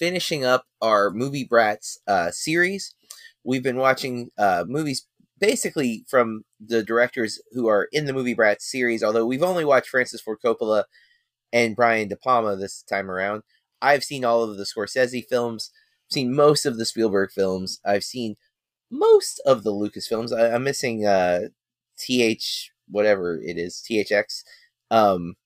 finishing 0.00 0.44
up 0.46 0.64
our 0.80 1.10
Movie 1.10 1.44
Brats 1.44 1.98
uh, 2.08 2.30
series. 2.30 2.94
We've 3.44 3.62
been 3.62 3.76
watching 3.76 4.30
uh, 4.38 4.64
movies 4.66 5.06
basically 5.38 6.04
from 6.08 6.42
the 6.58 6.82
directors 6.82 7.40
who 7.52 7.68
are 7.68 7.86
in 7.92 8.06
the 8.06 8.14
Movie 8.14 8.34
Brats 8.34 8.68
series, 8.68 9.02
although 9.02 9.26
we've 9.26 9.42
only 9.42 9.64
watched 9.64 9.90
Francis 9.90 10.22
Ford 10.22 10.38
Coppola 10.44 10.84
and 11.52 11.76
Brian 11.76 12.08
De 12.08 12.16
Palma 12.16 12.56
this 12.56 12.82
time 12.82 13.10
around. 13.10 13.42
I've 13.82 14.02
seen 14.02 14.24
all 14.24 14.42
of 14.42 14.56
the 14.56 14.64
Scorsese 14.64 15.26
films, 15.28 15.70
seen 16.10 16.34
most 16.34 16.64
of 16.64 16.78
the 16.78 16.86
Spielberg 16.86 17.30
films, 17.30 17.78
I've 17.84 18.04
seen 18.04 18.36
most 18.90 19.40
of 19.44 19.64
the 19.64 19.70
Lucas 19.70 20.08
films. 20.08 20.32
I, 20.32 20.48
am 20.48 20.64
missing 20.64 21.06
uh, 21.06 21.48
TH, 21.98 22.72
whatever 22.88 23.38
it 23.40 23.58
is, 23.58 23.84
THX. 23.88 24.44
Um, 24.90 25.36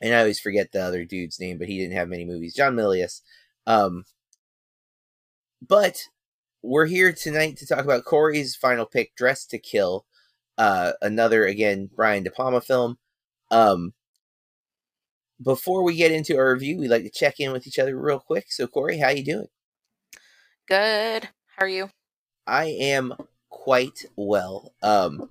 and 0.00 0.14
I 0.14 0.20
always 0.20 0.40
forget 0.40 0.72
the 0.72 0.82
other 0.82 1.04
dude's 1.04 1.40
name, 1.40 1.58
but 1.58 1.68
he 1.68 1.78
didn't 1.78 1.96
have 1.96 2.08
many 2.08 2.24
movies. 2.24 2.54
John 2.54 2.74
Milius. 2.74 3.20
Um, 3.66 4.04
but 5.66 6.08
we're 6.62 6.86
here 6.86 7.12
tonight 7.12 7.56
to 7.58 7.66
talk 7.66 7.84
about 7.84 8.04
Corey's 8.04 8.56
final 8.56 8.86
pick, 8.86 9.14
Dressed 9.14 9.50
to 9.50 9.58
Kill. 9.58 10.06
Uh, 10.58 10.92
another 11.00 11.44
again 11.44 11.88
Brian 11.94 12.22
De 12.22 12.30
Palma 12.30 12.60
film. 12.60 12.98
Um, 13.50 13.94
before 15.42 15.82
we 15.82 15.94
get 15.96 16.12
into 16.12 16.36
our 16.36 16.52
review, 16.52 16.78
we 16.78 16.88
like 16.88 17.02
to 17.02 17.10
check 17.10 17.40
in 17.40 17.52
with 17.52 17.66
each 17.66 17.78
other 17.78 17.98
real 17.98 18.20
quick. 18.20 18.52
So, 18.52 18.66
Corey, 18.66 18.98
how 18.98 19.08
you 19.08 19.24
doing? 19.24 19.48
Good. 20.68 21.30
How 21.56 21.64
are 21.64 21.68
you? 21.68 21.90
I 22.46 22.66
am 22.66 23.14
quite 23.48 24.04
well. 24.16 24.74
Um, 24.82 25.30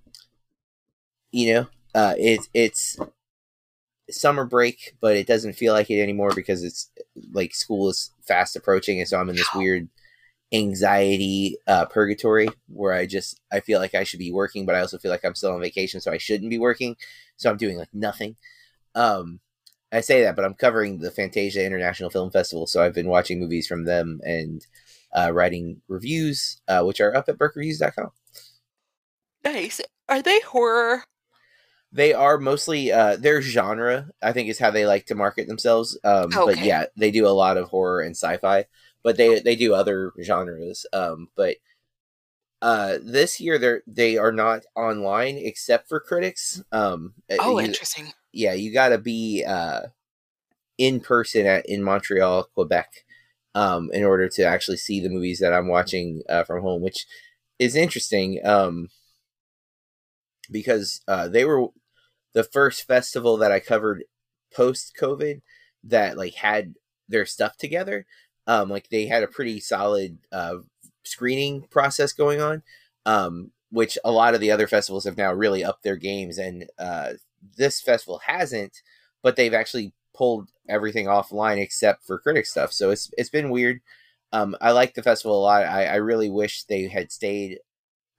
you 1.31 1.53
know, 1.53 1.67
uh, 1.93 2.15
it's 2.17 2.49
it's 2.53 2.97
summer 4.11 4.45
break, 4.45 4.95
but 5.01 5.15
it 5.15 5.27
doesn't 5.27 5.53
feel 5.53 5.73
like 5.73 5.89
it 5.89 6.01
anymore 6.01 6.31
because 6.35 6.63
it's 6.63 6.89
like 7.31 7.53
school 7.53 7.89
is 7.89 8.11
fast 8.21 8.55
approaching, 8.55 8.99
and 8.99 9.07
so 9.07 9.19
I'm 9.19 9.29
in 9.29 9.35
this 9.35 9.53
weird 9.53 9.89
anxiety 10.51 11.57
uh, 11.67 11.85
purgatory 11.85 12.49
where 12.67 12.93
I 12.93 13.05
just 13.05 13.39
I 13.51 13.59
feel 13.59 13.79
like 13.79 13.95
I 13.95 14.03
should 14.03 14.19
be 14.19 14.31
working, 14.31 14.65
but 14.65 14.75
I 14.75 14.81
also 14.81 14.97
feel 14.97 15.11
like 15.11 15.23
I'm 15.23 15.35
still 15.35 15.53
on 15.53 15.61
vacation, 15.61 16.01
so 16.01 16.11
I 16.11 16.17
shouldn't 16.17 16.49
be 16.49 16.57
working. 16.57 16.95
So 17.37 17.49
I'm 17.49 17.57
doing 17.57 17.77
like 17.77 17.93
nothing. 17.93 18.35
Um, 18.95 19.39
I 19.91 20.01
say 20.01 20.23
that, 20.23 20.35
but 20.35 20.45
I'm 20.45 20.53
covering 20.53 20.99
the 20.99 21.11
Fantasia 21.11 21.65
International 21.65 22.09
Film 22.09 22.31
Festival, 22.31 22.67
so 22.67 22.83
I've 22.83 22.93
been 22.93 23.07
watching 23.07 23.39
movies 23.39 23.67
from 23.67 23.85
them 23.85 24.19
and 24.23 24.65
uh, 25.17 25.31
writing 25.31 25.81
reviews, 25.87 26.61
uh, 26.67 26.83
which 26.83 27.01
are 27.01 27.15
up 27.15 27.27
at 27.29 27.37
burkereviews.com. 27.37 28.11
Nice. 29.43 29.81
Are 30.07 30.21
they 30.21 30.39
horror? 30.41 31.03
They 31.91 32.13
are 32.13 32.37
mostly 32.37 32.91
uh, 32.91 33.15
their 33.15 33.41
genre. 33.41 34.09
I 34.21 34.31
think 34.31 34.49
is 34.49 34.59
how 34.59 34.71
they 34.71 34.85
like 34.85 35.07
to 35.07 35.15
market 35.15 35.47
themselves. 35.47 35.97
Um, 36.03 36.25
Okay. 36.35 36.45
But 36.45 36.65
yeah, 36.65 36.85
they 36.95 37.11
do 37.11 37.25
a 37.27 37.29
lot 37.29 37.57
of 37.57 37.69
horror 37.69 38.01
and 38.01 38.15
sci-fi, 38.15 38.65
but 39.03 39.17
they 39.17 39.39
they 39.39 39.55
do 39.55 39.73
other 39.73 40.11
genres. 40.21 40.85
Um, 40.93 41.29
but 41.35 41.57
uh, 42.61 42.97
this 43.01 43.39
year 43.39 43.57
they're 43.57 43.81
they 43.87 44.17
are 44.17 44.31
not 44.31 44.63
online 44.75 45.37
except 45.37 45.87
for 45.89 45.99
critics. 45.99 46.61
Um, 46.71 47.13
Oh, 47.39 47.59
you- 47.59 47.65
interesting. 47.65 48.11
yeah, 48.33 48.53
you 48.53 48.73
got 48.73 48.89
to 48.89 48.97
be 48.97 49.43
uh, 49.47 49.87
in 50.77 50.99
person 50.99 51.45
at 51.45 51.65
in 51.67 51.81
Montreal, 51.83 52.43
Quebec, 52.53 53.05
um, 53.55 53.89
in 53.93 54.03
order 54.03 54.27
to 54.29 54.43
actually 54.43 54.77
see 54.77 54.99
the 54.99 55.09
movies 55.09 55.39
that 55.39 55.53
I'm 55.53 55.67
watching 55.67 56.21
uh, 56.29 56.43
from 56.43 56.61
home, 56.61 56.81
which 56.81 57.07
is 57.57 57.75
interesting 57.75 58.45
um, 58.45 58.89
because 60.49 61.01
uh, 61.07 61.27
they 61.27 61.45
were 61.45 61.67
the 62.33 62.43
first 62.43 62.87
festival 62.87 63.37
that 63.37 63.51
I 63.51 63.59
covered 63.59 64.03
post 64.53 64.93
COVID 64.99 65.41
that 65.83 66.17
like 66.17 66.35
had 66.35 66.75
their 67.07 67.25
stuff 67.25 67.57
together. 67.57 68.05
Um, 68.47 68.69
like 68.69 68.89
they 68.89 69.05
had 69.05 69.23
a 69.23 69.27
pretty 69.27 69.59
solid 69.59 70.17
uh, 70.31 70.57
screening 71.03 71.63
process 71.69 72.13
going 72.13 72.41
on, 72.41 72.63
um, 73.05 73.51
which 73.69 73.97
a 74.03 74.11
lot 74.11 74.33
of 74.33 74.41
the 74.41 74.51
other 74.51 74.67
festivals 74.67 75.05
have 75.05 75.17
now 75.17 75.31
really 75.33 75.63
upped 75.63 75.83
their 75.83 75.97
games 75.97 76.37
and. 76.37 76.65
Uh, 76.77 77.13
this 77.57 77.81
festival 77.81 78.21
hasn't, 78.25 78.81
but 79.21 79.35
they've 79.35 79.53
actually 79.53 79.93
pulled 80.13 80.49
everything 80.67 81.05
offline 81.05 81.57
except 81.57 82.05
for 82.05 82.19
critic 82.19 82.45
stuff. 82.45 82.71
So 82.71 82.91
it's 82.91 83.09
it's 83.17 83.29
been 83.29 83.49
weird. 83.49 83.81
Um, 84.31 84.55
I 84.61 84.71
like 84.71 84.93
the 84.93 85.03
festival 85.03 85.39
a 85.39 85.41
lot. 85.41 85.63
I, 85.63 85.85
I 85.85 85.95
really 85.95 86.29
wish 86.29 86.63
they 86.63 86.87
had 86.87 87.11
stayed 87.11 87.59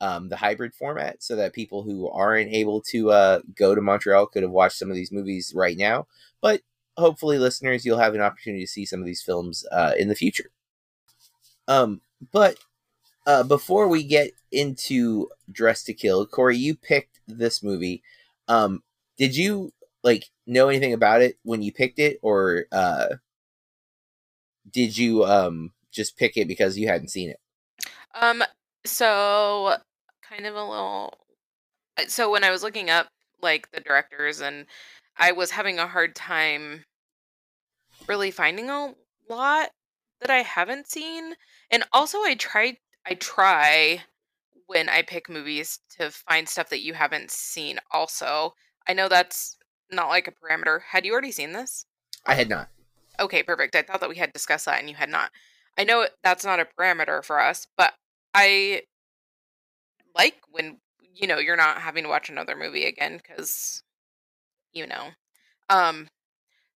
um, 0.01 0.29
the 0.29 0.37
hybrid 0.37 0.75
format 0.75 1.23
so 1.23 1.37
that 1.37 1.53
people 1.53 1.83
who 1.83 2.09
aren't 2.09 2.53
able 2.53 2.81
to 2.81 3.11
uh, 3.11 3.41
go 3.55 3.75
to 3.75 3.81
Montreal 3.81 4.27
could 4.27 4.43
have 4.43 4.53
watched 4.53 4.79
some 4.79 4.91
of 4.91 4.97
these 4.97 5.13
movies 5.13 5.53
right 5.55 5.77
now. 5.77 6.07
But 6.41 6.63
hopefully, 6.97 7.39
listeners, 7.39 7.85
you'll 7.85 7.99
have 7.99 8.15
an 8.15 8.21
opportunity 8.21 8.65
to 8.65 8.71
see 8.71 8.87
some 8.87 9.01
of 9.01 9.07
these 9.07 9.23
films 9.23 9.65
uh, 9.71 9.93
in 9.99 10.09
the 10.09 10.15
future. 10.15 10.51
Um, 11.69 12.01
but 12.33 12.57
uh, 13.27 13.43
before 13.43 13.89
we 13.89 14.03
get 14.03 14.33
into 14.51 15.29
Dress 15.51 15.85
to 15.85 15.95
Kill, 15.95 16.27
Corey, 16.27 16.57
you 16.57 16.75
picked 16.75 17.21
this 17.29 17.63
movie. 17.63 18.03
Um, 18.49 18.83
did 19.19 19.37
you 19.37 19.73
like 20.03 20.31
know 20.47 20.69
anything 20.69 20.93
about 20.93 21.23
it 21.23 21.39
when 21.43 21.63
you 21.63 21.73
picked 21.73 21.99
it, 21.99 22.19
or 22.23 22.65
uh, 22.73 23.07
did 24.71 24.97
you 24.97 25.25
um 25.25 25.73
just 25.93 26.17
pick 26.17 26.37
it 26.37 26.49
because 26.49 26.79
you 26.79 26.89
hadn't 26.89 27.09
seen 27.09 27.31
it? 27.31 27.41
Um, 28.21 28.43
so 28.85 29.77
kind 30.31 30.47
of 30.47 30.55
a 30.55 30.65
little. 30.65 31.15
uh, 31.99 32.05
So 32.09 32.31
when 32.31 32.45
I 32.45 32.51
was 32.51 32.63
looking 32.63 32.91
up 32.91 33.09
like 33.43 33.71
the 33.73 33.81
directors, 33.81 34.41
and 34.41 34.67
I 35.19 35.33
was 35.33 35.51
having 35.51 35.79
a 35.79 35.89
hard 35.89 36.15
time 36.15 36.85
really 38.07 38.31
finding 38.31 38.71
a 38.71 38.95
lot 39.29 39.71
that 40.21 40.31
I 40.31 40.39
haven't 40.43 40.89
seen, 40.89 41.35
and 41.71 41.85
also 41.93 42.19
I 42.19 42.35
tried. 42.35 42.77
I 43.07 43.15
try 43.15 44.03
when 44.67 44.89
I 44.89 45.03
pick 45.03 45.29
movies 45.29 45.81
to 45.99 46.11
find 46.11 46.49
stuff 46.49 46.69
that 46.69 46.83
you 46.83 46.95
haven't 46.95 47.31
seen. 47.31 47.79
Also, 47.91 48.55
I 48.87 48.93
know 48.93 49.09
that's 49.09 49.57
not 49.91 50.09
like 50.09 50.29
a 50.29 50.33
parameter. 50.33 50.81
Had 50.91 51.05
you 51.05 51.13
already 51.13 51.33
seen 51.33 51.53
this? 51.53 51.87
I 52.27 52.35
had 52.35 52.49
not. 52.49 52.69
Okay, 53.19 53.43
perfect. 53.43 53.75
I 53.75 53.83
thought 53.83 54.01
that 54.01 54.09
we 54.09 54.17
had 54.17 54.33
discussed 54.33 54.67
that 54.67 54.79
and 54.79 54.89
you 54.89 54.97
had 54.97 55.09
not. 55.09 55.31
I 55.79 55.85
know 55.85 56.07
that's 56.23 56.45
not 56.45 56.61
a 56.61 56.67
parameter 56.79 57.25
for 57.25 57.41
us, 57.41 57.67
but 57.77 57.95
I 58.35 58.83
like 60.15 60.37
when 60.51 60.79
you 61.15 61.27
know 61.27 61.39
you're 61.39 61.57
not 61.57 61.79
having 61.81 62.05
to 62.05 62.09
watch 62.11 62.29
another 62.31 62.57
movie 62.57 62.85
again 62.87 63.21
cuz 63.21 63.83
you 64.73 64.87
know. 64.87 65.11
Um 65.71 66.09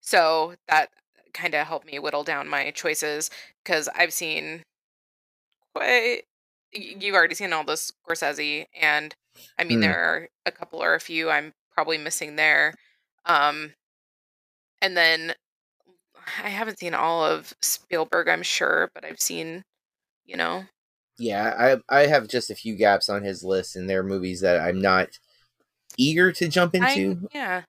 so 0.03 0.57
that 0.69 0.91
kind 1.35 1.55
of 1.55 1.67
helped 1.67 1.87
me 1.87 1.99
whittle 2.01 2.25
down 2.25 2.49
my 2.49 2.71
choices 2.73 3.31
cuz 3.65 3.89
I've 3.95 4.13
seen 4.15 4.65
quite 5.75 6.23
you've 6.73 7.15
already 7.15 7.35
seen 7.35 7.53
all 7.53 7.65
this 7.65 7.93
Scorsese 8.09 8.67
and 8.81 9.15
I 9.59 9.65
mean 9.65 9.81
Hmm. 9.81 9.81
there 9.81 9.97
are 9.97 10.29
a 10.47 10.53
couple 10.53 10.83
or 10.83 10.95
a 10.95 11.01
few 11.01 11.31
I'm 11.31 11.53
probably 11.73 11.99
missing 11.99 12.37
there. 12.37 12.75
Um 13.27 13.75
and 14.81 14.97
then 14.97 15.35
I 16.43 16.49
haven't 16.49 16.79
seen 16.79 16.95
all 16.95 17.25
of 17.25 17.55
Spielberg, 17.63 18.29
I'm 18.29 18.43
sure, 18.43 18.91
but 18.95 19.05
I've 19.05 19.21
seen, 19.21 19.65
you 20.27 20.37
know, 20.37 20.67
Yeah, 21.19 21.81
I 21.89 22.01
I 22.03 22.07
have 22.07 22.29
just 22.29 22.51
a 22.51 22.55
few 22.55 22.75
gaps 22.77 23.09
on 23.09 23.23
his 23.23 23.45
list, 23.45 23.77
and 23.77 23.89
there 23.89 24.01
are 24.01 24.05
movies 24.05 24.41
that 24.41 24.61
I'm 24.61 24.81
not 24.81 25.19
eager 25.97 26.33
to 26.33 26.49
jump 26.49 26.75
I 26.75 26.93
into. 26.93 27.29
yeah. 27.33 27.63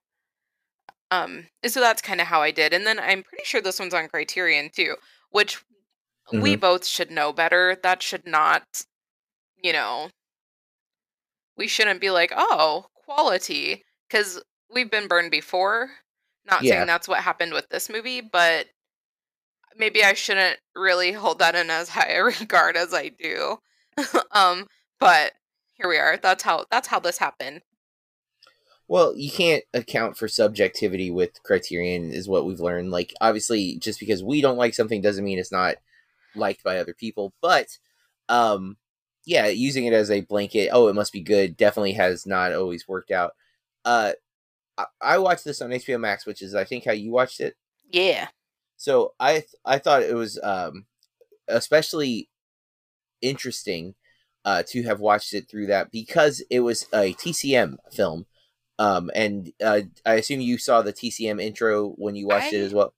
Um, 1.12 1.48
so 1.66 1.80
that's 1.80 2.02
kind 2.02 2.20
of 2.20 2.28
how 2.28 2.42
I 2.42 2.52
did, 2.52 2.74
and 2.74 2.86
then 2.86 3.00
I'm 3.00 3.24
pretty 3.24 3.44
sure 3.46 3.62
this 3.62 3.80
one's 3.80 3.94
on 3.94 4.08
Criterion 4.10 4.70
too, 4.76 4.96
which 5.30 5.64
we 6.32 6.56
both 6.56 6.86
should 6.86 7.12
know 7.12 7.32
better. 7.32 7.78
That 7.84 8.02
should 8.02 8.26
not, 8.26 8.64
you 9.64 9.72
know, 9.72 10.10
we 11.56 11.68
shouldn't 11.68 12.02
be 12.02 12.10
like, 12.10 12.34
oh, 12.36 12.88
quality, 13.06 13.84
because 14.10 14.42
we've 14.74 14.90
been 14.90 15.08
burned 15.08 15.32
before. 15.32 15.92
Not 16.46 16.64
Yeah. 16.64 16.74
saying 16.76 16.88
that's 16.88 17.08
what 17.08 17.22
happened 17.22 17.54
with 17.54 17.70
this 17.70 17.90
movie, 17.90 18.22
but 18.22 18.68
maybe 19.78 20.04
I 20.04 20.14
shouldn't 20.14 20.60
really 20.76 21.12
hold 21.12 21.40
that 21.40 21.56
in 21.56 21.70
as 21.70 21.90
high 21.90 22.12
a 22.12 22.24
regard 22.24 22.78
as 22.78 22.94
I 22.94 23.10
do. 23.10 23.60
um, 24.32 24.68
but 25.00 25.34
here 25.74 25.90
we 25.90 25.98
are. 25.98 26.18
That's 26.18 26.44
how 26.44 26.66
that's 26.72 26.88
how 26.88 27.00
this 27.00 27.18
happened. 27.18 27.62
Well, 28.88 29.16
you 29.18 29.32
can't 29.32 29.64
account 29.74 30.16
for 30.16 30.28
subjectivity 30.28 31.10
with 31.10 31.42
Criterion, 31.44 32.12
is 32.12 32.28
what 32.28 32.46
we've 32.46 32.60
learned. 32.60 32.92
Like, 32.92 33.16
obviously, 33.20 33.78
just 33.78 34.00
because 34.00 34.24
we 34.24 34.42
don't 34.42 34.58
like 34.58 34.76
something 34.76 35.02
doesn't 35.02 35.26
mean 35.26 35.40
it's 35.40 35.52
not 35.52 35.78
liked 36.36 36.64
by 36.64 36.78
other 36.78 36.94
people. 36.94 37.34
But 37.42 37.80
um, 38.30 38.78
yeah, 39.26 39.48
using 39.48 39.86
it 39.86 39.94
as 39.94 40.12
a 40.12 40.22
blanket, 40.22 40.70
oh, 40.72 40.88
it 40.88 40.94
must 40.94 41.14
be 41.14 41.22
good, 41.22 41.58
definitely 41.58 41.94
has 41.94 42.28
not 42.28 42.54
always 42.54 42.88
worked 42.88 43.12
out. 43.12 43.32
Uh, 43.84 44.14
I, 44.78 44.86
I 45.02 45.18
watched 45.18 45.46
this 45.46 45.62
on 45.62 45.72
HBO 45.72 46.00
Max, 46.00 46.26
which 46.26 46.42
is 46.42 46.54
I 46.54 46.64
think 46.64 46.86
how 46.86 46.92
you 46.92 47.12
watched 47.12 47.40
it. 47.40 47.56
Yeah. 47.90 48.28
So 48.78 49.14
I 49.20 49.34
th- 49.34 49.56
I 49.64 49.80
thought 49.80 50.04
it 50.04 50.16
was 50.16 50.40
um, 50.44 50.86
especially 51.48 52.30
interesting 53.22 53.96
uh, 54.44 54.64
to 54.68 54.84
have 54.84 55.00
watched 55.00 55.34
it 55.34 55.50
through 55.50 55.68
that 55.68 55.92
because 55.92 56.44
it 56.50 56.60
was 56.60 56.86
a 56.94 57.14
TCM 57.14 57.78
film. 57.92 58.26
Um, 58.78 59.10
and 59.16 59.52
uh, 59.64 59.82
I 60.06 60.16
assume 60.16 60.42
you 60.42 60.58
saw 60.58 60.82
the 60.82 60.94
TCM 60.94 61.42
intro 61.42 61.90
when 61.92 62.16
you 62.16 62.28
watched 62.28 62.54
it 62.54 62.62
as 62.62 62.74
well. 62.74 62.94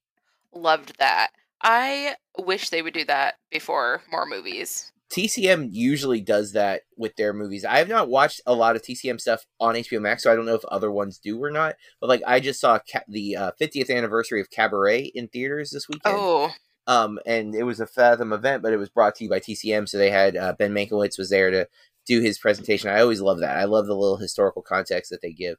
Loved 0.54 0.98
that. 0.98 1.30
I 1.62 2.16
wish 2.38 2.70
they 2.70 2.82
would 2.82 2.94
do 2.94 3.06
that 3.06 3.36
before 3.52 4.02
more 4.12 4.26
movies. 4.26 4.92
TCM 5.10 5.70
usually 5.72 6.20
does 6.20 6.52
that 6.52 6.82
with 6.98 7.16
their 7.16 7.34
movies. 7.34 7.64
I 7.64 7.78
have 7.78 7.88
not 7.88 8.10
watched 8.10 8.42
a 8.46 8.54
lot 8.54 8.76
of 8.76 8.82
TCM 8.82 9.22
stuff 9.22 9.46
on 9.60 9.76
HBO 9.76 10.02
Max, 10.02 10.24
so 10.24 10.32
I 10.32 10.36
don't 10.36 10.46
know 10.46 10.56
if 10.56 10.66
other 10.66 10.92
ones 10.92 11.18
do 11.18 11.42
or 11.42 11.50
not. 11.50 11.76
But 12.02 12.08
like, 12.10 12.22
I 12.28 12.40
just 12.40 12.60
saw 12.60 12.80
ca- 12.92 13.04
the 13.08 13.36
uh, 13.38 13.52
50th 13.60 13.90
anniversary 13.90 14.42
of 14.42 14.50
Cabaret 14.50 15.12
in 15.16 15.30
theaters 15.30 15.72
this 15.72 15.88
weekend. 15.88 16.16
Oh, 16.18 16.52
Um, 16.88 17.20
and 17.26 17.56
it 17.56 17.64
was 17.64 17.80
a 17.80 17.88
Fathom 17.88 18.34
event, 18.34 18.64
but 18.64 18.74
it 18.74 18.78
was 18.78 18.90
brought 18.90 19.16
to 19.16 19.24
you 19.24 19.30
by 19.30 19.40
TCM, 19.40 19.88
so 19.88 19.98
they 19.98 20.10
had 20.12 20.36
uh, 20.36 20.54
Ben 20.58 20.74
Mankiewicz 20.74 21.18
was 21.18 21.30
there 21.30 21.52
to 21.52 21.68
do 22.06 22.22
his 22.22 22.38
presentation. 22.38 22.90
I 22.90 23.02
always 23.02 23.22
love 23.22 23.40
that. 23.40 23.58
I 23.58 23.66
love 23.66 23.88
the 23.88 23.96
little 23.96 24.18
historical 24.18 24.62
context 24.62 25.12
that 25.12 25.22
they 25.22 25.32
give. 25.34 25.58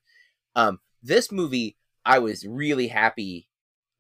Um, 0.57 0.81
this 1.03 1.31
movie, 1.31 1.77
I 2.05 2.19
was 2.19 2.47
really 2.47 2.89
happy 2.89 3.49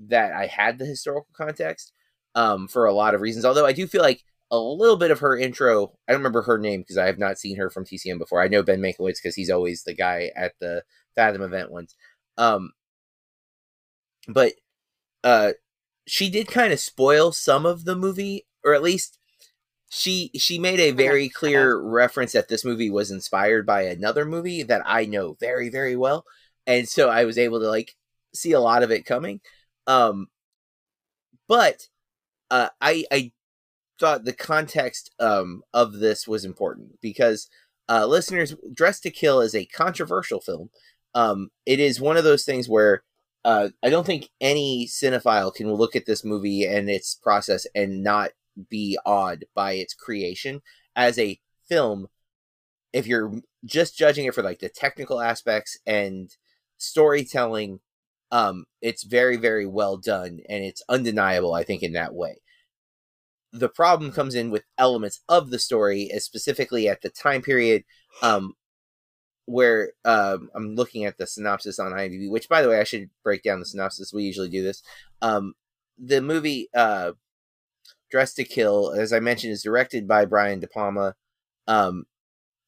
that 0.01 0.33
I 0.33 0.47
had 0.47 0.79
the 0.79 0.87
historical 0.87 1.29
context 1.37 1.93
um, 2.35 2.69
for 2.69 2.87
a 2.87 2.95
lot 2.95 3.15
of 3.15 3.21
reasons. 3.21 3.45
Although 3.45 3.67
I 3.67 3.73
do 3.73 3.87
feel 3.87 4.03
like 4.03 4.25
a 4.51 4.59
little 4.59 4.97
bit 4.97 5.11
of 5.11 5.21
her 5.21 5.37
intro. 5.37 5.93
I 6.07 6.13
don't 6.13 6.21
remember 6.21 6.43
her 6.43 6.59
name 6.59 6.81
because 6.81 6.97
I 6.97 7.07
have 7.07 7.19
not 7.19 7.39
seen 7.39 7.57
her 7.57 7.71
from 7.71 7.85
TCM 7.85 8.19
before. 8.19 8.43
I 8.43 8.49
know 8.49 8.63
Ben 8.63 8.81
Mankiewicz 8.81 9.17
because 9.23 9.35
he's 9.35 9.51
always 9.51 9.83
the 9.83 9.95
guy 9.95 10.31
at 10.37 10.55
the 10.61 10.83
Fathom 11.15 11.43
event 11.43 11.71
ones. 11.71 11.95
Um, 12.37 12.73
but 14.29 14.53
uh, 15.25 15.53
she 16.07 16.31
did 16.31 16.49
kind 16.49 16.73
of 16.73 16.81
spoil 16.81 17.33
some 17.33 17.67
of 17.67 17.85
the 17.85 17.97
movie, 17.97 18.47
or 18.65 18.75
at 18.75 18.83
least 18.83 19.19
she 19.91 20.31
she 20.37 20.59
made 20.59 20.81
a 20.81 20.91
very 20.93 21.29
clear 21.29 21.79
reference 21.79 22.33
that 22.33 22.49
this 22.49 22.65
movie 22.65 22.91
was 22.91 23.11
inspired 23.11 23.67
by 23.67 23.83
another 23.83 24.25
movie 24.25 24.63
that 24.63 24.83
I 24.85 25.07
know 25.07 25.37
very 25.41 25.71
very 25.71 25.97
well, 25.97 26.25
and 26.67 26.89
so 26.89 27.09
I 27.09 27.25
was 27.25 27.39
able 27.39 27.61
to 27.61 27.69
like 27.69 27.95
see 28.35 28.53
a 28.53 28.61
lot 28.61 28.83
of 28.83 28.91
it 28.91 29.07
coming. 29.07 29.41
Um, 29.87 30.29
but 31.49 31.89
uh, 32.51 32.69
I 32.81 33.05
I 33.11 33.33
thought 33.99 34.25
the 34.25 34.33
context 34.33 35.13
um 35.19 35.63
of 35.75 35.95
this 35.95 36.29
was 36.29 36.45
important 36.45 37.01
because 37.01 37.49
uh, 37.89 38.07
listeners, 38.07 38.55
Dress 38.73 39.01
to 39.01 39.11
Kill 39.11 39.41
is 39.41 39.55
a 39.55 39.65
controversial 39.67 40.41
film. 40.41 40.71
Um, 41.15 41.51
it 41.65 41.81
is 41.81 42.01
one 42.01 42.17
of 42.17 42.25
those 42.25 42.45
things 42.45 42.69
where 42.69 43.03
uh, 43.45 43.71
I 43.83 43.89
don't 43.89 44.05
think 44.05 44.29
any 44.41 44.87
cinephile 44.87 45.55
can 45.55 45.73
look 45.73 45.97
at 45.97 46.05
this 46.07 46.25
movie 46.25 46.65
and 46.65 46.91
its 46.91 47.15
process 47.15 47.67
and 47.75 48.03
not 48.03 48.31
be 48.69 48.99
awed 49.07 49.47
by 49.55 49.73
its 49.73 49.95
creation 49.95 50.61
as 50.97 51.19
a 51.19 51.41
film. 51.69 52.09
If 52.93 53.07
you're 53.07 53.41
just 53.65 53.97
judging 53.97 54.27
it 54.27 54.35
for 54.35 54.43
like 54.43 54.59
the 54.59 54.69
technical 54.69 55.21
aspects 55.21 55.79
and 55.87 56.31
storytelling, 56.77 57.81
um, 58.31 58.67
it's 58.83 59.05
very, 59.05 59.37
very 59.37 59.67
well 59.67 59.97
done 59.97 60.41
and 60.49 60.63
it's 60.65 60.83
undeniable, 60.89 61.55
I 61.55 61.65
think, 61.65 61.83
in 61.83 61.93
that 61.93 62.15
way. 62.15 62.37
The 63.53 63.69
problem 63.69 64.13
comes 64.13 64.35
in 64.35 64.51
with 64.51 64.65
elements 64.77 65.21
of 65.29 65.51
the 65.51 65.59
story, 65.59 66.11
as 66.13 66.25
specifically 66.25 66.89
at 66.89 67.03
the 67.03 67.09
time 67.09 67.43
period 67.43 67.85
um, 68.23 68.55
where 69.47 69.93
um, 70.05 70.51
I'm 70.55 70.75
looking 70.75 71.07
at 71.07 71.17
the 71.17 71.27
synopsis 71.27 71.79
on 71.79 71.93
IMDb, 71.93 72.31
which, 72.31 72.49
by 72.49 72.61
the 72.61 72.69
way, 72.69 72.79
I 72.79 72.85
should 72.85 73.09
break 73.25 73.43
down 73.43 73.61
the 73.61 73.67
synopsis. 73.67 74.13
We 74.13 74.25
usually 74.25 74.51
do 74.51 74.63
this. 74.63 74.83
Um, 75.23 75.55
the 75.97 76.21
movie 76.21 76.69
uh, 76.75 77.13
Dress 78.11 78.35
to 78.35 78.45
Kill, 78.45 78.93
as 78.93 79.13
I 79.13 79.21
mentioned, 79.21 79.53
is 79.53 79.63
directed 79.63 80.07
by 80.07 80.27
Brian 80.27 80.61
De 80.61 80.69
Palma. 80.69 81.15
Um, 81.67 82.05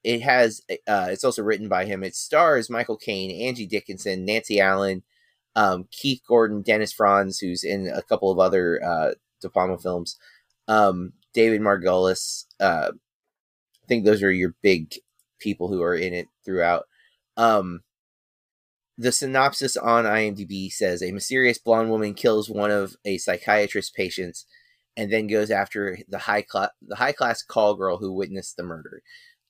it 0.02 0.22
has 0.22 0.62
uh, 0.70 1.08
it's 1.10 1.24
also 1.24 1.42
written 1.42 1.68
by 1.68 1.84
him. 1.84 2.02
It 2.02 2.14
stars 2.14 2.70
Michael 2.70 2.96
Caine, 2.96 3.46
Angie 3.46 3.66
Dickinson, 3.66 4.24
Nancy 4.24 4.60
Allen, 4.60 5.02
um, 5.56 5.86
Keith 5.90 6.22
Gordon, 6.26 6.62
Dennis 6.62 6.92
Franz, 6.92 7.38
who's 7.38 7.64
in 7.64 7.88
a 7.88 8.02
couple 8.02 8.30
of 8.30 8.38
other 8.38 8.82
uh, 8.82 9.10
De 9.40 9.50
Palma 9.50 9.78
films, 9.78 10.16
um, 10.68 11.12
David 11.34 11.60
Margulies. 11.60 12.46
Uh, 12.58 12.92
I 12.92 13.86
think 13.88 14.04
those 14.04 14.22
are 14.22 14.32
your 14.32 14.54
big 14.62 14.94
people 15.40 15.68
who 15.68 15.82
are 15.82 15.94
in 15.94 16.14
it 16.14 16.28
throughout. 16.44 16.84
Um, 17.36 17.80
the 18.98 19.12
synopsis 19.12 19.76
on 19.76 20.04
IMDb 20.04 20.70
says 20.70 21.02
a 21.02 21.10
mysterious 21.12 21.58
blonde 21.58 21.90
woman 21.90 22.12
kills 22.12 22.50
one 22.50 22.70
of 22.70 22.96
a 23.04 23.16
psychiatrist's 23.16 23.90
patients 23.90 24.44
and 24.96 25.10
then 25.10 25.26
goes 25.26 25.50
after 25.50 25.98
the 26.08 26.18
high 26.18 26.42
class 26.42 26.68
the 26.82 26.96
high 26.96 27.12
class 27.12 27.42
call 27.42 27.74
girl 27.74 27.96
who 27.96 28.12
witnessed 28.12 28.56
the 28.56 28.62
murder. 28.62 29.02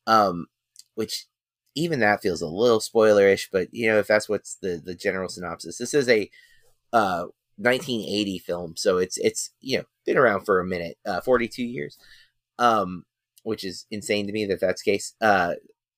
Um, 0.07 0.47
which 0.95 1.27
even 1.75 2.01
that 2.01 2.23
feels 2.23 2.43
a 2.43 2.47
little 2.47 2.81
spoilerish, 2.81 3.49
but 3.51 3.69
you 3.73 3.89
know 3.89 3.99
if 3.99 4.07
that's 4.07 4.29
what's 4.29 4.57
the 4.63 4.81
the 4.85 4.95
general 4.95 5.29
synopsis. 5.29 5.79
This 5.79 5.95
is 5.95 6.09
a 6.09 6.31
uh 6.93 7.25
1980 7.61 8.39
film, 8.41 8.75
so 8.77 8.99
it's 8.99 9.19
it's 9.19 9.51
you 9.61 9.79
know 9.79 9.85
been 10.07 10.17
around 10.19 10.45
for 10.45 10.61
a 10.61 10.65
minute, 10.65 10.97
uh, 11.07 11.21
42 11.21 11.63
years, 11.63 11.99
um, 12.59 13.05
which 13.43 13.65
is 13.65 13.87
insane 13.91 14.27
to 14.27 14.33
me 14.33 14.47
that 14.47 14.61
that's 14.61 14.83
the 14.83 14.91
case. 14.93 15.15
Uh, 15.21 15.55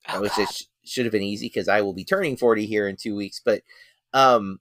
Oh, 0.08 0.20
which 0.20 0.34
God. 0.34 0.42
it 0.42 0.48
sh- 0.52 0.62
should 0.84 1.04
have 1.04 1.12
been 1.12 1.22
easy 1.22 1.46
because 1.46 1.68
I 1.68 1.80
will 1.82 1.92
be 1.94 2.04
turning 2.04 2.36
40 2.36 2.66
here 2.66 2.88
in 2.88 2.96
two 2.96 3.14
weeks. 3.14 3.40
But 3.44 3.62
um, 4.12 4.58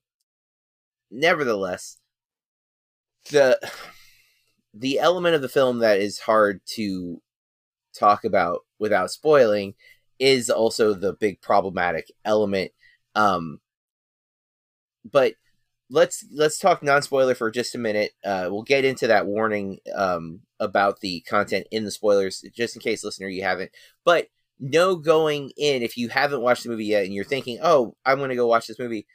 nevertheless, 1.09 1.98
the 3.31 3.59
the 4.74 5.00
element 5.00 5.36
of 5.36 5.42
the 5.42 5.50
film 5.50 5.80
that 5.80 6.00
is 6.00 6.19
hard 6.19 6.62
to 6.75 7.21
talk 7.97 8.24
about 8.24 8.59
without 8.80 9.12
spoiling 9.12 9.74
is 10.19 10.50
also 10.50 10.94
the 10.94 11.13
big 11.13 11.42
problematic 11.42 12.12
element. 12.24 12.71
Um, 13.15 13.59
but 15.09 15.33
let's 15.92 16.26
let's 16.34 16.58
talk 16.58 16.82
non 16.82 17.02
spoiler 17.02 17.36
for 17.36 17.52
just 17.52 17.76
a 17.76 17.78
minute. 17.78 18.14
Uh, 18.24 18.48
we'll 18.50 18.64
get 18.64 18.86
into 18.86 19.08
that 19.08 19.28
warning 19.28 19.80
um, 19.94 20.40
about 20.60 21.02
the 21.02 21.21
content 21.21 21.68
in 21.71 21.83
the 21.83 21.92
spoilers, 21.92 22.44
just 22.56 22.76
in 22.76 22.81
case, 22.81 23.04
listener, 23.04 23.28
you 23.28 23.44
haven't. 23.44 23.71
But 24.06 24.28
no 24.60 24.95
going 24.95 25.52
in 25.57 25.83
if 25.83 25.98
you 25.98 26.10
haven't 26.10 26.42
watched 26.42 26.64
the 26.64 26.69
movie 26.69 26.86
yet 26.86 27.06
and 27.06 27.14
you're 27.14 27.24
thinking, 27.26 27.60
"Oh, 27.62 27.95
I'm 28.06 28.18
going 28.18 28.30
to 28.30 28.36
go 28.36 28.48
watch 28.48 28.68
this 28.68 28.80
movie." 28.80 29.06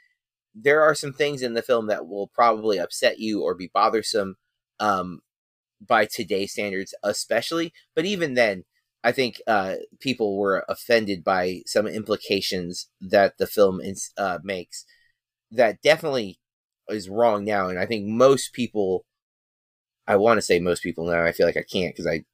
There 0.54 0.82
are 0.82 0.94
some 0.94 1.12
things 1.12 1.42
in 1.42 1.54
the 1.54 1.62
film 1.62 1.88
that 1.88 2.06
will 2.08 2.28
probably 2.28 2.78
upset 2.78 3.18
you 3.18 3.42
or 3.42 3.54
be 3.54 3.70
bothersome 3.72 4.36
um, 4.80 5.20
by 5.86 6.06
today's 6.06 6.52
standards, 6.52 6.94
especially. 7.02 7.72
But 7.94 8.06
even 8.06 8.34
then, 8.34 8.64
I 9.04 9.12
think 9.12 9.40
uh, 9.46 9.76
people 10.00 10.38
were 10.38 10.64
offended 10.68 11.24
by 11.24 11.62
some 11.66 11.86
implications 11.86 12.88
that 13.00 13.38
the 13.38 13.46
film 13.46 13.80
ins- 13.80 14.12
uh, 14.16 14.38
makes 14.42 14.84
that 15.50 15.80
definitely 15.82 16.38
is 16.88 17.08
wrong 17.08 17.44
now. 17.44 17.68
And 17.68 17.78
I 17.78 17.86
think 17.86 18.06
most 18.06 18.52
people, 18.52 19.04
I 20.06 20.16
want 20.16 20.38
to 20.38 20.42
say 20.42 20.58
most 20.58 20.82
people 20.82 21.06
now, 21.06 21.24
I 21.24 21.32
feel 21.32 21.46
like 21.46 21.56
I 21.56 21.62
can't 21.62 21.94
because 21.94 22.06
I 22.06 22.24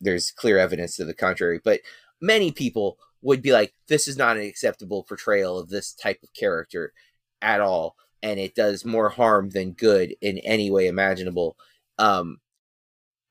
there's 0.00 0.30
clear 0.30 0.58
evidence 0.58 0.96
to 0.96 1.04
the 1.04 1.14
contrary, 1.14 1.60
but 1.62 1.80
many 2.20 2.52
people 2.52 2.98
would 3.22 3.42
be 3.42 3.52
like, 3.52 3.74
this 3.88 4.06
is 4.06 4.16
not 4.16 4.36
an 4.36 4.44
acceptable 4.44 5.02
portrayal 5.02 5.58
of 5.58 5.68
this 5.68 5.92
type 5.92 6.22
of 6.22 6.32
character 6.32 6.92
at 7.40 7.60
all. 7.60 7.96
And 8.22 8.38
it 8.38 8.54
does 8.54 8.84
more 8.84 9.08
harm 9.08 9.50
than 9.50 9.72
good 9.72 10.14
in 10.20 10.38
any 10.38 10.70
way 10.70 10.86
imaginable. 10.86 11.56
Um, 11.98 12.40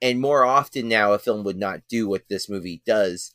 and 0.02 0.20
more 0.20 0.44
often 0.44 0.88
now, 0.88 1.14
a 1.14 1.20
film 1.20 1.44
would 1.44 1.58
not 1.58 1.82
do 1.88 2.08
what 2.08 2.28
this 2.30 2.50
movie 2.50 2.82
does. 2.86 3.34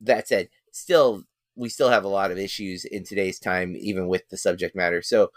That 0.00 0.28
said, 0.28 0.48
still, 0.72 1.24
we 1.56 1.68
still 1.68 1.90
have 1.90 2.04
a 2.04 2.08
lot 2.08 2.30
of 2.30 2.38
issues 2.38 2.84
in 2.84 3.04
today's 3.04 3.38
time, 3.38 3.76
even 3.78 4.08
with 4.08 4.28
the 4.28 4.36
subject 4.36 4.74
matter. 4.74 5.02
So, 5.02 5.30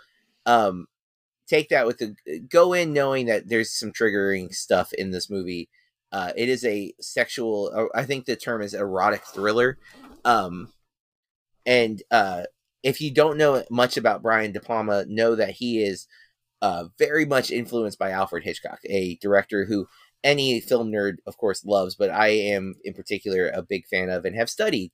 um, 0.46 0.88
take 1.48 1.70
that 1.70 1.86
with 1.86 1.98
the 1.98 2.16
go 2.50 2.74
in 2.74 2.94
knowing 2.94 3.26
that 3.28 3.48
there's 3.48 3.72
some 3.72 3.92
triggering 3.92 4.54
stuff 4.54 4.94
in 4.94 5.12
this 5.12 5.30
movie. 5.30 5.70
Uh, 6.12 6.32
it 6.36 6.48
is 6.48 6.64
a 6.64 6.94
sexual, 7.02 7.72
uh, 7.76 7.98
I 7.98 8.04
think 8.06 8.26
the 8.26 8.36
term 8.36 8.62
is 8.62 8.74
erotic 8.74 9.24
thriller. 9.26 9.80
Um, 10.24 10.72
and 11.66 12.04
uh, 12.12 12.44
if 12.84 13.02
you 13.02 13.12
don't 13.12 13.38
know 13.38 13.64
much 13.72 13.98
about 13.98 14.22
Brian 14.22 14.52
De 14.52 14.60
Palma, 14.60 15.06
know 15.08 15.36
that 15.36 15.52
he 15.52 15.82
is 15.82 16.08
uh, 16.62 16.86
very 17.00 17.26
much 17.26 17.52
influenced 17.52 17.98
by 17.98 18.12
Alfred 18.12 18.44
Hitchcock, 18.44 18.80
a 18.86 19.16
director 19.22 19.66
who 19.66 19.88
any 20.24 20.62
film 20.62 20.92
nerd, 20.92 21.18
of 21.26 21.38
course, 21.38 21.66
loves, 21.66 21.96
but 21.96 22.10
I 22.10 22.28
am 22.30 22.76
in 22.84 22.94
particular 22.94 23.50
a 23.50 23.62
big 23.62 23.86
fan 23.88 24.10
of 24.10 24.24
and 24.24 24.36
have 24.36 24.50
studied 24.50 24.92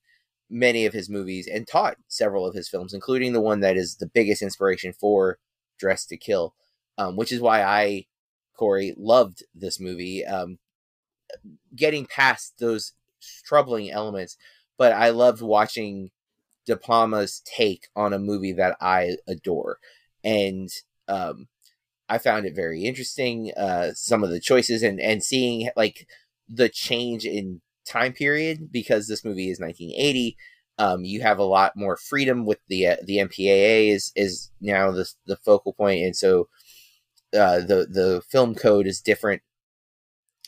many 0.50 0.86
of 0.86 0.94
his 0.94 1.10
movies 1.10 1.48
and 1.48 1.68
taught 1.68 1.98
several 2.08 2.46
of 2.46 2.56
his 2.56 2.70
films, 2.70 2.94
including 2.94 3.34
the 3.34 3.41
one 3.41 3.60
that 3.60 3.77
is 3.77 3.96
the 3.96 4.08
biggest 4.08 4.41
inspiration 4.41 4.94
for 4.94 5.38
Dress 5.77 6.06
to 6.08 6.18
Kill, 6.18 6.53
um, 6.98 7.15
which 7.15 7.32
is 7.32 7.39
why 7.39 7.62
I, 7.62 8.06
Corey, 8.58 8.94
loved 8.98 9.44
this 9.53 9.79
movie. 9.79 10.25
Um, 10.25 10.60
getting 11.75 12.06
past 12.06 12.56
those 12.60 12.94
troubling 13.44 13.91
elements. 13.91 14.38
But 14.77 14.94
I 14.94 15.10
loved 15.10 15.41
watching 15.41 16.12
De 16.65 16.77
Palma's 16.77 17.41
take 17.46 17.88
on 17.96 18.13
a 18.13 18.20
movie 18.20 18.53
that 18.53 18.77
I 18.79 19.18
adore, 19.27 19.79
and 20.24 20.70
um, 21.08 21.48
I 22.08 22.18
found 22.18 22.46
it 22.46 22.56
very 22.56 22.84
interesting. 22.84 23.51
Uh, 23.58 23.91
some 23.94 24.24
of 24.24 24.29
the 24.29 24.39
choices 24.39 24.84
and 24.84 25.00
and 25.00 25.24
seeing 25.24 25.70
like 25.75 26.08
the 26.48 26.70
change 26.70 27.25
in 27.25 27.62
time 27.89 28.13
period 28.13 28.72
because 28.72 29.08
this 29.08 29.25
movie 29.25 29.50
is 29.50 29.60
1980. 29.60 30.38
Um, 30.77 31.03
you 31.03 31.22
have 31.22 31.39
a 31.39 31.43
lot 31.43 31.74
more 31.75 31.98
freedom 31.98 32.46
with 32.46 32.60
the 32.69 32.88
uh, 32.88 32.96
the 33.03 33.17
MPAA 33.17 33.89
is 33.89 34.12
is 34.15 34.51
now 34.62 34.91
the 34.91 35.12
the 35.25 35.38
focal 35.38 35.74
point, 35.74 36.03
and 36.03 36.15
so 36.15 36.48
uh, 37.34 37.60
the 37.60 37.88
the 37.89 38.22
film 38.29 38.55
code 38.55 38.88
is 38.88 39.01
different. 39.01 39.41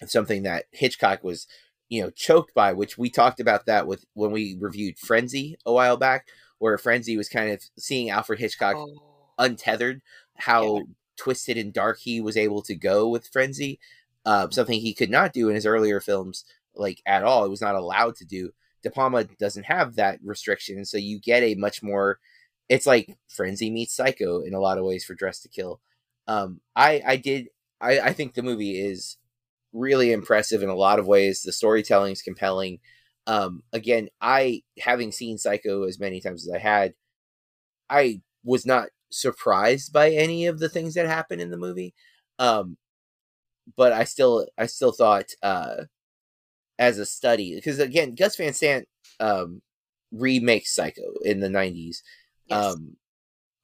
Something 0.05 0.43
that 0.43 0.65
Hitchcock 0.71 1.23
was, 1.23 1.45
you 1.89 2.01
know, 2.01 2.09
choked 2.09 2.55
by, 2.55 2.73
which 2.73 2.97
we 2.97 3.09
talked 3.11 3.39
about 3.39 3.67
that 3.67 3.85
with 3.85 4.03
when 4.13 4.31
we 4.31 4.57
reviewed 4.59 4.97
Frenzy 4.97 5.57
a 5.65 5.71
while 5.71 5.95
back, 5.97 6.27
where 6.57 6.77
Frenzy 6.79 7.17
was 7.17 7.29
kind 7.29 7.51
of 7.51 7.61
seeing 7.77 8.09
Alfred 8.09 8.39
Hitchcock 8.39 8.77
Oh. 8.77 8.97
untethered, 9.37 10.01
how 10.37 10.77
Yeah. 10.77 10.83
twisted 11.17 11.57
and 11.57 11.71
dark 11.71 11.99
he 11.99 12.19
was 12.19 12.35
able 12.35 12.63
to 12.63 12.73
go 12.75 13.07
with 13.09 13.27
Frenzy, 13.27 13.79
um, 14.25 14.51
something 14.51 14.79
he 14.79 14.93
could 14.95 15.11
not 15.11 15.33
do 15.33 15.49
in 15.49 15.55
his 15.55 15.67
earlier 15.67 15.99
films, 15.99 16.45
like 16.75 17.01
at 17.05 17.23
all. 17.23 17.45
It 17.45 17.49
was 17.49 17.61
not 17.61 17.75
allowed 17.75 18.15
to 18.17 18.25
do. 18.25 18.51
De 18.83 18.89
Palma 18.89 19.25
doesn't 19.39 19.65
have 19.65 19.95
that 19.95 20.19
restriction, 20.23 20.85
so 20.85 20.97
you 20.97 21.19
get 21.19 21.43
a 21.43 21.55
much 21.55 21.83
more. 21.83 22.19
It's 22.69 22.87
like 22.87 23.17
Frenzy 23.29 23.69
meets 23.69 23.95
Psycho 23.95 24.41
in 24.41 24.53
a 24.53 24.59
lot 24.59 24.77
of 24.77 24.85
ways 24.85 25.03
for 25.05 25.13
Dress 25.13 25.39
to 25.41 25.49
Kill. 25.49 25.81
Um, 26.27 26.61
I 26.75 27.01
I 27.05 27.15
did 27.17 27.47
I 27.79 27.99
I 27.99 28.13
think 28.13 28.33
the 28.33 28.43
movie 28.43 28.79
is 28.79 29.17
really 29.73 30.11
impressive 30.11 30.63
in 30.63 30.69
a 30.69 30.75
lot 30.75 30.99
of 30.99 31.07
ways. 31.07 31.41
The 31.41 31.51
storytelling 31.51 32.13
is 32.13 32.21
compelling. 32.21 32.79
Um, 33.27 33.63
again, 33.73 34.09
I 34.21 34.63
having 34.79 35.11
seen 35.11 35.37
Psycho 35.37 35.83
as 35.83 35.99
many 35.99 36.21
times 36.21 36.47
as 36.47 36.53
I 36.53 36.59
had, 36.59 36.93
I 37.89 38.21
was 38.43 38.65
not 38.65 38.89
surprised 39.11 39.93
by 39.93 40.11
any 40.11 40.47
of 40.47 40.59
the 40.59 40.69
things 40.69 40.95
that 40.95 41.05
happened 41.07 41.41
in 41.41 41.51
the 41.51 41.57
movie. 41.57 41.93
Um, 42.39 42.77
but 43.75 43.91
I 43.93 44.03
still 44.05 44.47
I 44.57 44.65
still 44.65 44.91
thought 44.91 45.31
uh 45.43 45.83
as 46.81 46.97
a 46.97 47.05
study 47.05 47.55
because 47.55 47.79
again 47.79 48.15
Gus 48.15 48.35
Van 48.35 48.53
Sant 48.53 48.87
um 49.19 49.61
remakes 50.11 50.75
Psycho 50.75 51.13
in 51.23 51.39
the 51.39 51.47
90s 51.47 51.97
Yes. 52.47 52.73
um 52.73 52.97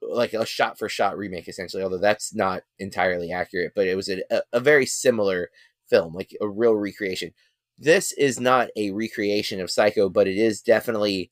like 0.02 0.34
a 0.34 0.46
shot 0.46 0.78
for 0.78 0.88
shot 0.88 1.18
remake 1.18 1.48
essentially 1.48 1.82
although 1.82 1.98
that's 1.98 2.34
not 2.34 2.62
entirely 2.78 3.32
accurate 3.32 3.74
but 3.76 3.88
it 3.88 3.96
was 3.96 4.08
a, 4.08 4.22
a, 4.54 4.60
very 4.60 4.86
similar 4.86 5.50
film 5.90 6.14
like 6.14 6.36
a 6.40 6.48
real 6.48 6.76
recreation. 6.76 7.34
This 7.80 8.12
is 8.14 8.40
not 8.40 8.70
a 8.76 8.92
recreation 8.92 9.60
of 9.60 9.72
Psycho 9.72 10.10
but 10.10 10.28
it 10.28 10.38
is 10.38 10.62
definitely 10.62 11.32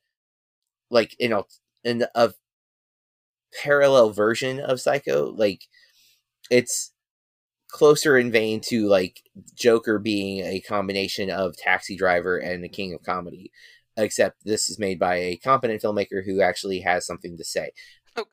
like 0.89 1.15
you 1.20 1.30
know 1.30 1.46
an 1.84 2.06
a 2.15 2.34
parallel 3.63 4.10
version 4.10 4.60
of 4.60 4.82
Psycho. 4.82 5.32
Like 5.32 5.62
it's 6.50 6.92
closer 7.69 8.17
in 8.17 8.31
vein 8.31 8.62
to 8.62 8.88
like 8.88 9.22
Joker 9.55 10.00
being 10.00 10.45
a 10.45 10.62
combination 10.62 11.29
of 11.29 11.57
Taxi 11.57 11.95
Driver 11.95 12.38
and 12.38 12.63
the 12.63 12.69
King 12.69 12.93
of 12.93 13.03
Comedy, 13.03 13.51
except 13.98 14.43
this 14.45 14.69
is 14.69 14.79
made 14.79 15.00
by 15.00 15.15
a 15.15 15.38
competent 15.38 15.81
filmmaker 15.81 16.25
who 16.25 16.41
actually 16.41 16.79
has 16.81 17.05
something 17.05 17.38
to 17.38 17.43
say. 17.43 17.72
Oh. 18.15 18.25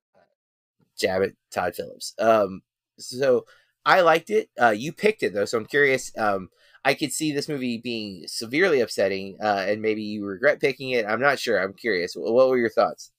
Jab 0.98 1.22
it, 1.22 1.36
Todd 1.50 1.74
Phillips. 1.74 2.14
Um, 2.18 2.62
so 2.98 3.46
I 3.84 4.00
liked 4.02 4.30
it. 4.30 4.50
Uh, 4.60 4.70
you 4.70 4.92
picked 4.92 5.22
it 5.22 5.34
though, 5.34 5.44
so 5.44 5.58
I'm 5.58 5.66
curious. 5.66 6.16
Um, 6.16 6.50
I 6.84 6.94
could 6.94 7.12
see 7.12 7.32
this 7.32 7.48
movie 7.48 7.78
being 7.78 8.24
severely 8.26 8.80
upsetting, 8.80 9.36
uh, 9.40 9.64
and 9.68 9.80
maybe 9.80 10.02
you 10.02 10.24
regret 10.24 10.60
picking 10.60 10.90
it. 10.90 11.06
I'm 11.06 11.20
not 11.20 11.38
sure. 11.38 11.62
I'm 11.62 11.74
curious. 11.74 12.14
What 12.16 12.48
were 12.48 12.58
your 12.58 12.70
thoughts? 12.70 13.12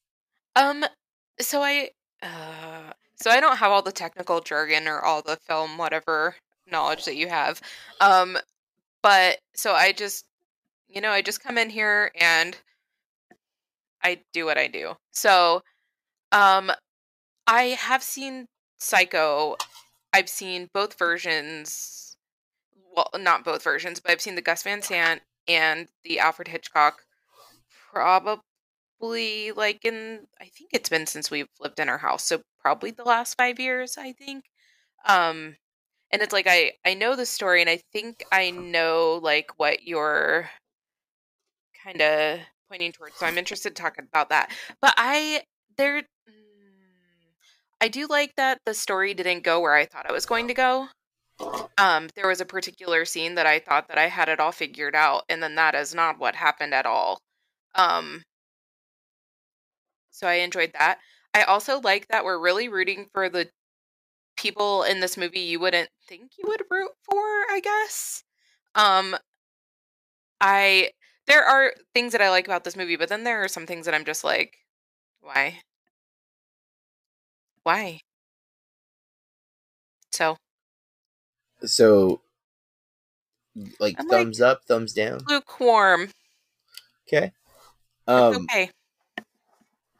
Um, 0.55 0.84
so 1.39 1.62
I, 1.62 1.91
uh, 2.22 2.91
so 3.24 3.32
I 3.32 3.39
don't 3.39 3.56
have 3.56 3.72
all 3.72 3.82
the 3.82 3.94
technical 3.94 4.42
jargon 4.42 4.86
or 4.86 5.00
all 5.00 5.22
the 5.22 5.38
film 5.48 5.77
whatever 5.77 6.36
knowledge 6.70 7.06
that 7.06 7.15
you 7.15 7.30
have. 7.30 7.62
Um, 8.01 8.38
but 9.01 9.39
so 9.56 9.72
I 9.72 9.94
just, 9.94 10.25
you 10.89 11.00
know, 11.00 11.10
I 11.10 11.22
just 11.22 11.42
come 11.42 11.58
in 11.58 11.70
here 11.70 12.12
and 12.20 12.58
I 14.03 14.20
do 14.34 14.44
what 14.44 14.58
I 14.58 14.68
do. 14.68 14.96
So, 15.13 15.62
um, 16.34 16.70
I 17.48 17.77
have 17.80 18.03
seen 18.03 18.48
Psycho. 18.77 19.56
I've 20.12 20.27
seen 20.27 20.68
both 20.74 21.00
versions. 21.00 22.18
Well, 22.94 23.08
not 23.18 23.46
both 23.46 23.63
versions, 23.63 24.01
but 24.01 24.12
I've 24.12 24.20
seen 24.20 24.36
the 24.36 24.42
Gus 24.42 24.63
Van 24.63 24.82
Sant 24.82 25.22
and 25.48 25.88
the 26.03 26.20
Alfred 26.20 26.50
Hitchcock. 26.50 27.06
Probably 27.94 28.44
like 29.03 29.86
in, 29.86 30.27
I 30.39 30.45
think 30.45 30.72
it's 30.74 30.89
been 30.89 31.05
since 31.05 31.29
we've 31.31 31.48
lived 31.60 31.79
in 31.79 31.89
our 31.89 31.98
house, 31.98 32.24
so 32.24 32.41
probably 32.60 32.91
the 32.91 33.03
last 33.03 33.36
five 33.38 33.60
years. 33.60 33.98
I 33.98 34.13
think. 34.13 34.45
Um, 35.05 35.57
and 36.12 36.22
it's 36.22 36.33
like 36.33 36.48
I 36.48 36.74
I 36.86 36.93
know 36.93 37.15
the 37.15 37.25
story, 37.25 37.62
and 37.62 37.69
I 37.69 37.81
think 37.91 38.24
I 38.31 38.51
know 38.51 39.19
like 39.22 39.51
what 39.57 39.83
you're 39.83 40.50
kind 41.83 42.01
of 42.01 42.39
pointing 42.69 42.91
towards. 42.91 43.15
So 43.17 43.25
I'm 43.25 43.38
interested 43.38 43.75
to 43.75 43.81
talk 43.81 43.98
about 43.98 44.29
that. 44.29 44.51
But 44.81 44.93
I 44.98 45.43
there 45.77 46.01
mm, 46.01 46.05
I 47.81 47.88
do 47.88 48.07
like 48.07 48.36
that 48.38 48.60
the 48.65 48.74
story 48.74 49.13
didn't 49.13 49.43
go 49.43 49.60
where 49.60 49.74
I 49.74 49.86
thought 49.86 50.10
it 50.10 50.13
was 50.13 50.25
going 50.25 50.48
to 50.48 50.53
go. 50.53 50.88
Um 51.77 52.10
there 52.15 52.27
was 52.27 52.41
a 52.41 52.45
particular 52.45 53.05
scene 53.05 53.36
that 53.36 53.45
I 53.45 53.60
thought 53.60 53.88
that 53.89 53.98
I 53.98 54.07
had 54.07 54.29
it 54.29 54.39
all 54.39 54.51
figured 54.51 54.95
out 54.95 55.24
and 55.29 55.41
then 55.41 55.55
that 55.55 55.75
is 55.75 55.93
not 55.93 56.19
what 56.19 56.36
happened 56.36 56.74
at 56.74 56.86
all. 56.86 57.19
Um 57.75 58.24
so 60.13 60.27
I 60.27 60.36
enjoyed 60.36 60.72
that. 60.79 61.00
I 61.34 61.43
also 61.43 61.79
like 61.82 62.08
that 62.08 62.24
we're 62.24 62.39
really 62.39 62.70
rooting 62.70 63.08
for 63.13 63.27
the 63.27 63.50
people 64.38 64.84
in 64.84 65.00
this 65.00 65.17
movie 65.17 65.39
you 65.41 65.60
wouldn't 65.60 65.89
think 66.08 66.32
you 66.38 66.46
would 66.48 66.63
root 66.70 66.91
for, 67.03 67.17
I 67.17 67.60
guess. 67.62 68.24
Um 68.75 69.15
I 70.39 70.91
there 71.27 71.43
are 71.43 71.74
things 71.93 72.12
that 72.12 72.22
I 72.22 72.29
like 72.29 72.46
about 72.46 72.63
this 72.63 72.75
movie, 72.75 72.96
but 72.98 73.10
then 73.10 73.24
there 73.24 73.43
are 73.43 73.48
some 73.48 73.65
things 73.65 73.86
that 73.86 73.96
I'm 73.96 74.05
just 74.05 74.24
like, 74.24 74.58
why? 75.22 75.62
Why? 77.63 78.01
So, 80.12 80.36
So, 81.65 82.22
like 83.79 83.96
I'm 84.00 84.08
like- 84.08 84.20
thumbs 84.20 84.41
up, 84.41 84.65
thumbs 84.65 84.93
down. 84.93 85.20
lukewarm. 85.27 86.12
Okay. 87.08 87.32
Um, 88.05 88.46
okay. 88.51 88.70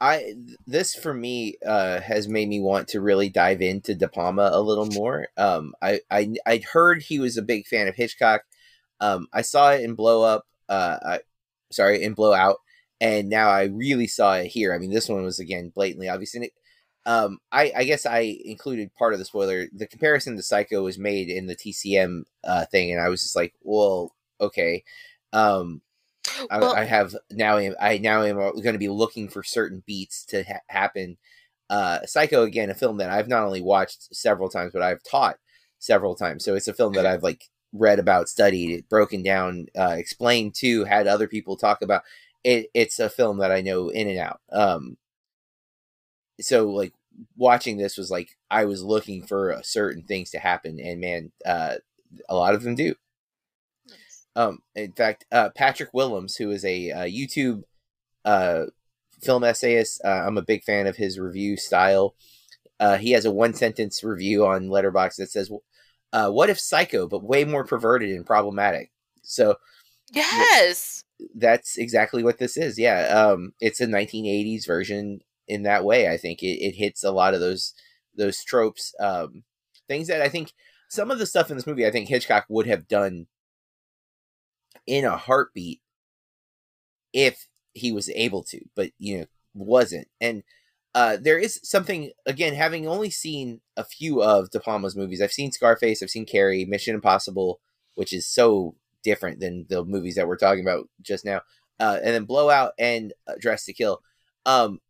I 0.00 0.34
this 0.66 0.94
for 0.94 1.14
me 1.14 1.56
uh 1.64 2.00
has 2.00 2.28
made 2.28 2.48
me 2.48 2.60
want 2.60 2.88
to 2.88 3.00
really 3.00 3.28
dive 3.28 3.62
into 3.62 3.94
De 3.94 4.08
Palma 4.08 4.50
a 4.52 4.60
little 4.60 4.86
more. 4.86 5.28
Um 5.36 5.74
I 5.82 6.00
I 6.10 6.34
I'd 6.46 6.64
heard 6.64 7.02
he 7.02 7.18
was 7.18 7.36
a 7.36 7.42
big 7.42 7.66
fan 7.66 7.88
of 7.88 7.94
Hitchcock. 7.94 8.42
Um 9.00 9.28
I 9.32 9.42
saw 9.42 9.72
it 9.72 9.82
in 9.82 9.94
Blow 9.94 10.22
Up 10.22 10.46
uh 10.68 10.98
I 11.04 11.20
sorry, 11.72 12.02
in 12.02 12.14
Blow 12.14 12.32
Out 12.34 12.58
and 13.00 13.28
now 13.28 13.48
I 13.50 13.64
really 13.64 14.06
saw 14.08 14.34
it 14.36 14.46
here. 14.48 14.74
I 14.74 14.78
mean 14.78 14.90
this 14.92 15.08
one 15.08 15.22
was 15.24 15.38
again 15.38 15.70
blatantly 15.74 16.08
obvious 16.08 16.34
and 16.34 16.44
it 16.44 16.52
um 17.06 17.38
I 17.52 17.72
I 17.76 17.84
guess 17.84 18.06
I 18.06 18.38
included 18.44 18.94
part 18.94 19.12
of 19.14 19.18
the 19.20 19.24
spoiler. 19.24 19.66
The 19.72 19.86
comparison 19.86 20.36
to 20.36 20.42
Psycho 20.42 20.82
was 20.82 20.98
made 20.98 21.28
in 21.28 21.46
the 21.46 21.56
TCM 21.56 22.24
uh 22.44 22.64
thing 22.66 22.92
and 22.92 23.00
I 23.00 23.08
was 23.10 23.22
just 23.22 23.36
like, 23.36 23.54
"Well, 23.62 24.14
okay." 24.40 24.84
Um 25.32 25.82
Well- 26.50 26.74
I 26.74 26.84
have 26.84 27.14
now 27.30 27.56
I 27.58 27.98
now 27.98 28.22
am 28.22 28.36
going 28.36 28.72
to 28.72 28.78
be 28.78 28.88
looking 28.88 29.28
for 29.28 29.42
certain 29.42 29.82
beats 29.86 30.24
to 30.26 30.42
ha- 30.44 30.60
happen. 30.68 31.16
Uh, 31.70 32.00
Psycho 32.06 32.42
again, 32.42 32.70
a 32.70 32.74
film 32.74 32.98
that 32.98 33.10
I've 33.10 33.28
not 33.28 33.44
only 33.44 33.60
watched 33.62 34.14
several 34.14 34.48
times, 34.48 34.72
but 34.72 34.82
I've 34.82 35.02
taught 35.02 35.38
several 35.78 36.14
times. 36.14 36.44
So 36.44 36.54
it's 36.54 36.68
a 36.68 36.74
film 36.74 36.92
that 36.94 37.06
I've 37.06 37.22
like 37.22 37.44
read 37.72 37.98
about, 37.98 38.28
studied, 38.28 38.88
broken 38.88 39.22
down, 39.22 39.66
uh, 39.78 39.96
explained 39.98 40.54
to, 40.56 40.84
had 40.84 41.06
other 41.06 41.26
people 41.28 41.56
talk 41.56 41.82
about. 41.82 42.02
It, 42.44 42.68
it's 42.74 42.98
a 43.00 43.08
film 43.10 43.38
that 43.38 43.50
I 43.50 43.62
know 43.62 43.88
in 43.88 44.08
and 44.08 44.18
out. 44.18 44.40
Um, 44.52 44.98
so 46.40 46.68
like 46.70 46.92
watching 47.36 47.76
this 47.76 47.96
was 47.96 48.10
like 48.10 48.36
I 48.50 48.64
was 48.64 48.82
looking 48.82 49.26
for 49.26 49.52
uh, 49.52 49.62
certain 49.62 50.02
things 50.02 50.30
to 50.30 50.38
happen, 50.38 50.78
and 50.80 51.00
man, 51.00 51.32
uh, 51.46 51.76
a 52.28 52.34
lot 52.36 52.54
of 52.54 52.62
them 52.62 52.74
do. 52.74 52.94
Um, 54.36 54.58
in 54.74 54.92
fact, 54.92 55.24
uh, 55.30 55.50
Patrick 55.50 55.90
Willems, 55.92 56.36
who 56.36 56.50
is 56.50 56.64
a 56.64 56.90
uh, 56.90 57.04
YouTube 57.04 57.62
uh, 58.24 58.64
film 59.22 59.44
essayist, 59.44 60.00
uh, 60.04 60.08
I'm 60.26 60.38
a 60.38 60.42
big 60.42 60.64
fan 60.64 60.86
of 60.86 60.96
his 60.96 61.18
review 61.18 61.56
style. 61.56 62.14
Uh, 62.80 62.96
he 62.96 63.12
has 63.12 63.24
a 63.24 63.30
one 63.30 63.54
sentence 63.54 64.02
review 64.02 64.44
on 64.44 64.68
Letterboxd 64.68 65.16
that 65.16 65.30
says, 65.30 65.50
uh, 66.12 66.30
"What 66.30 66.50
if 66.50 66.58
Psycho, 66.58 67.06
but 67.06 67.22
way 67.22 67.44
more 67.44 67.64
perverted 67.64 68.10
and 68.10 68.26
problematic?" 68.26 68.90
So 69.22 69.56
Yes. 70.12 71.04
that's 71.34 71.76
exactly 71.78 72.22
what 72.22 72.38
this 72.38 72.56
is. 72.56 72.78
Yeah, 72.78 73.06
um, 73.08 73.52
it's 73.60 73.80
a 73.80 73.86
1980s 73.86 74.66
version 74.66 75.20
in 75.48 75.62
that 75.62 75.84
way. 75.84 76.08
I 76.08 76.16
think 76.16 76.42
it, 76.42 76.58
it 76.60 76.74
hits 76.76 77.04
a 77.04 77.12
lot 77.12 77.34
of 77.34 77.40
those 77.40 77.74
those 78.16 78.42
tropes, 78.44 78.94
um, 79.00 79.44
things 79.88 80.06
that 80.08 80.22
I 80.22 80.28
think 80.28 80.52
some 80.88 81.10
of 81.10 81.18
the 81.18 81.26
stuff 81.26 81.50
in 81.50 81.56
this 81.56 81.66
movie 81.66 81.86
I 81.86 81.90
think 81.90 82.08
Hitchcock 82.08 82.46
would 82.48 82.66
have 82.66 82.86
done 82.86 83.26
in 84.86 85.04
a 85.04 85.16
heartbeat 85.16 85.80
if 87.12 87.46
he 87.72 87.92
was 87.92 88.08
able 88.10 88.42
to, 88.44 88.60
but 88.74 88.90
you 88.98 89.18
know, 89.18 89.26
wasn't. 89.54 90.08
And 90.20 90.42
uh, 90.94 91.16
there 91.20 91.38
is 91.38 91.60
something 91.62 92.10
again, 92.26 92.54
having 92.54 92.86
only 92.86 93.10
seen 93.10 93.60
a 93.76 93.84
few 93.84 94.22
of 94.22 94.50
De 94.50 94.60
Palma's 94.60 94.96
movies. 94.96 95.20
I've 95.20 95.32
seen 95.32 95.52
Scarface, 95.52 96.02
I've 96.02 96.10
seen 96.10 96.26
Carrie, 96.26 96.64
Mission 96.64 96.94
Impossible, 96.94 97.60
which 97.94 98.12
is 98.12 98.26
so 98.26 98.76
different 99.02 99.40
than 99.40 99.66
the 99.68 99.84
movies 99.84 100.14
that 100.14 100.28
we're 100.28 100.36
talking 100.36 100.64
about 100.64 100.88
just 101.02 101.24
now, 101.24 101.40
uh, 101.80 101.98
and 102.02 102.14
then 102.14 102.24
Blowout 102.24 102.72
and 102.78 103.12
uh, 103.26 103.34
Dress 103.40 103.64
to 103.64 103.72
Kill. 103.72 104.00
Um, 104.46 104.80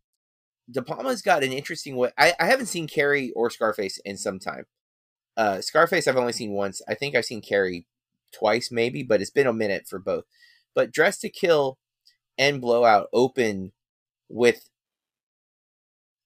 De 0.70 0.82
Palma's 0.82 1.22
got 1.22 1.44
an 1.44 1.52
interesting 1.52 1.96
way. 1.96 2.10
I, 2.18 2.34
I 2.40 2.46
haven't 2.46 2.66
seen 2.66 2.86
Carrie 2.86 3.32
or 3.32 3.50
Scarface 3.50 3.98
in 4.04 4.16
some 4.16 4.38
time. 4.38 4.64
Uh, 5.36 5.60
Scarface 5.60 6.08
I've 6.08 6.16
only 6.16 6.32
seen 6.32 6.52
once. 6.52 6.80
I 6.88 6.94
think 6.94 7.14
I've 7.14 7.24
seen 7.24 7.42
Carrie 7.42 7.86
twice, 8.34 8.70
maybe, 8.70 9.02
but 9.02 9.20
it's 9.20 9.30
been 9.30 9.46
a 9.46 9.52
minute 9.52 9.86
for 9.88 9.98
both. 9.98 10.24
But 10.74 10.92
Dress 10.92 11.18
to 11.18 11.28
Kill 11.28 11.78
and 12.36 12.60
Blowout 12.60 13.08
open 13.12 13.72
with 14.28 14.68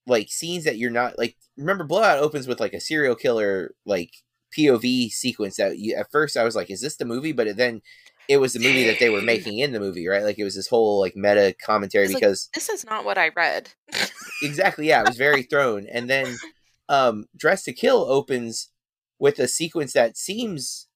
like 0.07 0.31
scenes 0.31 0.65
that 0.65 0.79
you're 0.79 0.91
not 0.91 1.19
like. 1.19 1.37
Remember, 1.57 1.85
Blowout 1.85 2.19
opens 2.19 2.47
with 2.47 2.61
like 2.61 2.73
a 2.73 2.81
serial 2.81 3.15
killer 3.15 3.75
like 3.85 4.13
POV 4.57 5.11
sequence 5.11 5.57
that 5.57 5.79
you 5.79 5.95
at 5.95 6.11
first 6.11 6.37
I 6.37 6.45
was 6.45 6.57
like, 6.57 6.71
is 6.71 6.81
this 6.81 6.97
the 6.97 7.05
movie? 7.05 7.33
But 7.33 7.57
then 7.57 7.83
it 8.29 8.39
was 8.39 8.53
the 8.53 8.61
movie 8.61 8.85
that 8.85 8.99
they 8.99 9.09
were 9.09 9.23
making 9.23 9.59
in 9.59 9.73
the 9.73 9.81
movie, 9.81 10.07
right? 10.07 10.23
Like 10.23 10.39
it 10.39 10.45
was 10.45 10.55
this 10.55 10.69
whole 10.69 11.01
like 11.01 11.17
meta 11.17 11.55
commentary 11.65 12.09
because 12.09 12.49
like, 12.51 12.55
this 12.55 12.69
is 12.69 12.85
not 12.85 13.05
what 13.05 13.19
I 13.19 13.31
read. 13.35 13.71
exactly, 14.43 14.89
yeah, 14.89 15.01
it 15.01 15.09
was 15.09 15.17
very 15.17 15.43
thrown. 15.43 15.87
And 15.91 16.09
then 16.09 16.37
um 16.89 17.27
Dress 17.37 17.65
to 17.65 17.73
Kill 17.73 18.05
opens 18.05 18.71
with 19.19 19.39
a 19.39 19.49
sequence 19.49 19.93
that 19.95 20.17
seems 20.17 20.88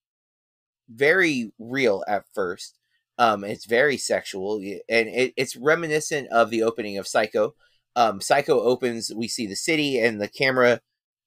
very 0.94 1.52
real 1.58 2.04
at 2.06 2.24
first. 2.34 2.78
Um, 3.18 3.44
it's 3.44 3.66
very 3.66 3.96
sexual, 3.96 4.56
and 4.56 5.08
it, 5.08 5.34
it's 5.36 5.56
reminiscent 5.56 6.28
of 6.28 6.50
the 6.50 6.62
opening 6.62 6.98
of 6.98 7.06
Psycho. 7.06 7.54
Um, 7.94 8.20
Psycho 8.20 8.60
opens, 8.60 9.12
we 9.14 9.28
see 9.28 9.46
the 9.46 9.56
city, 9.56 9.98
and 9.98 10.20
the 10.20 10.28
camera 10.28 10.80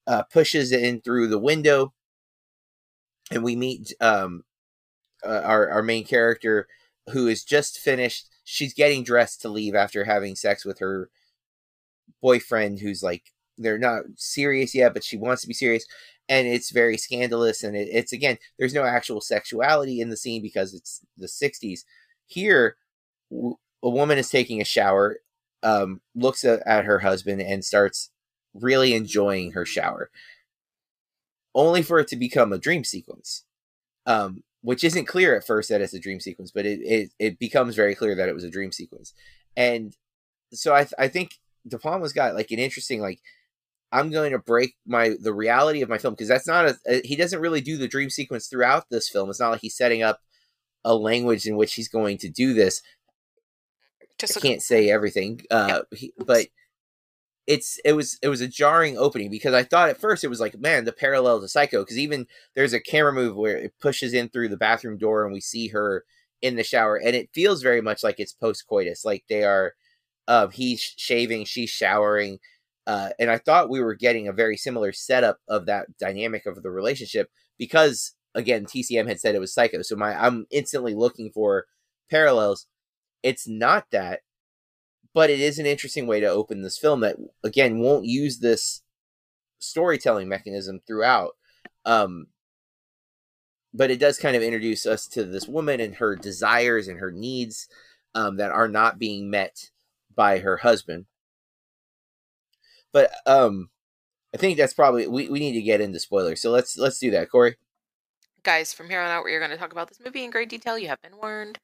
uh, 0.08 0.24
pushes 0.24 0.72
in 0.72 1.02
through 1.02 1.28
the 1.28 1.40
window, 1.40 1.94
and 3.32 3.44
we 3.44 3.56
meet 3.56 3.94
um, 4.02 4.44
uh, 5.26 5.42
our 5.44 5.70
our 5.70 5.84
main 5.84 6.06
character 6.06 6.68
who 7.12 7.28
is 7.28 7.44
just 7.44 7.78
finished. 7.78 8.28
She's 8.44 8.74
getting 8.74 9.04
dressed 9.04 9.42
to 9.42 9.50
leave 9.50 9.76
after 9.76 10.06
having 10.06 10.36
sex 10.36 10.66
with 10.66 10.80
her 10.80 11.10
boyfriend, 12.22 12.80
who's 12.80 13.04
like 13.04 13.24
they're 13.58 13.78
not 13.78 14.04
serious 14.16 14.76
yet, 14.76 14.94
but 14.94 15.04
she 15.04 15.18
wants 15.18 15.42
to 15.44 15.48
be 15.48 15.54
serious 15.54 15.86
and 16.28 16.48
it's 16.48 16.72
very 16.72 16.98
scandalous 16.98 17.64
and 17.64 17.76
it, 17.76 17.88
it's 17.92 18.12
again 18.12 18.38
there's 18.58 18.74
no 18.74 18.84
actual 18.84 19.22
sexuality 19.22 20.00
in 20.00 20.10
the 20.10 20.18
scene 20.18 20.42
because 20.42 20.74
it's 20.74 21.02
the 21.18 21.28
60s 21.28 21.82
here 22.28 22.78
a 23.32 23.90
woman 23.90 24.18
is 24.18 24.30
taking 24.30 24.62
a 24.62 24.66
shower 24.66 25.18
um, 25.64 26.02
looks 26.14 26.44
at, 26.44 26.62
at 26.68 26.86
her 26.86 27.00
husband 27.00 27.42
and 27.42 27.66
starts 27.66 28.12
really 28.54 28.94
enjoying 28.94 29.52
her 29.52 29.66
shower 29.66 30.10
only 31.54 31.82
for 31.82 32.00
it 32.00 32.08
to 32.10 32.16
become 32.16 32.52
a 32.52 32.58
dream 32.58 32.84
sequence. 32.84 33.44
Um, 34.06 34.44
which 34.62 34.84
isn't 34.84 35.06
clear 35.06 35.36
at 35.36 35.46
first 35.46 35.70
that 35.70 35.82
it's 35.82 35.94
a 35.94 36.00
dream 36.00 36.20
sequence 36.20 36.52
but 36.52 36.66
it, 36.66 36.80
it, 36.82 37.12
it 37.20 37.40
becomes 37.40 37.76
very 37.76 37.96
clear 37.96 38.16
that 38.16 38.30
it 38.30 38.36
was 38.36 38.44
a 38.44 38.50
dream 38.50 38.72
sequence. 38.72 39.14
And 39.56 39.96
so 40.54 40.74
i, 40.74 40.84
th- 40.84 40.94
I 40.98 41.08
think 41.08 41.40
de 41.68 41.78
palma's 41.80 42.14
got 42.14 42.36
like 42.36 42.52
an 42.52 42.60
interesting 42.60 43.02
like 43.02 43.20
I'm 43.96 44.12
going 44.12 44.34
to 44.34 44.40
break 44.40 44.76
my 44.86 45.16
the 45.22 45.34
reality 45.34 45.82
of 45.82 45.90
my 45.90 45.98
film 45.98 46.14
because 46.14 46.28
that's 46.28 46.48
not 46.48 46.66
a, 46.66 46.78
a, 46.86 47.02
he 47.08 47.16
doesn't 47.16 47.40
really 47.40 47.62
do 47.62 47.78
the 47.78 47.88
dream 47.88 48.10
sequence 48.10 48.48
throughout 48.48 48.90
this 48.92 49.10
film. 49.10 49.30
It's 49.30 49.40
not 49.40 49.52
like 49.52 49.62
he's 49.62 49.78
setting 49.78 50.04
up 50.04 50.20
a 50.84 50.94
language 50.94 51.46
in 51.48 51.56
which 51.56 51.76
he's 51.76 51.88
going 51.88 52.18
to 52.20 52.30
do 52.30 52.54
this. 52.54 52.82
Just 54.20 54.38
I 54.38 54.42
can't 54.42 54.62
say 54.62 54.90
everything, 54.90 55.42
uh, 55.50 55.82
he, 55.92 56.14
but 56.18 56.48
it's 57.48 57.80
it 57.86 57.94
was 57.94 58.18
it 58.22 58.28
was 58.28 58.42
a 58.42 58.48
jarring 58.48 58.98
opening 58.98 59.30
because 59.30 59.54
I 59.54 59.64
thought 59.64 59.90
at 59.90 60.00
first 60.00 60.24
it 60.24 60.30
was 60.30 60.40
like 60.40 60.60
man 60.60 60.84
the 60.84 60.92
parallel 60.92 61.40
to 61.40 61.48
Psycho 61.48 61.84
because 61.84 61.98
even 61.98 62.28
there's 62.56 62.74
a 62.74 62.80
camera 62.80 63.14
move 63.14 63.36
where 63.36 63.58
it 63.58 63.74
pushes 63.80 64.14
in 64.14 64.30
through 64.30 64.50
the 64.50 64.58
bathroom 64.58 64.98
door 64.98 65.24
and 65.24 65.34
we 65.34 65.42
see 65.42 65.68
her 65.70 66.04
in 66.42 66.56
the 66.56 66.64
shower 66.64 66.98
and 66.98 67.16
it 67.16 67.30
feels 67.34 67.62
very 67.62 67.82
much 67.82 68.04
like 68.04 68.20
it's 68.20 68.34
post 68.34 68.66
coitus 68.68 69.06
like 69.06 69.24
they 69.30 69.44
are 69.44 69.74
uh, 70.28 70.48
he's 70.48 70.82
shaving 70.82 71.46
she's 71.46 71.70
showering 71.70 72.40
uh, 72.88 73.10
and 73.20 73.32
I 73.32 73.38
thought 73.38 73.70
we 73.70 73.82
were 73.82 73.96
getting 73.96 74.28
a 74.28 74.34
very 74.34 74.58
similar 74.58 74.92
setup 74.92 75.40
of 75.48 75.66
that 75.66 75.98
dynamic 75.98 76.46
of 76.46 76.62
the 76.62 76.70
relationship 76.70 77.30
because 77.58 78.14
again 78.34 78.66
TCM 78.66 79.08
had 79.08 79.20
said 79.20 79.36
it 79.36 79.40
was 79.40 79.54
psycho. 79.54 79.82
So 79.82 79.96
my 79.96 80.14
I'm 80.14 80.46
instantly 80.52 80.94
looking 80.94 81.32
for 81.32 81.66
parallels. 82.10 82.68
It's 83.24 83.48
not 83.48 83.88
that, 83.92 84.22
but 85.14 85.30
it 85.30 85.40
is 85.40 85.58
an 85.58 85.66
interesting 85.66 86.06
way 86.06 86.20
to 86.20 86.28
open 86.28 86.62
this 86.62 86.78
film 86.78 87.00
that 87.02 87.18
again 87.44 87.80
won't 87.80 88.06
use 88.06 88.40
this 88.40 88.84
storytelling 89.60 90.30
mechanism 90.30 90.82
throughout. 90.86 91.32
Um, 91.86 92.28
but 93.74 93.92
it 93.92 94.00
does 94.00 94.18
kind 94.18 94.36
of 94.36 94.44
introduce 94.44 94.86
us 94.86 95.08
to 95.08 95.26
this 95.26 95.48
woman 95.48 95.82
and 95.82 95.96
her 95.96 96.16
desires 96.16 96.88
and 96.88 97.00
her 97.00 97.12
needs 97.12 97.68
um, 98.14 98.38
that 98.38 98.52
are 98.52 98.70
not 98.70 99.00
being 99.00 99.30
met 99.30 99.70
by 100.16 100.40
her 100.40 100.58
husband. 100.58 101.06
But 102.96 103.12
um, 103.26 103.70
I 104.34 104.38
think 104.38 104.58
that's 104.58 104.74
probably 104.74 105.06
we, 105.06 105.28
we 105.28 105.40
need 105.40 105.52
to 105.52 105.62
get 105.62 105.82
into 105.82 106.00
spoilers. 106.00 106.42
So 106.42 106.50
let's 106.50 106.78
let's 106.78 106.98
do 106.98 107.12
that, 107.12 107.30
Corey. 107.30 107.58
Guys, 108.44 108.72
from 108.72 108.90
here 108.90 109.02
on 109.02 109.12
out, 109.12 109.26
we 109.26 109.34
are 109.34 109.40
going 109.40 109.52
to 109.52 109.58
talk 109.58 109.74
about 109.74 109.90
this 109.90 110.00
movie 110.00 110.24
in 110.24 110.32
great 110.32 110.48
detail. 110.48 110.80
You 110.80 110.88
have 110.88 111.02
been 111.02 111.18
warned. 111.18 111.60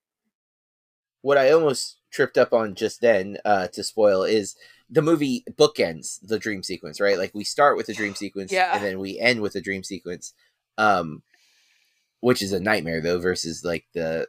What 1.21 1.37
I 1.37 1.51
almost 1.51 1.99
tripped 2.11 2.37
up 2.37 2.51
on 2.51 2.75
just 2.75 2.99
then 2.99 3.37
uh, 3.45 3.67
to 3.69 3.81
spoil 3.81 4.23
is 4.23 4.57
the 4.89 5.01
movie 5.01 5.45
bookends 5.51 6.19
the 6.21 6.37
dream 6.37 6.63
sequence, 6.63 6.99
right? 6.99 7.17
Like 7.17 7.31
we 7.33 7.45
start 7.45 7.77
with 7.77 7.85
the 7.85 7.93
dream 7.93 8.13
sequence, 8.13 8.51
yeah. 8.51 8.75
and 8.75 8.83
then 8.83 8.99
we 8.99 9.17
end 9.17 9.39
with 9.39 9.53
the 9.53 9.61
dream 9.61 9.85
sequence, 9.85 10.33
um, 10.77 11.23
which 12.19 12.41
is 12.41 12.51
a 12.51 12.59
nightmare 12.59 12.99
though, 12.99 13.19
versus 13.19 13.63
like 13.63 13.85
the 13.93 14.27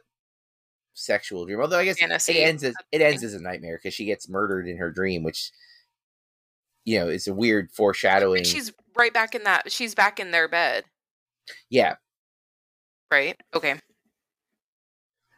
sexual 0.93 1.45
dream. 1.45 1.59
Although 1.59 1.79
I 1.79 1.83
guess 1.83 1.99
Fantasy. 1.99 2.37
it 2.37 2.47
ends 2.47 2.63
as 2.63 2.75
it 2.93 3.01
ends 3.01 3.25
as 3.25 3.33
a 3.33 3.41
nightmare 3.41 3.77
because 3.77 3.93
she 3.93 4.05
gets 4.05 4.29
murdered 4.29 4.69
in 4.69 4.77
her 4.77 4.89
dream, 4.89 5.23
which 5.23 5.51
you 6.85 6.99
know, 6.99 7.07
it's 7.07 7.27
a 7.27 7.33
weird 7.33 7.71
foreshadowing. 7.71 8.43
She's 8.43 8.71
right 8.95 9.13
back 9.13 9.35
in 9.35 9.43
that. 9.43 9.71
She's 9.71 9.95
back 9.95 10.19
in 10.19 10.31
their 10.31 10.47
bed. 10.47 10.85
Yeah. 11.69 11.95
Right. 13.11 13.39
Okay. 13.53 13.79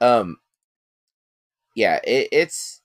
Um. 0.02 0.38
Yeah, 1.76 2.00
it, 2.04 2.30
it's 2.32 2.82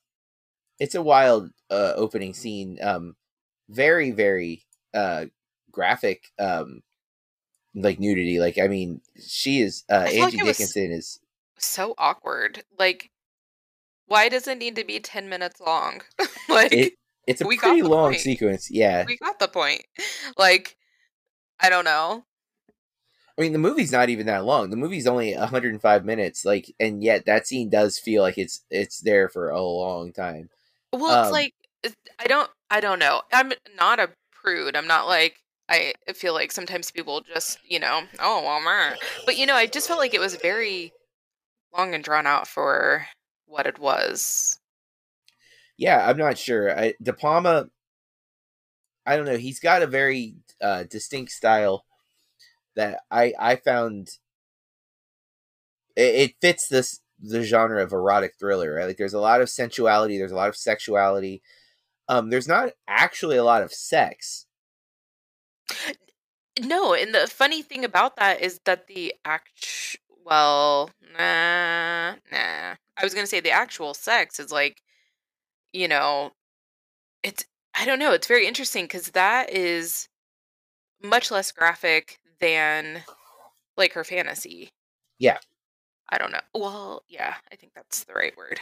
it's 0.79 0.95
a 0.95 1.01
wild 1.01 1.51
uh, 1.69 1.93
opening 1.95 2.33
scene. 2.33 2.77
Um, 2.81 3.15
very 3.69 4.11
very 4.11 4.65
uh 4.93 5.25
graphic. 5.71 6.25
Um, 6.39 6.83
like 7.73 7.99
nudity. 7.99 8.39
Like 8.39 8.57
I 8.59 8.67
mean, 8.67 9.01
she 9.19 9.61
is 9.61 9.83
uh 9.89 10.07
Angie 10.11 10.37
like 10.37 10.45
Dickinson 10.45 10.91
is 10.91 11.19
so 11.57 11.93
awkward. 11.97 12.63
Like, 12.77 13.11
why 14.07 14.29
does 14.29 14.47
it 14.47 14.57
need 14.57 14.75
to 14.75 14.83
be 14.83 14.99
ten 14.99 15.29
minutes 15.29 15.61
long? 15.61 16.01
like. 16.49 16.73
It, 16.73 16.93
it's 17.31 17.41
a 17.41 17.47
we 17.47 17.57
pretty 17.57 17.81
long 17.81 18.11
point. 18.11 18.21
sequence. 18.21 18.69
Yeah. 18.69 19.05
We 19.05 19.17
got 19.17 19.39
the 19.39 19.47
point. 19.47 19.83
Like, 20.37 20.77
I 21.59 21.69
don't 21.69 21.83
know. 21.85 22.23
I 23.37 23.41
mean, 23.41 23.53
the 23.53 23.59
movie's 23.59 23.91
not 23.91 24.09
even 24.09 24.25
that 24.27 24.45
long. 24.45 24.69
The 24.69 24.77
movie's 24.77 25.07
only 25.07 25.35
105 25.35 26.05
minutes. 26.05 26.45
Like, 26.45 26.73
and 26.79 27.03
yet 27.03 27.25
that 27.25 27.47
scene 27.47 27.69
does 27.69 27.97
feel 27.97 28.21
like 28.21 28.37
it's 28.37 28.63
it's 28.69 28.99
there 28.99 29.29
for 29.29 29.49
a 29.49 29.61
long 29.61 30.13
time. 30.13 30.49
Well, 30.93 31.21
it's 31.21 31.27
um, 31.27 31.33
like 31.33 31.53
I 32.19 32.27
don't 32.27 32.49
I 32.69 32.79
don't 32.79 32.99
know. 32.99 33.21
I'm 33.31 33.51
not 33.75 33.99
a 33.99 34.09
prude. 34.31 34.75
I'm 34.75 34.87
not 34.87 35.07
like 35.07 35.37
I 35.69 35.93
feel 36.13 36.33
like 36.33 36.51
sometimes 36.51 36.91
people 36.91 37.21
just 37.21 37.59
you 37.63 37.79
know 37.79 38.01
oh 38.19 38.41
well, 38.43 38.61
meh. 38.61 38.95
but 39.25 39.37
you 39.37 39.45
know 39.45 39.55
I 39.55 39.67
just 39.67 39.87
felt 39.87 39.99
like 39.99 40.13
it 40.13 40.19
was 40.19 40.35
very 40.35 40.91
long 41.75 41.93
and 41.93 42.03
drawn 42.03 42.27
out 42.27 42.47
for 42.47 43.07
what 43.45 43.65
it 43.65 43.79
was 43.79 44.59
yeah, 45.81 46.07
I'm 46.07 46.17
not 46.17 46.37
sure. 46.37 46.79
I, 46.79 46.93
De 47.01 47.11
Palma, 47.11 47.67
I 49.03 49.15
don't 49.15 49.25
know. 49.25 49.37
He's 49.37 49.59
got 49.59 49.81
a 49.81 49.87
very 49.87 50.35
uh, 50.61 50.83
distinct 50.83 51.31
style 51.31 51.85
that 52.75 52.99
I 53.09 53.33
I 53.39 53.55
found 53.55 54.09
it, 55.95 56.15
it, 56.15 56.35
fits 56.39 56.67
this 56.69 56.99
the 57.19 57.41
genre 57.41 57.81
of 57.81 57.93
erotic 57.93 58.35
thriller. 58.39 58.75
Right? 58.75 58.85
Like 58.85 58.97
there's 58.97 59.15
a 59.15 59.19
lot 59.19 59.41
of 59.41 59.49
sensuality, 59.49 60.19
there's 60.19 60.31
a 60.31 60.35
lot 60.35 60.49
of 60.49 60.55
sexuality. 60.55 61.41
Um, 62.07 62.29
there's 62.29 62.47
not 62.47 62.73
actually 62.87 63.37
a 63.37 63.43
lot 63.43 63.63
of 63.63 63.73
sex. 63.73 64.45
No, 66.61 66.93
and 66.93 67.11
the 67.15 67.25
funny 67.25 67.63
thing 67.63 67.83
about 67.83 68.17
that 68.17 68.39
is 68.39 68.59
that 68.65 68.85
the 68.85 69.15
act 69.25 69.97
well, 70.23 70.91
nah, 71.17 72.11
nah. 72.31 72.75
I 72.97 73.03
was 73.03 73.15
gonna 73.15 73.25
say 73.25 73.39
the 73.39 73.49
actual 73.49 73.95
sex 73.95 74.39
is 74.39 74.51
like 74.51 74.83
you 75.73 75.87
know, 75.87 76.31
it's 77.23 77.45
I 77.73 77.85
don't 77.85 77.99
know, 77.99 78.11
it's 78.13 78.27
very 78.27 78.47
interesting 78.47 78.85
because 78.85 79.07
that 79.11 79.49
is 79.51 80.07
much 81.03 81.31
less 81.31 81.51
graphic 81.51 82.19
than 82.39 83.03
like 83.77 83.93
her 83.93 84.03
fantasy. 84.03 84.69
Yeah. 85.19 85.37
I 86.09 86.17
don't 86.17 86.31
know. 86.31 86.41
Well, 86.53 87.03
yeah, 87.07 87.35
I 87.51 87.55
think 87.55 87.73
that's 87.73 88.03
the 88.03 88.13
right 88.13 88.35
word. 88.35 88.59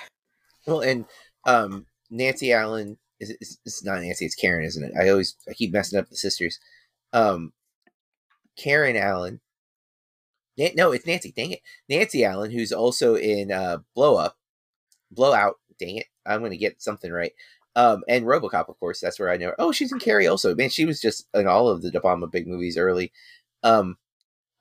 Well, 0.67 0.81
and 0.81 1.05
um, 1.45 1.87
Nancy 2.11 2.53
Allen 2.53 2.97
is 3.19 3.31
it's, 3.31 3.57
it's 3.65 3.83
not 3.83 4.01
Nancy, 4.01 4.25
it's 4.25 4.35
Karen, 4.35 4.65
isn't 4.65 4.83
it? 4.83 4.93
I 4.99 5.09
always 5.09 5.35
I 5.49 5.53
keep 5.53 5.73
messing 5.73 5.97
up 5.97 6.09
the 6.09 6.15
sisters. 6.15 6.59
Um, 7.11 7.53
Karen 8.55 8.95
Allen. 8.95 9.39
Na- 10.57 10.67
No, 10.75 10.91
it's 10.91 11.07
Nancy. 11.07 11.31
Dang 11.35 11.51
it, 11.53 11.61
Nancy 11.87 12.23
Allen, 12.23 12.51
who's 12.51 12.71
also 12.71 13.15
in 13.15 13.51
uh, 13.51 13.77
Blow 13.95 14.15
Up, 14.17 14.35
Blowout. 15.11 15.55
Dang 15.79 15.97
it, 15.97 16.07
I'm 16.25 16.41
gonna 16.41 16.57
get 16.57 16.81
something 16.81 17.11
right. 17.11 17.33
Um, 17.75 18.03
and 18.07 18.25
RoboCop, 18.25 18.67
of 18.69 18.79
course. 18.79 18.99
That's 18.99 19.19
where 19.19 19.29
I 19.29 19.37
know. 19.37 19.47
Her. 19.47 19.55
Oh, 19.59 19.71
she's 19.71 19.91
in 19.91 19.99
Carrie 19.99 20.27
also. 20.27 20.55
Man, 20.55 20.69
she 20.69 20.85
was 20.85 20.99
just 20.99 21.27
in 21.33 21.47
all 21.47 21.69
of 21.69 21.81
the 21.81 21.91
De 21.91 22.01
Palma 22.01 22.27
big 22.27 22.47
movies 22.47 22.77
early. 22.77 23.11
Um, 23.63 23.97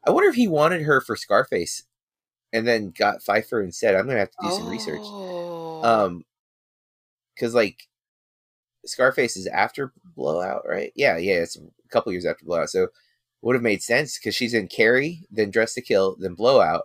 I 0.06 0.10
wonder 0.10 0.28
if 0.28 0.36
he 0.36 0.48
wanted 0.48 0.82
her 0.82 1.00
for 1.00 1.16
Scarface, 1.16 1.84
and 2.52 2.66
then 2.66 2.92
got 2.96 3.22
Pfeiffer 3.22 3.62
instead. 3.62 3.94
I'm 3.94 4.06
gonna 4.06 4.20
have 4.20 4.30
to 4.30 4.36
do 4.42 4.50
some 4.50 4.68
research. 4.68 5.00
Oh. 5.02 5.82
Um, 5.82 6.24
because 7.34 7.54
like 7.54 7.88
Scarface 8.84 9.36
is 9.36 9.46
after 9.46 9.92
Blowout, 10.16 10.62
right? 10.66 10.92
Yeah, 10.94 11.16
yeah, 11.18 11.34
it's 11.34 11.56
a 11.56 11.88
couple 11.90 12.12
years 12.12 12.26
after 12.26 12.44
Blowout, 12.44 12.70
so 12.70 12.88
would 13.42 13.54
have 13.54 13.62
made 13.62 13.82
sense 13.82 14.18
because 14.18 14.34
she's 14.34 14.54
in 14.54 14.68
Carrie, 14.68 15.26
then 15.30 15.50
Dress 15.50 15.74
to 15.74 15.80
Kill, 15.80 16.16
then 16.18 16.34
Blowout, 16.34 16.84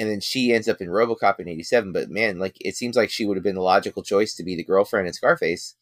and 0.00 0.08
then 0.10 0.18
she 0.20 0.54
ends 0.54 0.66
up 0.66 0.80
in 0.80 0.88
RoboCop 0.88 1.38
in 1.38 1.48
'87. 1.48 1.92
But 1.92 2.08
man, 2.10 2.38
like 2.38 2.56
it 2.58 2.74
seems 2.74 2.96
like 2.96 3.10
she 3.10 3.26
would 3.26 3.36
have 3.36 3.44
been 3.44 3.54
the 3.54 3.60
logical 3.60 4.02
choice 4.02 4.34
to 4.34 4.42
be 4.42 4.56
the 4.56 4.64
girlfriend 4.64 5.06
in 5.06 5.12
Scarface, 5.12 5.76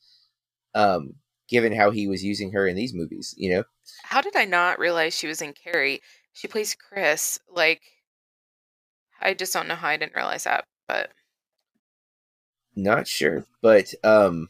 um, 0.74 1.14
given 1.48 1.72
how 1.72 1.92
he 1.92 2.09
was 2.09 2.24
using 2.24 2.50
her 2.52 2.66
in 2.66 2.74
these 2.76 2.92
movies. 2.92 3.33
You 3.38 3.54
know, 3.54 3.64
How 4.02 4.20
did 4.20 4.35
I 4.35 4.44
not 4.44 4.81
realize 4.81 5.14
she 5.14 5.28
was 5.28 5.40
in 5.40 5.52
Carrie? 5.54 6.02
She 6.33 6.48
plays 6.48 6.74
Chris. 6.74 7.38
Like, 7.48 7.81
I 9.20 9.35
just 9.35 9.52
don't 9.52 9.68
know 9.68 9.76
how 9.76 9.88
I 9.88 9.96
didn't 9.96 10.16
realize 10.16 10.44
that. 10.44 10.64
But 10.88 11.11
not 12.74 13.07
sure, 13.07 13.46
but 13.62 13.94
um. 14.04 14.48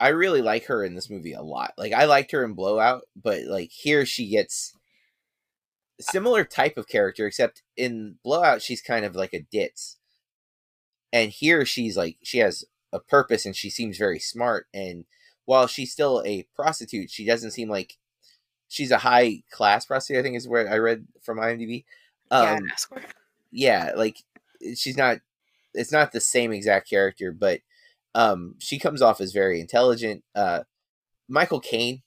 I 0.00 0.10
really 0.10 0.42
like 0.42 0.66
her 0.66 0.84
in 0.84 0.94
this 0.94 1.10
movie 1.10 1.32
a 1.32 1.42
lot. 1.42 1.74
Like 1.76 1.92
I 1.92 2.04
liked 2.04 2.30
her 2.30 2.44
in 2.44 2.54
Blowout, 2.54 3.02
but 3.20 3.42
like 3.46 3.72
here 3.72 4.06
she 4.06 4.28
gets 4.28 4.77
similar 6.00 6.44
type 6.44 6.76
of 6.76 6.88
character, 6.88 7.26
except 7.26 7.62
in 7.76 8.16
Blowout 8.24 8.62
she's 8.62 8.80
kind 8.82 9.04
of 9.04 9.14
like 9.16 9.32
a 9.34 9.40
ditz, 9.50 9.96
and 11.12 11.30
here 11.30 11.64
she's 11.64 11.96
like 11.96 12.18
she 12.22 12.38
has 12.38 12.64
a 12.92 12.98
purpose 13.00 13.44
and 13.44 13.54
she 13.56 13.70
seems 13.70 13.98
very 13.98 14.18
smart. 14.18 14.66
And 14.72 15.04
while 15.44 15.66
she's 15.66 15.92
still 15.92 16.22
a 16.24 16.46
prostitute, 16.54 17.10
she 17.10 17.24
doesn't 17.26 17.50
seem 17.52 17.68
like 17.68 17.96
she's 18.68 18.90
a 18.90 18.98
high 18.98 19.42
class 19.50 19.86
prostitute. 19.86 20.20
I 20.20 20.22
think 20.22 20.36
is 20.36 20.48
where 20.48 20.70
I 20.70 20.78
read 20.78 21.06
from 21.22 21.38
IMDb. 21.38 21.84
yeah, 22.30 22.54
Um, 22.54 22.68
escort. 22.72 23.04
yeah, 23.50 23.92
like 23.96 24.18
she's 24.76 24.96
not. 24.96 25.18
It's 25.74 25.92
not 25.92 26.12
the 26.12 26.20
same 26.20 26.52
exact 26.52 26.88
character, 26.88 27.30
but 27.30 27.60
um, 28.14 28.54
she 28.58 28.78
comes 28.78 29.02
off 29.02 29.20
as 29.20 29.32
very 29.32 29.60
intelligent. 29.60 30.24
Uh, 30.34 30.60
Michael 31.28 31.60
Caine, 31.60 32.02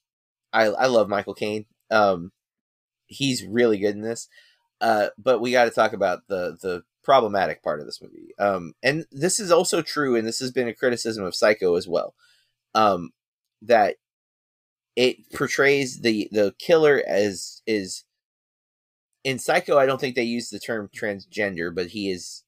I 0.51 0.65
I 0.65 0.87
love 0.87 1.07
Michael 1.09 1.35
Caine. 1.35 1.65
Um, 1.91 2.31
he's 3.11 3.43
really 3.43 3.77
good 3.77 3.95
in 3.95 4.01
this. 4.01 4.27
Uh, 4.79 5.07
but 5.17 5.39
we 5.41 5.51
got 5.51 5.65
to 5.65 5.71
talk 5.71 5.93
about 5.93 6.27
the 6.27 6.57
the 6.61 6.83
problematic 7.03 7.63
part 7.63 7.79
of 7.79 7.85
this 7.85 8.01
movie. 8.01 8.33
Um, 8.39 8.73
and 8.83 9.05
this 9.11 9.39
is 9.39 9.51
also 9.51 9.81
true, 9.81 10.15
and 10.15 10.27
this 10.27 10.39
has 10.39 10.51
been 10.51 10.67
a 10.67 10.73
criticism 10.73 11.23
of 11.23 11.35
Psycho 11.35 11.75
as 11.75 11.87
well. 11.87 12.15
Um, 12.73 13.11
that 13.61 13.97
it 14.95 15.31
portrays 15.33 16.01
the 16.01 16.27
the 16.31 16.53
killer 16.59 17.03
as 17.07 17.61
is 17.65 18.03
in 19.23 19.39
Psycho. 19.39 19.77
I 19.77 19.85
don't 19.85 19.99
think 20.01 20.15
they 20.15 20.23
use 20.23 20.49
the 20.49 20.59
term 20.59 20.89
transgender, 20.95 21.73
but 21.73 21.87
he 21.87 22.11
is 22.11 22.43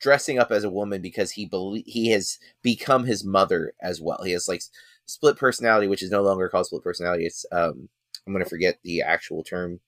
dressing 0.00 0.38
up 0.38 0.50
as 0.50 0.64
a 0.64 0.70
woman 0.70 1.00
because 1.00 1.32
he 1.32 1.46
belie- 1.46 1.84
he 1.86 2.10
has 2.10 2.38
become 2.62 3.04
his 3.04 3.24
mother 3.24 3.72
as 3.80 4.00
well. 4.00 4.22
He 4.24 4.32
has 4.32 4.48
like 4.48 4.62
split 5.06 5.36
personality, 5.36 5.86
which 5.86 6.02
is 6.02 6.10
no 6.10 6.22
longer 6.22 6.48
called 6.48 6.66
split 6.66 6.82
personality. 6.82 7.26
It's 7.26 7.46
um 7.52 7.88
I'm 8.26 8.32
gonna 8.32 8.44
forget 8.44 8.78
the 8.82 9.02
actual 9.02 9.42
term 9.44 9.80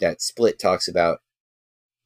that 0.00 0.22
Split 0.22 0.58
talks 0.58 0.88
about, 0.88 1.20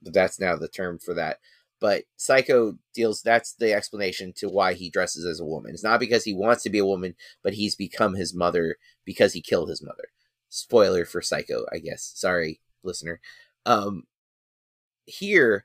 but 0.03 0.15
that's 0.15 0.41
now 0.41 0.57
the 0.57 0.69
term 0.69 0.99
for 0.99 1.15
that. 1.15 1.39
But 1.81 2.05
Psycho 2.17 2.79
deals 2.95 3.23
that's 3.23 3.55
the 3.55 3.73
explanation 3.73 4.33
to 4.39 4.49
why 4.49 4.75
he 4.75 4.91
dresses 4.91 5.25
as 5.25 5.41
a 5.41 5.45
woman. 5.45 5.73
It's 5.75 5.85
not 5.85 6.01
because 6.01 6.25
he 6.25 6.35
wants 6.35 6.63
to 6.65 6.71
be 6.71 6.79
a 6.79 6.87
woman, 6.87 7.15
but 7.43 7.55
he's 7.55 7.77
become 7.77 8.15
his 8.15 8.35
mother 8.35 8.77
because 9.05 9.33
he 9.33 9.41
killed 9.41 9.69
his 9.69 9.83
mother. 9.83 10.09
Spoiler 10.49 11.05
for 11.05 11.23
Psycho, 11.23 11.67
I 11.73 11.79
guess. 11.79 12.13
Sorry, 12.17 12.61
listener. 12.83 13.21
Um 13.67 14.05
here 15.07 15.65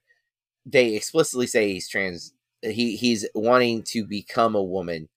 they 0.66 0.96
explicitly 0.96 1.48
say 1.48 1.74
he's 1.74 1.89
trans 1.89 2.34
he 2.62 2.96
he's 2.96 3.28
wanting 3.36 3.84
to 3.84 4.06
become 4.06 4.56
a 4.56 4.63
woman 4.63 5.10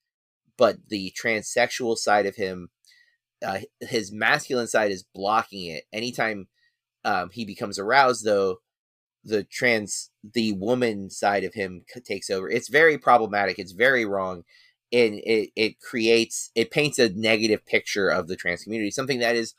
but 0.56 0.76
the 0.88 1.12
transsexual 1.20 1.96
side 1.96 2.26
of 2.26 2.36
him 2.36 2.68
uh, 3.44 3.58
his 3.80 4.12
masculine 4.12 4.66
side 4.66 4.90
is 4.90 5.04
blocking 5.14 5.66
it 5.66 5.84
anytime 5.92 6.48
um, 7.04 7.30
he 7.32 7.44
becomes 7.44 7.78
aroused 7.78 8.24
though 8.24 8.56
the 9.24 9.44
trans 9.44 10.10
the 10.34 10.52
woman 10.52 11.10
side 11.10 11.44
of 11.44 11.54
him 11.54 11.82
takes 12.04 12.30
over 12.30 12.48
it's 12.48 12.68
very 12.68 12.96
problematic 12.96 13.58
it's 13.58 13.72
very 13.72 14.04
wrong 14.04 14.42
and 14.92 15.14
it 15.24 15.50
it 15.56 15.80
creates 15.80 16.50
it 16.54 16.70
paints 16.70 16.98
a 16.98 17.08
negative 17.10 17.66
picture 17.66 18.08
of 18.08 18.28
the 18.28 18.36
trans 18.36 18.62
community 18.62 18.90
something 18.90 19.18
that 19.18 19.36
is 19.36 19.54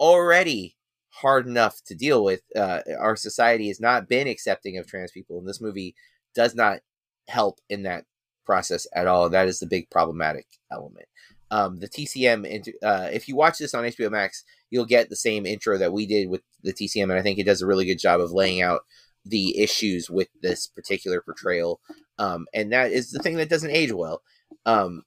already 0.00 0.76
hard 1.20 1.46
enough 1.46 1.82
to 1.86 1.94
deal 1.94 2.22
with. 2.22 2.42
Uh, 2.54 2.80
our 2.98 3.16
society 3.16 3.68
has 3.68 3.80
not 3.80 4.08
been 4.08 4.28
accepting 4.28 4.76
of 4.76 4.86
trans 4.86 5.10
people, 5.12 5.38
and 5.38 5.48
this 5.48 5.60
movie 5.60 5.94
does 6.34 6.54
not 6.54 6.80
help 7.28 7.58
in 7.68 7.82
that 7.84 8.04
process 8.44 8.86
at 8.94 9.06
all. 9.06 9.28
That 9.28 9.48
is 9.48 9.58
the 9.58 9.66
big 9.66 9.90
problematic 9.90 10.46
element. 10.70 11.06
Um, 11.50 11.78
the 11.78 11.88
TCM, 11.88 12.44
int- 12.44 12.68
uh, 12.82 13.08
if 13.12 13.28
you 13.28 13.36
watch 13.36 13.58
this 13.58 13.74
on 13.74 13.84
HBO 13.84 14.10
Max, 14.10 14.42
you'll 14.70 14.84
get 14.84 15.08
the 15.08 15.16
same 15.16 15.46
intro 15.46 15.78
that 15.78 15.92
we 15.92 16.06
did 16.06 16.28
with 16.28 16.42
the 16.62 16.72
TCM, 16.72 17.04
and 17.04 17.12
I 17.12 17.22
think 17.22 17.38
it 17.38 17.46
does 17.46 17.62
a 17.62 17.66
really 17.66 17.84
good 17.84 17.98
job 18.00 18.20
of 18.20 18.32
laying 18.32 18.62
out 18.62 18.80
the 19.24 19.58
issues 19.60 20.08
with 20.10 20.28
this 20.42 20.66
particular 20.66 21.20
portrayal. 21.20 21.80
Um, 22.18 22.46
and 22.54 22.72
that 22.72 22.92
is 22.92 23.10
the 23.10 23.18
thing 23.20 23.36
that 23.36 23.48
doesn't 23.48 23.70
age 23.70 23.92
well. 23.92 24.22
Um, 24.64 25.02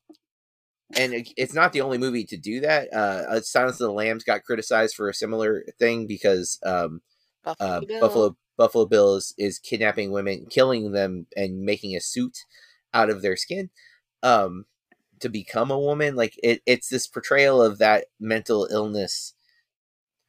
and 0.96 1.14
it- 1.14 1.34
it's 1.38 1.54
not 1.54 1.72
the 1.74 1.82
only 1.82 1.98
movie 1.98 2.24
to 2.26 2.38
do 2.38 2.62
that. 2.62 2.90
Uh, 2.94 3.24
uh, 3.30 3.42
Silence 3.42 3.80
of 3.80 3.88
the 3.88 3.94
Lambs 3.94 4.24
got 4.24 4.44
criticized 4.44 4.96
for 4.96 5.10
a 5.10 5.14
similar 5.14 5.64
thing 5.78 6.08
because 6.08 6.60
um, 6.64 7.02
Buffalo 7.44 7.70
uh, 7.70 7.80
Bill. 7.82 8.00
Buffalo 8.02 8.38
Buffalo 8.58 8.86
Bill 8.86 9.16
is, 9.16 9.34
is 9.38 9.58
kidnapping 9.60 10.12
women, 10.12 10.46
killing 10.50 10.92
them, 10.92 11.28
and 11.38 11.62
making 11.62 11.96
a 11.96 12.02
suit 12.02 12.40
out 12.94 13.10
of 13.10 13.22
their 13.22 13.38
skin 13.38 13.70
um, 14.24 14.66
to 15.22 15.30
become 15.30 15.72
a 15.72 15.80
woman. 15.80 16.16
Like 16.16 16.34
it, 16.44 16.62
it's 16.66 16.90
this 16.90 17.08
portrayal 17.08 17.62
of 17.62 17.80
that 17.80 18.06
mental 18.20 18.68
illness 18.72 19.34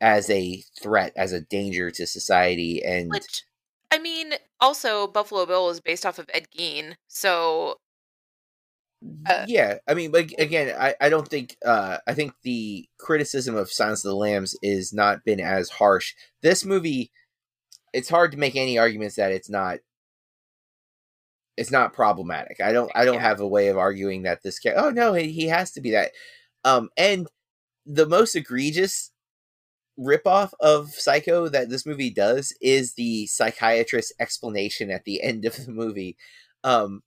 as 0.00 0.30
a 0.30 0.62
threat, 0.80 1.12
as 1.16 1.32
a 1.32 1.42
danger 1.42 1.90
to 1.90 2.06
society, 2.06 2.82
and 2.84 3.10
Which, 3.10 3.42
I 3.90 3.98
mean, 3.98 4.34
also 4.60 5.06
Buffalo 5.06 5.46
Bill 5.46 5.68
is 5.70 5.80
based 5.80 6.06
off 6.06 6.18
of 6.18 6.30
Ed 6.32 6.48
Gein, 6.56 6.94
so 7.06 7.76
uh, 9.26 9.46
yeah 9.48 9.78
i 9.88 9.94
mean 9.94 10.10
but 10.10 10.30
again 10.38 10.74
I, 10.78 10.94
I 11.00 11.08
don't 11.08 11.26
think 11.26 11.56
uh 11.64 11.98
i 12.06 12.12
think 12.12 12.34
the 12.42 12.86
criticism 12.98 13.56
of 13.56 13.72
silence 13.72 14.04
of 14.04 14.10
the 14.10 14.16
lambs 14.16 14.54
is 14.62 14.92
not 14.92 15.24
been 15.24 15.40
as 15.40 15.70
harsh 15.70 16.12
this 16.42 16.66
movie 16.66 17.10
it's 17.94 18.10
hard 18.10 18.32
to 18.32 18.38
make 18.38 18.56
any 18.56 18.76
arguments 18.78 19.16
that 19.16 19.32
it's 19.32 19.48
not 19.48 19.78
it's 21.60 21.70
not 21.70 21.92
problematic. 21.92 22.60
I 22.60 22.72
don't 22.72 22.90
i 22.94 23.04
don't 23.04 23.16
Yeah. 23.16 23.28
have 23.30 23.40
a 23.40 23.48
way 23.56 23.68
of 23.68 23.76
arguing 23.78 24.22
that 24.24 24.42
this 24.42 24.58
cat 24.58 24.74
oh 24.76 24.90
no 24.90 25.12
he, 25.14 25.30
he 25.32 25.46
has 25.48 25.70
to 25.72 25.80
be 25.80 25.90
that. 25.92 26.12
Um 26.64 26.88
and 26.96 27.26
the 27.86 28.06
most 28.06 28.34
egregious 28.36 29.12
ripoff 29.98 30.52
of 30.60 30.90
psycho 30.92 31.48
that 31.48 31.68
this 31.68 31.84
movie 31.84 32.10
does 32.10 32.54
is 32.62 32.94
the 32.94 33.26
psychiatrist 33.26 34.12
explanation 34.18 34.90
at 34.90 35.04
the 35.04 35.22
end 35.30 35.44
of 35.44 35.54
the 35.66 35.70
movie. 35.72 36.16
Um 36.64 37.02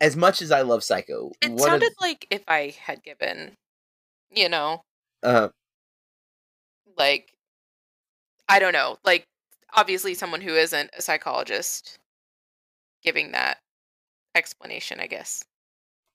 as 0.00 0.16
much 0.16 0.42
as 0.42 0.50
i 0.50 0.62
love 0.62 0.82
psycho 0.84 1.30
it 1.40 1.48
one 1.50 1.54
of- 1.56 1.64
sounded 1.64 1.92
like 2.00 2.26
if 2.30 2.42
I 2.48 2.74
had 2.80 3.02
given, 3.04 3.56
you 4.30 4.48
know, 4.48 4.82
uh 5.22 5.48
like 6.98 7.32
I 8.48 8.58
don't 8.58 8.72
know, 8.74 8.98
like 9.04 9.24
obviously 9.74 10.12
someone 10.14 10.42
who 10.42 10.54
isn't 10.54 10.90
a 10.98 11.00
psychologist 11.00 11.98
giving 13.02 13.32
that 13.32 13.58
explanation, 14.34 15.00
I 15.00 15.06
guess. 15.06 15.44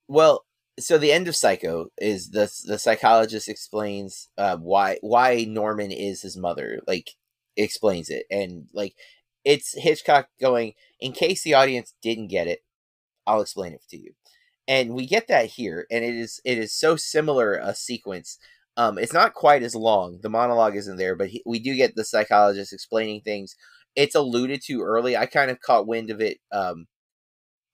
Well, 0.07 0.45
so 0.79 0.97
the 0.97 1.11
end 1.11 1.27
of 1.27 1.35
Psycho 1.35 1.87
is 1.97 2.29
the 2.31 2.51
the 2.65 2.77
psychologist 2.77 3.49
explains 3.49 4.29
uh, 4.37 4.57
why 4.57 4.97
why 5.01 5.45
Norman 5.47 5.91
is 5.91 6.21
his 6.21 6.37
mother, 6.37 6.81
like 6.87 7.11
explains 7.55 8.09
it, 8.09 8.25
and 8.29 8.67
like 8.73 8.95
it's 9.45 9.73
Hitchcock 9.77 10.29
going. 10.39 10.73
In 10.99 11.11
case 11.13 11.43
the 11.43 11.53
audience 11.53 11.93
didn't 12.01 12.27
get 12.27 12.47
it, 12.47 12.59
I'll 13.25 13.41
explain 13.41 13.73
it 13.73 13.83
to 13.89 13.97
you, 13.97 14.13
and 14.67 14.93
we 14.93 15.07
get 15.07 15.27
that 15.27 15.47
here, 15.47 15.87
and 15.91 16.03
it 16.03 16.15
is 16.15 16.39
it 16.45 16.57
is 16.57 16.73
so 16.73 16.95
similar 16.95 17.55
a 17.55 17.75
sequence. 17.75 18.37
Um, 18.77 18.99
it's 18.99 19.13
not 19.13 19.33
quite 19.33 19.63
as 19.63 19.73
long. 19.75 20.19
The 20.21 20.29
monologue 20.29 20.75
isn't 20.75 20.97
there, 20.97 21.15
but 21.15 21.29
he, 21.29 21.41
we 21.47 21.59
do 21.59 21.75
get 21.75 21.95
the 21.95 22.05
psychologist 22.05 22.73
explaining 22.73 23.21
things 23.21 23.55
it's 23.97 24.15
alluded 24.15 24.61
to 24.61 24.83
early. 24.83 25.17
I 25.17 25.25
kind 25.25 25.49
of 25.51 25.59
caught 25.59 25.87
wind 25.87 26.11
of 26.11 26.21
it 26.21 26.37
um 26.51 26.85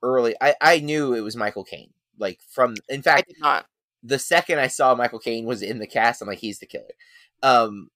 early. 0.03 0.35
I 0.39 0.55
I 0.61 0.79
knew 0.79 1.13
it 1.13 1.21
was 1.21 1.35
Michael 1.35 1.63
Caine. 1.63 1.93
Like 2.19 2.39
from 2.49 2.75
in 2.89 3.01
fact 3.01 3.33
the 4.03 4.19
second 4.19 4.59
I 4.59 4.67
saw 4.67 4.93
Michael 4.93 5.19
Caine 5.19 5.45
was 5.45 5.61
in 5.63 5.79
the 5.79 5.87
cast, 5.87 6.21
I'm 6.21 6.27
like 6.27 6.39
he's 6.39 6.59
the 6.59 6.67
killer. 6.67 6.85
Um 7.41 7.89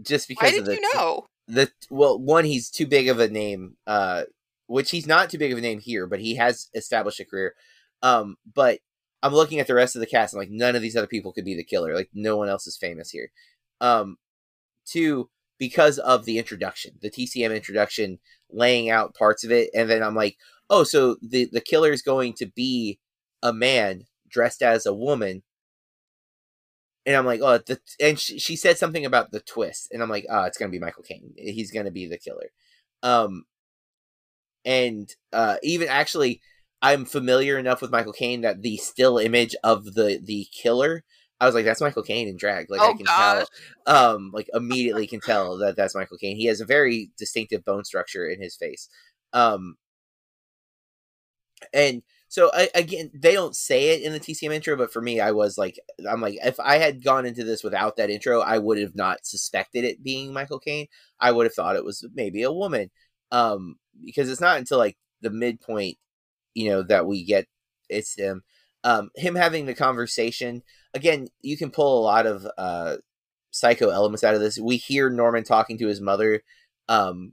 just 0.00 0.28
because 0.28 0.52
Why 0.52 0.58
of 0.58 0.64
did 0.64 0.66
the 0.66 0.74
you 0.76 0.94
know? 0.94 1.26
the 1.48 1.70
well 1.90 2.18
one 2.18 2.44
he's 2.44 2.70
too 2.70 2.86
big 2.86 3.08
of 3.08 3.18
a 3.18 3.28
name 3.28 3.76
uh 3.86 4.24
which 4.66 4.90
he's 4.90 5.06
not 5.06 5.30
too 5.30 5.38
big 5.38 5.50
of 5.50 5.58
a 5.58 5.62
name 5.62 5.80
here 5.80 6.06
but 6.06 6.20
he 6.20 6.34
has 6.36 6.68
established 6.74 7.20
a 7.20 7.24
career 7.24 7.54
um 8.02 8.36
but 8.54 8.80
i'm 9.22 9.32
looking 9.32 9.58
at 9.58 9.66
the 9.66 9.74
rest 9.74 9.96
of 9.96 10.00
the 10.00 10.06
cast 10.06 10.34
and 10.34 10.38
like 10.40 10.50
none 10.50 10.76
of 10.76 10.82
these 10.82 10.94
other 10.94 11.06
people 11.06 11.32
could 11.32 11.44
be 11.44 11.56
the 11.56 11.64
killer 11.64 11.94
like 11.94 12.10
no 12.12 12.36
one 12.36 12.48
else 12.48 12.66
is 12.66 12.76
famous 12.76 13.10
here 13.10 13.30
um 13.80 14.18
two 14.84 15.30
because 15.58 15.98
of 15.98 16.26
the 16.26 16.38
introduction 16.38 16.92
the 17.00 17.10
tcm 17.10 17.54
introduction 17.56 18.18
laying 18.50 18.90
out 18.90 19.14
parts 19.14 19.44
of 19.44 19.50
it 19.50 19.70
and 19.74 19.88
then 19.88 20.02
i'm 20.02 20.14
like 20.14 20.36
oh 20.70 20.84
so 20.84 21.16
the 21.22 21.48
the 21.52 21.60
killer 21.60 21.92
is 21.92 22.02
going 22.02 22.32
to 22.32 22.46
be 22.46 22.98
a 23.42 23.52
man 23.52 24.04
dressed 24.28 24.62
as 24.62 24.86
a 24.86 24.94
woman 24.94 25.42
and 27.08 27.16
I'm 27.16 27.24
like, 27.24 27.40
oh, 27.42 27.56
the, 27.56 27.80
and 27.98 28.18
she, 28.18 28.38
she 28.38 28.54
said 28.54 28.76
something 28.76 29.06
about 29.06 29.30
the 29.30 29.40
twist, 29.40 29.88
and 29.92 30.02
I'm 30.02 30.10
like, 30.10 30.26
oh, 30.28 30.42
it's 30.42 30.58
gonna 30.58 30.70
be 30.70 30.78
Michael 30.78 31.02
Caine. 31.04 31.32
He's 31.38 31.70
gonna 31.70 31.90
be 31.90 32.06
the 32.06 32.18
killer. 32.18 32.50
Um, 33.02 33.44
and 34.66 35.08
uh, 35.32 35.56
even 35.62 35.88
actually, 35.88 36.42
I'm 36.82 37.06
familiar 37.06 37.56
enough 37.56 37.80
with 37.80 37.90
Michael 37.90 38.12
Caine 38.12 38.42
that 38.42 38.60
the 38.60 38.76
still 38.76 39.16
image 39.16 39.56
of 39.64 39.94
the 39.94 40.20
the 40.22 40.48
killer, 40.52 41.02
I 41.40 41.46
was 41.46 41.54
like, 41.54 41.64
that's 41.64 41.80
Michael 41.80 42.02
Caine 42.02 42.28
in 42.28 42.36
drag. 42.36 42.70
Like 42.70 42.84
I 42.84 42.92
Oh, 42.92 42.94
can 42.94 43.06
gosh. 43.06 43.08
tell, 43.08 43.48
um, 43.86 44.30
like 44.34 44.48
immediately 44.54 45.06
can 45.06 45.20
tell 45.20 45.58
that 45.58 45.76
that's 45.76 45.94
Michael 45.94 46.18
Caine. 46.18 46.36
He 46.36 46.46
has 46.46 46.60
a 46.60 46.66
very 46.66 47.10
distinctive 47.16 47.64
bone 47.64 47.84
structure 47.84 48.26
in 48.28 48.40
his 48.42 48.56
face. 48.56 48.88
Um, 49.32 49.76
and 51.72 52.02
so 52.28 52.50
I, 52.52 52.68
again, 52.74 53.10
they 53.14 53.32
don't 53.32 53.56
say 53.56 53.90
it 53.90 54.02
in 54.02 54.12
the 54.12 54.18
TCM 54.20 54.52
intro, 54.52 54.76
but 54.76 54.92
for 54.92 55.00
me, 55.00 55.20
I 55.20 55.32
was 55.32 55.56
like, 55.56 55.78
I'm 56.08 56.20
like, 56.20 56.36
if 56.44 56.60
I 56.60 56.76
had 56.78 57.02
gone 57.02 57.24
into 57.26 57.42
this 57.44 57.64
without 57.64 57.96
that 57.96 58.10
intro, 58.10 58.40
I 58.40 58.58
would 58.58 58.78
have 58.78 58.94
not 58.94 59.24
suspected 59.26 59.84
it 59.84 60.02
being 60.02 60.32
Michael 60.32 60.58
Caine. 60.58 60.86
I 61.20 61.32
would 61.32 61.46
have 61.46 61.54
thought 61.54 61.76
it 61.76 61.84
was 61.84 62.04
maybe 62.14 62.42
a 62.42 62.52
woman, 62.52 62.90
um, 63.32 63.76
because 64.04 64.30
it's 64.30 64.40
not 64.42 64.58
until 64.58 64.78
like 64.78 64.96
the 65.22 65.30
midpoint, 65.30 65.96
you 66.54 66.70
know, 66.70 66.82
that 66.84 67.06
we 67.06 67.24
get 67.24 67.46
it's 67.88 68.16
him. 68.16 68.42
Um, 68.84 69.10
him 69.16 69.34
having 69.36 69.66
the 69.66 69.74
conversation 69.74 70.62
again. 70.94 71.28
You 71.42 71.56
can 71.56 71.70
pull 71.70 71.98
a 71.98 72.04
lot 72.04 72.26
of 72.26 72.46
uh, 72.56 72.96
psycho 73.50 73.90
elements 73.90 74.24
out 74.24 74.34
of 74.34 74.40
this. 74.40 74.58
We 74.58 74.76
hear 74.76 75.10
Norman 75.10 75.44
talking 75.44 75.78
to 75.78 75.86
his 75.88 76.00
mother, 76.00 76.42
um, 76.88 77.32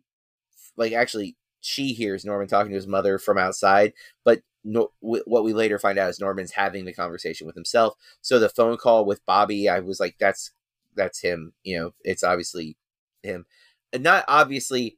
like 0.78 0.94
actually 0.94 1.36
she 1.62 1.94
hears 1.94 2.26
Norman 2.26 2.48
talking 2.48 2.70
to 2.70 2.76
his 2.76 2.88
mother 2.88 3.18
from 3.18 3.38
outside, 3.38 3.94
but 4.24 4.42
no, 4.64 4.92
w- 5.02 5.24
what 5.26 5.44
we 5.44 5.54
later 5.54 5.80
find 5.80 5.98
out 5.98 6.10
is 6.10 6.20
Norman's 6.20 6.52
having 6.52 6.86
the 6.86 6.94
conversation 6.94 7.48
with 7.48 7.56
himself. 7.56 7.96
So 8.22 8.40
the 8.40 8.50
phone 8.50 8.78
call 8.78 9.06
with 9.06 9.26
Bobby, 9.26 9.70
I 9.70 9.80
was 9.80 10.00
like, 10.00 10.16
that's 10.20 10.52
that's 10.96 11.22
him. 11.22 11.54
You 11.64 11.80
know, 11.80 11.94
it's 12.04 12.24
obviously 12.24 12.78
him, 13.24 13.46
and 13.94 14.04
not 14.04 14.26
obviously 14.28 14.98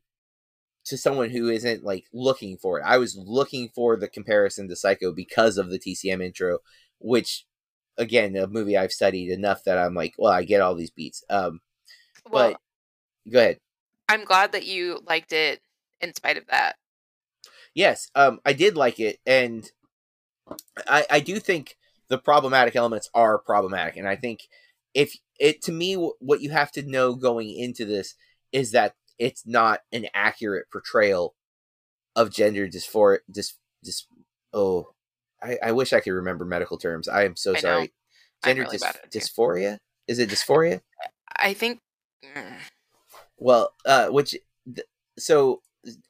to 0.85 0.97
someone 0.97 1.29
who 1.29 1.49
isn't 1.49 1.83
like 1.83 2.05
looking 2.13 2.57
for 2.57 2.79
it. 2.79 2.83
I 2.85 2.97
was 2.97 3.17
looking 3.17 3.69
for 3.75 3.97
the 3.97 4.07
comparison 4.07 4.69
to 4.69 4.75
Psycho 4.75 5.11
because 5.11 5.57
of 5.57 5.69
the 5.69 5.79
TCM 5.79 6.23
intro, 6.23 6.59
which 6.99 7.45
again, 7.97 8.35
a 8.35 8.47
movie 8.47 8.77
I've 8.77 8.91
studied 8.91 9.31
enough 9.31 9.63
that 9.65 9.77
I'm 9.77 9.93
like, 9.93 10.15
well, 10.17 10.31
I 10.31 10.43
get 10.43 10.61
all 10.61 10.75
these 10.75 10.91
beats. 10.91 11.23
Um, 11.29 11.61
Well, 12.29 12.51
but 12.51 13.31
go 13.31 13.39
ahead. 13.39 13.59
I'm 14.09 14.23
glad 14.23 14.51
that 14.53 14.65
you 14.65 15.01
liked 15.05 15.33
it 15.33 15.61
in 16.01 16.13
spite 16.13 16.37
of 16.37 16.47
that. 16.47 16.75
Yes, 17.73 18.09
um, 18.15 18.39
I 18.45 18.53
did 18.53 18.75
like 18.75 18.99
it, 18.99 19.19
and 19.25 19.69
I 20.87 21.05
I 21.09 21.19
do 21.19 21.39
think 21.39 21.77
the 22.07 22.17
problematic 22.17 22.75
elements 22.75 23.09
are 23.13 23.37
problematic, 23.37 23.97
and 23.97 24.07
I 24.07 24.15
think 24.15 24.47
if 24.93 25.15
it 25.39 25.61
to 25.63 25.71
me 25.71 25.95
what 25.95 26.41
you 26.41 26.49
have 26.51 26.71
to 26.71 26.81
know 26.81 27.13
going 27.13 27.49
into 27.51 27.85
this 27.85 28.15
is 28.51 28.71
that 28.71 28.95
it's 29.19 29.45
not 29.45 29.81
an 29.91 30.07
accurate 30.13 30.67
portrayal 30.71 31.35
of 32.15 32.31
gender 32.31 32.67
dysphoria. 32.67 33.19
Dis, 33.29 33.53
dis, 33.83 34.07
oh, 34.53 34.93
I, 35.41 35.57
I 35.63 35.71
wish 35.71 35.93
I 35.93 35.99
could 35.99 36.13
remember 36.13 36.45
medical 36.45 36.77
terms. 36.77 37.07
I 37.07 37.23
am 37.25 37.35
so 37.35 37.55
I 37.55 37.59
sorry. 37.59 37.93
Gender 38.43 38.63
really 38.63 38.77
dys, 38.77 38.81
bad 38.81 38.95
at 38.97 39.03
it, 39.05 39.11
too. 39.11 39.19
dysphoria? 39.19 39.77
Is 40.07 40.19
it 40.19 40.29
dysphoria? 40.29 40.81
I 41.37 41.53
think. 41.53 41.79
mm, 42.23 42.57
Well, 43.37 43.71
uh, 43.85 44.07
which 44.09 44.35
th- 44.65 44.87
so 45.17 45.61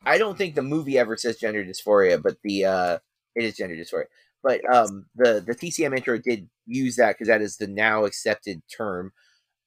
I 0.05 0.17
don't 0.17 0.37
think 0.37 0.55
the 0.55 0.61
movie 0.61 0.97
ever 0.97 1.17
says 1.17 1.37
gender 1.37 1.63
dysphoria, 1.63 2.21
but 2.21 2.37
the 2.43 2.65
uh, 2.65 2.97
it 3.35 3.43
is 3.43 3.55
gender 3.55 3.75
dysphoria. 3.75 4.05
But 4.43 4.61
um, 4.73 5.05
the 5.15 5.43
the 5.45 5.55
TCM 5.55 5.95
intro 5.95 6.17
did 6.17 6.49
use 6.65 6.95
that 6.97 7.13
because 7.15 7.27
that 7.27 7.41
is 7.41 7.57
the 7.57 7.67
now 7.67 8.05
accepted 8.05 8.61
term, 8.75 9.11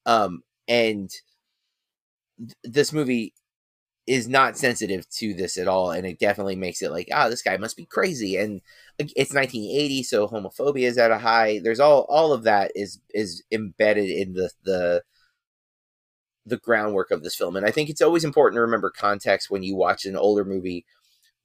um, 0.07 0.43
and 0.69 1.11
th- 2.39 2.55
this 2.65 2.93
movie 2.93 3.35
is 4.11 4.27
not 4.27 4.59
sensitive 4.59 5.09
to 5.09 5.33
this 5.35 5.57
at 5.57 5.69
all, 5.69 5.93
and 5.93 6.05
it 6.05 6.19
definitely 6.19 6.57
makes 6.57 6.83
it 6.83 6.91
like, 6.91 7.09
ah, 7.13 7.29
this 7.29 7.43
guy 7.43 7.57
must 7.57 7.77
be 7.77 7.87
crazy, 7.87 8.37
and 8.37 8.61
it's 8.99 9.33
1980, 9.33 10.03
so 10.03 10.27
homophobia 10.27 10.89
is 10.89 10.99
at 10.99 11.13
a 11.13 11.19
high. 11.19 11.61
There's 11.63 11.79
all 11.79 12.07
all 12.09 12.33
of 12.33 12.43
that 12.43 12.73
is 12.75 12.99
is 13.11 13.45
embedded 13.53 14.11
in 14.11 14.33
the 14.33 14.51
the 14.65 15.05
the 16.45 16.57
groundwork 16.57 17.13
of 17.13 17.23
this 17.23 17.37
film. 17.37 17.55
And 17.55 17.65
I 17.65 17.71
think 17.71 17.89
it's 17.89 18.03
always 18.03 18.25
important 18.25 18.57
to 18.57 18.63
remember 18.63 18.91
context 18.91 19.49
when 19.49 19.63
you 19.63 19.77
watch 19.77 20.05
an 20.05 20.17
older 20.17 20.45
movie. 20.45 20.87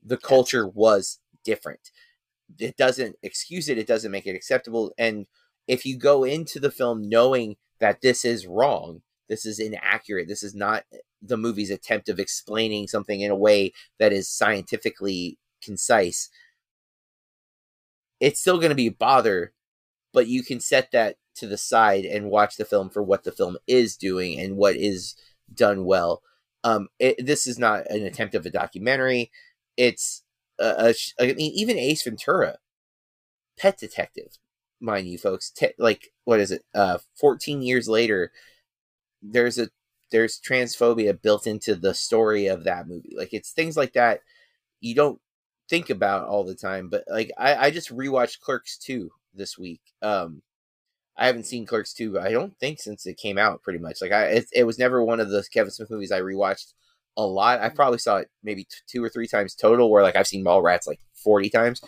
The 0.04 0.17
culture 0.17 0.67
was 0.67 1.19
different. 1.43 1.91
It 2.58 2.78
doesn't 2.78 3.17
excuse 3.21 3.69
it, 3.69 3.78
it 3.78 3.86
doesn't 3.86 4.12
make 4.12 4.25
it 4.25 4.36
acceptable. 4.36 4.91
And 4.97 5.28
if 5.67 5.86
you 5.86 5.97
go 5.99 6.23
into 6.23 6.60
the 6.60 6.71
film 6.71 7.08
knowing 7.08 7.58
that 7.80 8.01
this 8.01 8.25
is 8.25 8.47
wrong, 8.47 9.01
this 9.30 9.45
is 9.45 9.60
inaccurate, 9.60 10.28
this 10.28 10.41
is 10.41 10.56
not 10.56 10.86
the 11.28 11.38
movie's 11.38 11.72
attempt 11.72 12.10
of 12.10 12.20
explaining 12.20 12.88
something 12.88 13.22
in 13.22 13.32
a 13.32 13.36
way 13.36 13.74
that 14.00 14.14
is 14.14 14.30
scientifically 14.30 15.38
concise, 15.62 16.30
it's 18.20 18.40
still 18.40 18.58
going 18.58 18.70
to 18.70 18.76
be 18.76 18.88
a 18.88 18.92
bother, 18.92 19.54
but 20.14 20.28
you 20.28 20.44
can 20.44 20.60
set 20.60 20.92
that 20.92 21.18
to 21.36 21.48
the 21.48 21.58
side 21.58 22.06
and 22.06 22.30
watch 22.30 22.56
the 22.56 22.66
film 22.66 22.90
for 22.90 23.04
what 23.04 23.24
the 23.24 23.32
film 23.32 23.58
is 23.68 23.98
doing 23.98 24.40
and 24.40 24.56
what 24.56 24.76
is 24.76 25.16
done 25.54 25.84
well. 25.86 26.22
Um, 26.64 26.88
it, 26.98 27.26
this 27.26 27.46
is 27.46 27.60
not 27.60 27.90
an 27.90 28.04
attempt 28.04 28.36
of 28.36 28.46
a 28.46 28.50
documentary. 28.50 29.32
It's 29.78 30.24
a, 30.60 30.94
a 31.20 31.24
I 31.24 31.34
mean, 31.34 31.52
even 31.54 31.78
Ace 31.78 32.04
Ventura, 32.04 32.58
Pet 33.60 33.78
Detective, 33.78 34.38
mind 34.80 35.08
you, 35.08 35.18
folks. 35.18 35.52
Te- 35.52 35.74
like, 35.78 36.14
what 36.24 36.40
is 36.40 36.52
it? 36.52 36.64
Uh, 36.74 36.98
fourteen 37.20 37.62
years 37.62 37.88
later, 37.88 38.32
there's 39.22 39.60
a 39.60 39.70
there's 40.15 40.39
transphobia 40.39 41.21
built 41.21 41.45
into 41.45 41.75
the 41.75 41.93
story 41.93 42.47
of 42.47 42.63
that 42.63 42.88
movie. 42.88 43.13
Like, 43.17 43.34
it's 43.34 43.51
things 43.51 43.75
like 43.75 43.91
that 43.93 44.21
you 44.80 44.95
don't 44.95 45.19
think 45.69 45.89
about 45.89 46.28
all 46.28 46.45
the 46.45 46.56
time. 46.56 46.88
But 46.89 47.04
like, 47.10 47.32
I 47.38 47.56
I 47.67 47.71
just 47.71 47.89
rewatched 47.95 48.39
Clerks 48.39 48.78
two 48.78 49.12
this 49.34 49.58
week. 49.58 49.82
Um, 50.01 50.41
I 51.17 51.28
haven't 51.28 51.45
seen 51.45 51.65
Clerks 51.65 51.93
2, 51.93 52.19
I 52.19 52.32
don't 52.32 52.58
think 52.60 52.80
since 52.80 53.06
it 53.06 53.17
came 53.17 53.38
out 53.38 53.62
pretty 53.62 53.80
much. 53.80 54.01
Like 54.01 54.12
I 54.12 54.25
it, 54.28 54.45
it 54.54 54.63
was 54.65 54.80
never 54.80 55.04
one 55.04 55.19
of 55.19 55.30
the 55.30 55.43
Kevin 55.54 55.71
Smith 55.71 55.89
movies 55.89 56.12
I 56.12 56.21
rewatched 56.21 56.73
a 57.17 57.25
lot. 57.25 57.62
I 57.62 57.69
probably 57.69 57.99
saw 57.99 58.17
it 58.17 58.30
maybe 58.43 58.63
t- 58.65 58.78
two 58.88 59.04
or 59.04 59.10
three 59.10 59.28
times 59.28 59.56
total 59.56 59.89
where 59.89 60.04
like 60.04 60.15
I've 60.15 60.28
seen 60.28 60.43
Mallrats 60.43 60.88
like 60.88 60.99
40 61.23 61.49
times. 61.49 61.82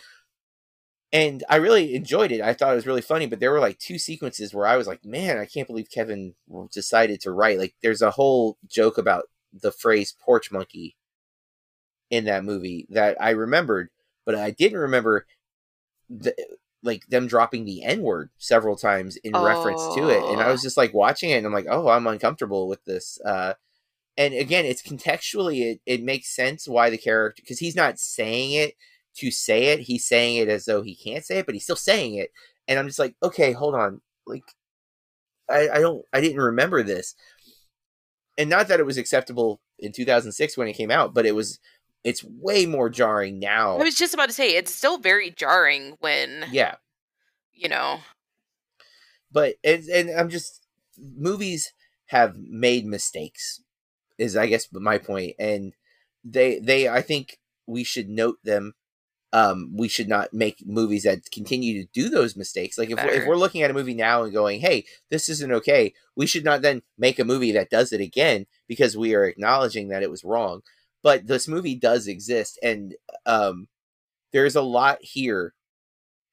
And 1.13 1.43
I 1.50 1.56
really 1.58 1.96
enjoyed 1.96 2.32
it. 2.32 2.41
I 2.41 2.54
thought 2.54 2.74
it 2.74 2.76
was 2.76 2.88
really 2.88 3.02
funny, 3.02 3.28
but 3.28 3.39
there 3.39 3.52
were 3.52 3.60
like 3.62 3.80
two 3.80 3.98
sequences 3.98 4.54
where 4.54 4.67
I 4.67 4.76
was 4.78 4.88
like, 4.88 5.06
"Man, 5.06 5.38
I 5.38 5.46
can't 5.46 5.67
believe 5.67 5.89
Kevin 5.89 6.36
decided 6.74 7.22
to 7.22 7.32
write." 7.32 7.58
Like 7.60 7.76
there's 7.82 8.02
a 8.02 8.12
whole 8.12 8.58
joke 8.67 8.98
about 8.98 9.30
the 9.54 9.72
phrase 9.72 10.13
porch 10.20 10.52
monkey 10.52 10.98
in 12.10 12.26
that 12.26 12.43
movie 12.43 12.88
that 12.89 13.17
I 13.22 13.32
remembered, 13.32 13.89
but 14.26 14.36
I 14.36 14.52
didn't 14.52 14.80
remember 14.80 15.26
the 16.10 16.36
like 16.84 17.08
them 17.08 17.28
dropping 17.28 17.65
the 17.65 17.84
N 17.84 18.02
word 18.04 18.30
several 18.38 18.76
times 18.78 19.17
in 19.17 19.34
reference 19.38 19.89
to 19.89 20.10
it. 20.10 20.26
And 20.28 20.41
I 20.41 20.48
Oh. 20.48 20.52
was 20.54 20.62
just 20.63 20.78
like 20.78 20.93
watching 20.93 21.32
it 21.32 21.38
and 21.38 21.48
I'm 21.48 21.54
like, 21.54 21.67
oh, 21.70 21.89
I'm 21.89 22.08
uncomfortable 22.08 22.67
with 22.67 22.84
this. 22.86 23.20
Uh, 23.26 23.56
and 24.17 24.34
again, 24.34 24.65
it's 24.65 24.82
contextually, 24.84 25.62
it, 25.74 25.82
it 25.86 26.04
makes 26.04 26.30
sense 26.36 26.67
why 26.67 26.89
the 26.89 26.98
character, 26.98 27.41
because 27.43 27.60
he's 27.60 27.76
not 27.76 28.00
saying 28.00 28.54
it 28.54 28.76
to 29.17 29.32
say 29.32 29.65
it, 29.65 29.82
he's 29.82 30.08
saying 30.08 30.38
it 30.38 30.49
as 30.49 30.65
though 30.65 30.82
he 30.82 30.95
can't 30.95 31.25
say 31.25 31.39
it, 31.39 31.45
but 31.45 31.56
he's 31.56 31.63
still 31.63 31.75
saying 31.75 32.15
it. 32.15 32.32
And 32.67 32.77
I'm 32.77 32.88
just 32.88 32.99
like, 32.99 33.15
okay, 33.23 33.51
hold 33.51 33.75
on. 33.75 34.01
Like, 34.25 34.43
I, 35.49 35.69
I 35.69 35.80
don't, 35.80 36.03
I 36.13 36.21
didn't 36.21 36.41
remember 36.41 36.84
this. 36.84 37.15
And 38.38 38.49
not 38.49 38.67
that 38.67 38.80
it 38.80 38.86
was 38.86 38.97
acceptable 38.97 39.60
in 39.80 39.91
2006 39.91 40.58
when 40.58 40.67
it 40.67 40.73
came 40.73 40.91
out, 40.91 41.13
but 41.13 41.25
it 41.25 41.34
was, 41.36 41.60
it's 42.03 42.23
way 42.23 42.65
more 42.65 42.89
jarring 42.89 43.39
now. 43.39 43.77
I 43.77 43.84
was 43.84 43.95
just 43.95 44.13
about 44.13 44.30
to 44.30 44.34
say 44.34 44.56
it's 44.56 44.73
still 44.73 44.97
very 44.97 45.32
jarring 45.32 45.95
when 45.99 46.45
yeah. 46.51 46.75
you 47.53 47.69
know. 47.69 47.99
but 49.32 49.56
and, 49.63 49.84
and 49.86 50.10
I'm 50.12 50.30
just 50.30 50.65
movies 50.97 51.73
have 52.08 52.36
made 52.38 52.86
mistakes 52.86 53.62
is 54.17 54.36
I 54.36 54.47
guess 54.47 54.67
my 54.71 54.97
point 54.97 55.36
and 55.38 55.73
they 56.23 56.60
they 56.60 56.88
I 56.88 57.01
think 57.01 57.38
we 57.67 57.84
should 57.84 58.10
note 58.10 58.38
them. 58.43 58.73
Um, 59.33 59.71
we 59.75 59.89
should 59.89 60.07
not 60.07 60.33
make 60.33 60.65
movies 60.65 61.03
that 61.03 61.29
continue 61.31 61.83
to 61.83 61.89
do 61.93 62.09
those 62.09 62.37
mistakes. 62.37 62.77
Like 62.77 62.89
if 62.89 63.03
we're, 63.03 63.11
if 63.11 63.27
we're 63.27 63.35
looking 63.35 63.61
at 63.61 63.69
a 63.69 63.73
movie 63.73 63.93
now 63.93 64.23
and 64.23 64.31
going, 64.31 64.61
"Hey, 64.61 64.85
this 65.11 65.27
isn't 65.27 65.51
okay," 65.51 65.93
we 66.15 66.25
should 66.25 66.45
not 66.45 66.61
then 66.61 66.81
make 66.97 67.19
a 67.19 67.25
movie 67.25 67.51
that 67.51 67.69
does 67.69 67.91
it 67.91 67.99
again 67.99 68.45
because 68.67 68.95
we 68.95 69.13
are 69.15 69.25
acknowledging 69.25 69.89
that 69.89 70.01
it 70.03 70.09
was 70.09 70.23
wrong. 70.23 70.61
But 71.03 71.27
this 71.27 71.47
movie 71.47 71.75
does 71.75 72.07
exist, 72.07 72.57
and 72.63 72.95
um, 73.25 73.67
there's 74.31 74.55
a 74.55 74.61
lot 74.61 74.99
here 75.01 75.53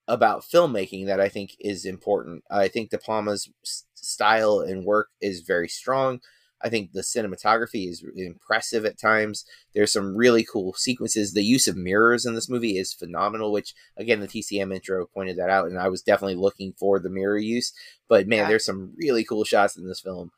about 0.07 0.43
filmmaking 0.43 1.07
that 1.07 1.21
I 1.21 1.29
think 1.29 1.57
is 1.61 1.85
important. 1.85 2.45
I 2.51 2.69
think 2.69 2.91
De 2.91 2.99
Palma's 2.99 3.51
style 3.95 4.61
and 4.61 4.85
work 4.85 5.09
is 5.21 5.41
very 5.41 5.69
strong. 5.69 6.21
I 6.65 6.71
think 6.71 6.93
the 6.93 7.03
cinematography 7.03 7.89
is 7.89 8.03
impressive 8.17 8.87
at 8.87 8.99
times. 8.99 9.45
There's 9.75 9.93
some 9.93 10.17
really 10.17 10.45
cool 10.45 10.73
sequences. 10.73 11.35
The 11.35 11.43
use 11.45 11.69
of 11.69 11.77
mirrors 11.77 12.25
in 12.25 12.35
this 12.35 12.49
movie 12.49 12.79
is 12.79 12.93
phenomenal, 12.95 13.53
which 13.53 13.75
again 13.99 14.21
the 14.21 14.27
TCM 14.29 14.75
intro 14.75 15.07
pointed 15.07 15.37
that 15.37 15.51
out, 15.51 15.69
and 15.69 15.79
I 15.79 15.89
was 15.89 16.03
definitely 16.03 16.37
looking 16.37 16.73
for 16.79 16.99
the 16.99 17.11
mirror 17.11 17.39
use. 17.39 17.73
But 18.09 18.27
man, 18.27 18.41
Yeah. 18.41 18.49
there's 18.49 18.65
some 18.65 18.95
really 18.97 19.25
cool 19.25 19.45
shots 19.45 19.77
in 19.77 19.87
this 19.87 20.01
film. 20.01 20.31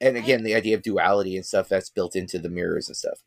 And 0.00 0.16
again, 0.16 0.42
the 0.42 0.54
idea 0.54 0.74
of 0.76 0.82
duality 0.82 1.36
and 1.36 1.44
stuff 1.44 1.68
that's 1.68 1.90
built 1.90 2.16
into 2.16 2.38
the 2.38 2.48
mirrors 2.48 2.88
and 2.88 2.96
stuff. 2.96 3.20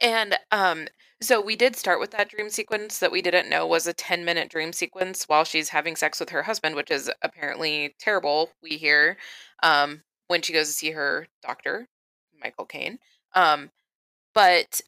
And 0.00 0.36
um 0.50 0.88
so 1.22 1.40
we 1.40 1.56
did 1.56 1.76
start 1.76 2.00
with 2.00 2.10
that 2.10 2.28
dream 2.28 2.50
sequence 2.50 2.98
that 2.98 3.10
we 3.12 3.22
didn't 3.22 3.48
know 3.48 3.66
was 3.66 3.86
a 3.86 3.92
10 3.94 4.24
minute 4.24 4.50
dream 4.50 4.72
sequence 4.72 5.24
while 5.24 5.44
she's 5.44 5.68
having 5.70 5.96
sex 5.96 6.20
with 6.20 6.30
her 6.30 6.42
husband, 6.42 6.76
which 6.76 6.90
is 6.90 7.10
apparently 7.22 7.94
terrible, 7.98 8.50
we 8.62 8.70
hear, 8.76 9.16
um, 9.62 10.02
when 10.28 10.42
she 10.42 10.52
goes 10.52 10.68
to 10.68 10.72
see 10.72 10.90
her 10.92 11.26
doctor, 11.42 11.86
Michael 12.40 12.66
Caine. 12.66 12.98
Um, 13.34 13.70
but 14.34 14.80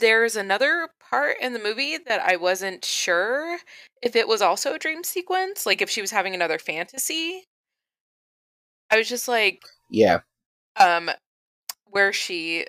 there's 0.00 0.36
another 0.36 0.88
part 1.10 1.36
in 1.40 1.52
the 1.54 1.58
movie 1.58 1.96
that 1.98 2.20
I 2.20 2.36
wasn't 2.36 2.84
sure 2.84 3.58
if 4.02 4.14
it 4.16 4.28
was 4.28 4.42
also 4.42 4.74
a 4.74 4.78
dream 4.78 5.04
sequence, 5.04 5.64
like 5.66 5.80
if 5.82 5.90
she 5.90 6.00
was 6.00 6.10
having 6.10 6.34
another 6.34 6.58
fantasy. 6.58 7.44
I 8.90 8.98
was 8.98 9.08
just 9.08 9.28
like, 9.28 9.62
Yeah. 9.90 10.20
um 10.76 11.10
where 11.86 12.12
she 12.12 12.66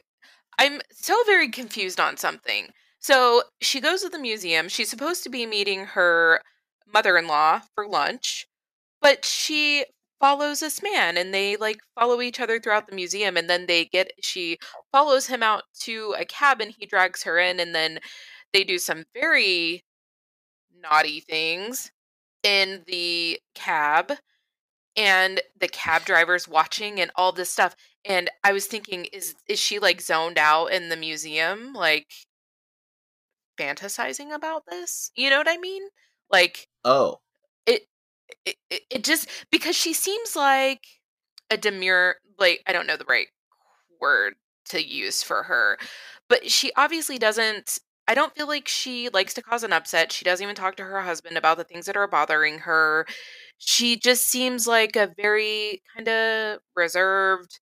I'm 0.59 0.81
still 0.91 1.23
very 1.25 1.49
confused 1.49 1.99
on 1.99 2.17
something. 2.17 2.69
So 2.99 3.43
she 3.61 3.81
goes 3.81 4.01
to 4.03 4.09
the 4.09 4.19
museum. 4.19 4.69
She's 4.69 4.89
supposed 4.89 5.23
to 5.23 5.29
be 5.29 5.45
meeting 5.45 5.85
her 5.87 6.41
mother-in-law 6.93 7.61
for 7.75 7.87
lunch, 7.87 8.47
but 9.01 9.25
she 9.25 9.85
follows 10.19 10.59
this 10.59 10.81
man 10.83 11.17
and 11.17 11.33
they 11.33 11.55
like 11.57 11.79
follow 11.95 12.21
each 12.21 12.39
other 12.39 12.59
throughout 12.59 12.87
the 12.87 12.95
museum 12.95 13.37
and 13.37 13.49
then 13.49 13.65
they 13.67 13.85
get 13.85 14.11
she 14.21 14.57
follows 14.91 15.27
him 15.27 15.41
out 15.43 15.63
to 15.79 16.13
a 16.17 16.25
cabin 16.25 16.71
he 16.77 16.85
drags 16.85 17.23
her 17.23 17.37
in 17.39 17.59
and 17.59 17.73
then 17.73 17.99
they 18.53 18.63
do 18.63 18.77
some 18.77 19.05
very 19.13 19.83
naughty 20.81 21.19
things 21.21 21.91
in 22.43 22.83
the 22.87 23.39
cab 23.55 24.13
and 24.95 25.41
the 25.59 25.67
cab 25.67 26.03
driver's 26.05 26.47
watching 26.47 26.99
and 26.99 27.11
all 27.15 27.31
this 27.31 27.49
stuff 27.51 27.75
and 28.05 28.29
i 28.43 28.51
was 28.51 28.65
thinking 28.65 29.05
is 29.13 29.35
is 29.47 29.59
she 29.59 29.79
like 29.79 30.01
zoned 30.01 30.37
out 30.37 30.67
in 30.67 30.89
the 30.89 30.97
museum 30.97 31.73
like 31.73 32.07
fantasizing 33.59 34.33
about 34.33 34.63
this 34.69 35.11
you 35.15 35.29
know 35.29 35.37
what 35.37 35.47
i 35.49 35.57
mean 35.57 35.83
like 36.31 36.67
Oh. 36.83 37.19
It, 38.45 38.55
it 38.69 38.81
it 38.89 39.03
just 39.03 39.27
because 39.51 39.75
she 39.75 39.93
seems 39.93 40.35
like 40.35 40.85
a 41.51 41.57
demure 41.57 42.15
like 42.39 42.61
i 42.67 42.73
don't 42.73 42.87
know 42.87 42.97
the 42.97 43.05
right 43.05 43.27
word 44.01 44.33
to 44.65 44.85
use 44.85 45.23
for 45.23 45.43
her 45.43 45.77
but 46.29 46.49
she 46.49 46.71
obviously 46.77 47.17
doesn't 47.17 47.79
i 48.07 48.13
don't 48.13 48.35
feel 48.35 48.47
like 48.47 48.67
she 48.67 49.09
likes 49.09 49.33
to 49.33 49.41
cause 49.41 49.63
an 49.63 49.73
upset 49.73 50.11
she 50.11 50.25
doesn't 50.25 50.43
even 50.43 50.55
talk 50.55 50.75
to 50.75 50.83
her 50.83 51.01
husband 51.01 51.37
about 51.37 51.57
the 51.57 51.63
things 51.63 51.85
that 51.85 51.97
are 51.97 52.07
bothering 52.07 52.59
her 52.59 53.05
she 53.57 53.97
just 53.97 54.29
seems 54.29 54.67
like 54.67 54.95
a 54.95 55.11
very 55.17 55.81
kind 55.95 56.07
of 56.07 56.59
reserved 56.75 57.59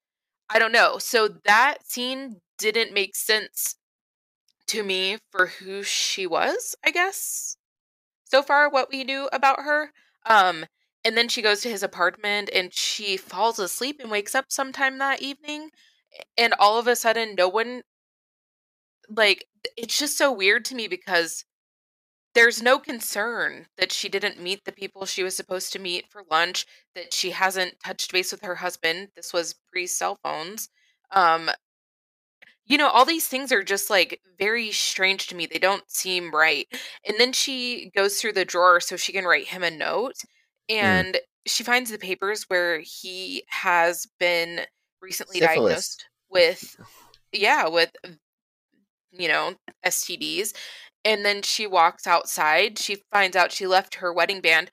i 0.49 0.59
don't 0.59 0.71
know 0.73 0.97
so 0.97 1.29
that 1.45 1.77
scene 1.87 2.37
didn't 2.57 2.93
make 2.93 3.15
sense 3.15 3.75
to 4.67 4.83
me 4.83 5.17
for 5.31 5.47
who 5.47 5.83
she 5.83 6.27
was 6.27 6.75
i 6.85 6.91
guess 6.91 7.57
so 8.25 8.41
far 8.43 8.69
what 8.69 8.89
we 8.91 9.03
knew 9.03 9.29
about 9.33 9.61
her 9.61 9.91
um 10.29 10.65
and 11.03 11.17
then 11.17 11.29
she 11.29 11.41
goes 11.41 11.61
to 11.61 11.69
his 11.69 11.83
apartment 11.83 12.49
and 12.53 12.73
she 12.73 13.17
falls 13.17 13.59
asleep 13.59 13.97
and 14.01 14.11
wakes 14.11 14.35
up 14.35 14.45
sometime 14.49 14.97
that 14.97 15.21
evening 15.21 15.69
and 16.37 16.53
all 16.59 16.79
of 16.79 16.87
a 16.87 16.95
sudden 16.95 17.35
no 17.35 17.47
one 17.49 17.83
like 19.09 19.45
it's 19.77 19.97
just 19.97 20.17
so 20.17 20.31
weird 20.31 20.65
to 20.65 20.75
me 20.75 20.87
because 20.87 21.45
there's 22.35 22.61
no 22.61 22.79
concern 22.79 23.67
that 23.77 23.91
she 23.91 24.09
didn't 24.09 24.41
meet 24.41 24.65
the 24.65 24.71
people 24.71 25.05
she 25.05 25.23
was 25.23 25.35
supposed 25.35 25.73
to 25.73 25.79
meet 25.79 26.09
for 26.11 26.23
lunch 26.31 26.65
that 26.95 27.13
she 27.13 27.31
hasn't 27.31 27.79
touched 27.83 28.11
base 28.11 28.31
with 28.31 28.41
her 28.43 28.55
husband. 28.55 29.09
This 29.15 29.33
was 29.33 29.55
pre 29.71 29.87
cell 29.87 30.19
phones. 30.23 30.69
Um 31.11 31.49
you 32.67 32.77
know 32.77 32.89
all 32.89 33.05
these 33.05 33.27
things 33.27 33.51
are 33.51 33.63
just 33.63 33.89
like 33.89 34.21
very 34.37 34.71
strange 34.71 35.27
to 35.27 35.35
me 35.35 35.45
they 35.45 35.59
don't 35.59 35.89
seem 35.89 36.33
right 36.33 36.67
and 37.07 37.17
then 37.19 37.33
she 37.33 37.91
goes 37.95 38.19
through 38.19 38.33
the 38.33 38.45
drawer 38.45 38.79
so 38.79 38.95
she 38.95 39.11
can 39.11 39.25
write 39.25 39.47
him 39.47 39.63
a 39.63 39.71
note 39.71 40.15
mm. 40.69 40.75
and 40.75 41.17
she 41.45 41.63
finds 41.63 41.91
the 41.91 41.97
papers 41.97 42.45
where 42.47 42.79
he 42.79 43.43
has 43.47 44.07
been 44.19 44.61
recently 45.01 45.39
Syphilis. 45.39 45.55
diagnosed 45.57 46.05
with 46.29 46.75
yeah 47.31 47.67
with 47.67 47.91
you 49.11 49.27
know 49.27 49.53
stds 49.85 50.53
and 51.05 51.25
then 51.25 51.41
she 51.41 51.65
walks 51.65 52.05
outside 52.05 52.77
she 52.77 52.97
finds 53.11 53.35
out 53.35 53.51
she 53.51 53.65
left 53.65 53.95
her 53.95 54.13
wedding 54.13 54.41
band 54.41 54.71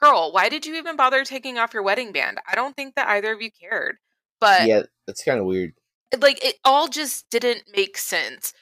girl 0.00 0.30
why 0.32 0.48
did 0.48 0.64
you 0.64 0.74
even 0.74 0.96
bother 0.96 1.24
taking 1.24 1.58
off 1.58 1.74
your 1.74 1.82
wedding 1.82 2.12
band 2.12 2.38
i 2.50 2.54
don't 2.54 2.76
think 2.76 2.94
that 2.94 3.08
either 3.08 3.32
of 3.32 3.42
you 3.42 3.50
cared 3.50 3.96
but 4.42 4.66
yeah, 4.66 4.82
that's 5.06 5.22
kind 5.22 5.38
of 5.38 5.46
weird. 5.46 5.72
Like 6.20 6.44
it 6.44 6.56
all 6.64 6.88
just 6.88 7.30
didn't 7.30 7.64
make 7.74 7.96
sense. 7.98 8.52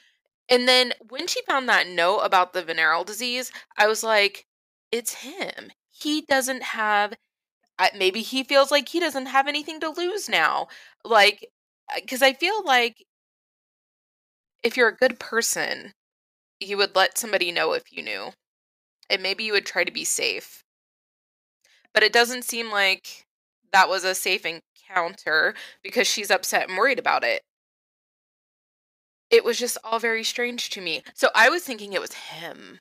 And 0.49 0.67
then 0.67 0.93
when 1.09 1.27
she 1.27 1.41
found 1.47 1.69
that 1.69 1.87
note 1.87 2.19
about 2.19 2.53
the 2.53 2.63
venereal 2.63 3.03
disease, 3.05 3.51
I 3.77 3.87
was 3.87 4.03
like, 4.03 4.47
it's 4.91 5.15
him. 5.15 5.71
He 5.91 6.21
doesn't 6.23 6.63
have 6.63 7.15
maybe 7.97 8.21
he 8.21 8.43
feels 8.43 8.71
like 8.71 8.89
he 8.89 8.99
doesn't 8.99 9.27
have 9.27 9.47
anything 9.47 9.79
to 9.81 9.89
lose 9.89 10.29
now. 10.29 10.67
Like 11.05 11.47
cuz 12.09 12.21
I 12.21 12.33
feel 12.33 12.63
like 12.65 13.05
if 14.63 14.75
you're 14.75 14.87
a 14.87 14.95
good 14.95 15.19
person, 15.19 15.93
you 16.59 16.77
would 16.77 16.95
let 16.95 17.17
somebody 17.17 17.51
know 17.51 17.73
if 17.73 17.91
you 17.93 18.03
knew. 18.03 18.33
And 19.09 19.23
maybe 19.23 19.43
you 19.45 19.53
would 19.53 19.65
try 19.67 19.83
to 19.85 19.91
be 19.91 20.05
safe. 20.05 20.63
But 21.93 22.03
it 22.03 22.11
doesn't 22.13 22.43
seem 22.43 22.69
like 22.71 23.25
that 23.71 23.87
was 23.89 24.03
a 24.03 24.13
safe 24.15 24.45
encounter 24.91 25.53
because 25.83 26.07
she's 26.07 26.31
upset 26.31 26.69
and 26.69 26.77
worried 26.77 26.99
about 26.99 27.23
it 27.23 27.43
it 29.31 29.45
was 29.45 29.57
just 29.57 29.77
all 29.83 29.97
very 29.97 30.23
strange 30.23 30.69
to 30.71 30.81
me. 30.81 31.03
So 31.13 31.29
I 31.33 31.49
was 31.49 31.63
thinking 31.63 31.93
it 31.93 32.01
was 32.01 32.13
him. 32.13 32.79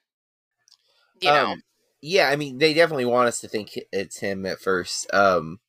You 1.21 1.31
know, 1.31 1.53
Um, 1.53 1.63
yeah, 2.03 2.29
I 2.29 2.37
mean, 2.37 2.59
they 2.59 2.75
definitely 2.75 3.05
want 3.05 3.29
us 3.29 3.41
to 3.41 3.49
think 3.49 3.79
it's 3.93 4.19
him 4.19 4.45
at 4.45 4.59
first. 4.59 5.13
Um, 5.15 5.61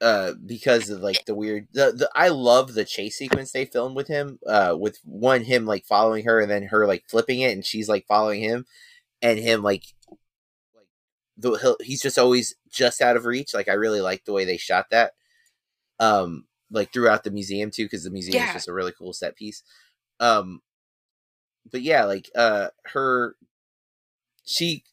uh, 0.00 0.32
because 0.46 0.88
of 0.88 1.00
like 1.00 1.26
the 1.26 1.34
weird, 1.34 1.68
the, 1.72 1.92
the 1.92 2.10
I 2.14 2.28
love 2.28 2.74
the 2.74 2.84
chase 2.84 3.16
sequence 3.16 3.52
they 3.52 3.66
filmed 3.66 3.94
with 3.94 4.08
him. 4.08 4.38
Uh, 4.46 4.74
with 4.78 4.98
one 5.04 5.44
him 5.44 5.66
like 5.66 5.84
following 5.84 6.24
her 6.24 6.40
and 6.40 6.50
then 6.50 6.64
her 6.64 6.86
like 6.86 7.04
flipping 7.08 7.40
it 7.40 7.52
and 7.52 7.64
she's 7.64 7.88
like 7.88 8.06
following 8.08 8.40
him, 8.40 8.66
and 9.22 9.38
him 9.38 9.62
like 9.62 9.84
the 11.40 11.76
he's 11.82 12.02
just 12.02 12.18
always 12.18 12.54
just 12.70 13.00
out 13.02 13.16
of 13.16 13.24
reach. 13.26 13.54
Like 13.54 13.68
I 13.68 13.72
really 13.74 14.00
like 14.00 14.24
the 14.24 14.32
way 14.32 14.44
they 14.44 14.56
shot 14.56 14.86
that. 14.90 15.12
Um, 15.98 16.46
like 16.70 16.92
throughout 16.92 17.24
the 17.24 17.30
museum 17.30 17.70
too, 17.70 17.84
because 17.84 18.04
the 18.04 18.10
museum 18.10 18.36
Yeah. 18.42 18.48
is 18.48 18.54
just 18.54 18.68
a 18.68 18.72
really 18.72 18.92
cool 18.96 19.12
set 19.12 19.36
piece. 19.36 19.62
Um, 20.20 20.60
but 21.70 21.82
yeah, 21.82 22.04
like 22.04 22.30
uh, 22.34 22.68
her 22.86 23.34
she 24.44 24.84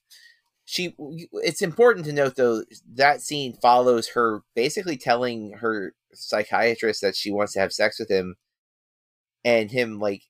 she 0.66 0.96
it's 1.34 1.62
important 1.62 2.06
to 2.06 2.14
note 2.14 2.36
though 2.36 2.64
that 2.94 3.22
scene 3.22 3.54
follows 3.62 4.10
her 4.10 4.42
basically 4.56 4.98
telling 4.98 5.54
her 5.54 5.94
psychiatrist 6.14 7.02
that 7.02 7.16
she 7.16 7.32
wants 7.32 7.54
to 7.54 7.60
have 7.60 7.72
sex 7.74 8.00
with 8.00 8.10
him 8.10 8.36
and 9.46 9.72
him 9.72 10.00
like 10.00 10.24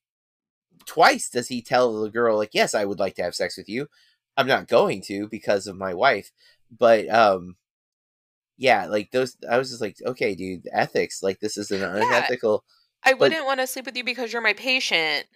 twice 0.86 1.28
does 1.28 1.48
he 1.48 1.60
tell 1.60 2.00
the 2.00 2.10
girl 2.10 2.36
like 2.36 2.50
yes 2.52 2.74
i 2.74 2.84
would 2.84 3.00
like 3.00 3.14
to 3.16 3.22
have 3.22 3.34
sex 3.34 3.56
with 3.56 3.68
you 3.68 3.88
i'm 4.38 4.46
not 4.46 4.66
going 4.68 5.02
to 5.02 5.28
because 5.28 5.66
of 5.66 5.76
my 5.76 5.92
wife 5.92 6.30
but 6.76 7.06
um 7.10 7.56
yeah 8.56 8.86
like 8.86 9.10
those 9.10 9.36
i 9.50 9.58
was 9.58 9.68
just 9.68 9.82
like 9.82 9.96
okay 10.06 10.34
dude 10.34 10.66
ethics 10.72 11.22
like 11.22 11.40
this 11.40 11.58
is 11.58 11.70
an 11.70 11.82
unethical 11.82 12.64
I 13.04 13.12
but- 13.12 13.20
wouldn't 13.20 13.44
want 13.46 13.60
to 13.60 13.66
sleep 13.66 13.84
with 13.86 13.96
you 13.96 14.02
because 14.04 14.32
you're 14.32 14.42
my 14.42 14.54
patient. 14.54 15.26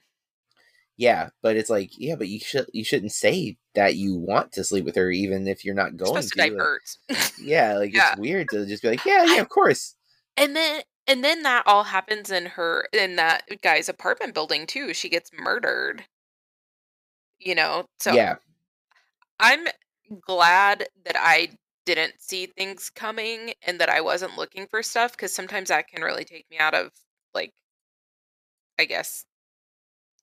yeah 0.97 1.29
but 1.43 1.57
it's 1.57 1.71
like 1.71 1.91
yeah 1.99 2.17
but 2.17 2.29
you 2.29 2.41
should 2.41 2.67
you 2.73 2.85
shouldn't 2.85 3.13
say 3.13 3.57
that 3.75 3.97
you 3.97 4.17
want 4.17 4.53
to 4.53 4.65
sleep 4.65 4.85
with 4.85 4.97
her 4.97 5.11
even 5.11 5.47
if 5.47 5.65
you're 5.65 5.75
not 5.75 5.91
You're 5.93 6.07
going 6.09 6.23
to 6.23 6.29
to 6.29 6.39
like- 6.39 6.51
divert. 6.53 6.83
yeah 7.41 7.77
like 7.79 7.95
Yeah. 7.95 8.13
it's 8.13 8.21
weird 8.21 8.49
to 8.51 8.67
just 8.67 8.83
be 8.83 8.89
like 8.91 9.05
yeah 9.05 9.25
yeah 9.25 9.41
of 9.41 9.49
course 9.49 9.95
and 10.37 10.57
then 10.57 10.83
and 11.07 11.23
then 11.25 11.43
that 11.43 11.65
all 11.67 11.85
happens 11.85 12.31
in 12.31 12.47
her 12.47 12.87
in 12.93 13.17
that 13.17 13.43
guy's 13.63 13.89
apartment 13.89 14.35
building 14.35 14.67
too. 14.69 14.95
She 14.95 15.09
gets 15.09 15.31
murdered. 15.37 16.05
You 17.41 17.57
know, 17.57 17.87
so 17.99 18.13
yeah, 18.13 18.37
I'm 19.43 19.67
glad 20.21 20.87
that 21.05 21.17
I 21.19 21.49
didn't 21.85 22.15
see 22.21 22.47
things 22.47 22.91
coming 22.91 23.53
and 23.67 23.81
that 23.81 23.89
I 23.89 24.01
wasn't 24.01 24.39
looking 24.39 24.67
for 24.69 24.83
stuff 24.83 25.13
because 25.13 25.35
sometimes 25.35 25.69
that 25.69 25.89
can 25.89 26.03
really 26.03 26.25
take 26.25 26.47
me 26.51 26.59
out 26.59 26.75
of 26.75 26.91
like 27.35 27.53
I 28.79 28.85
guess 28.85 29.25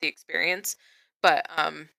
the 0.02 0.08
experience. 0.08 0.76
But 1.22 1.46
um 1.58 1.90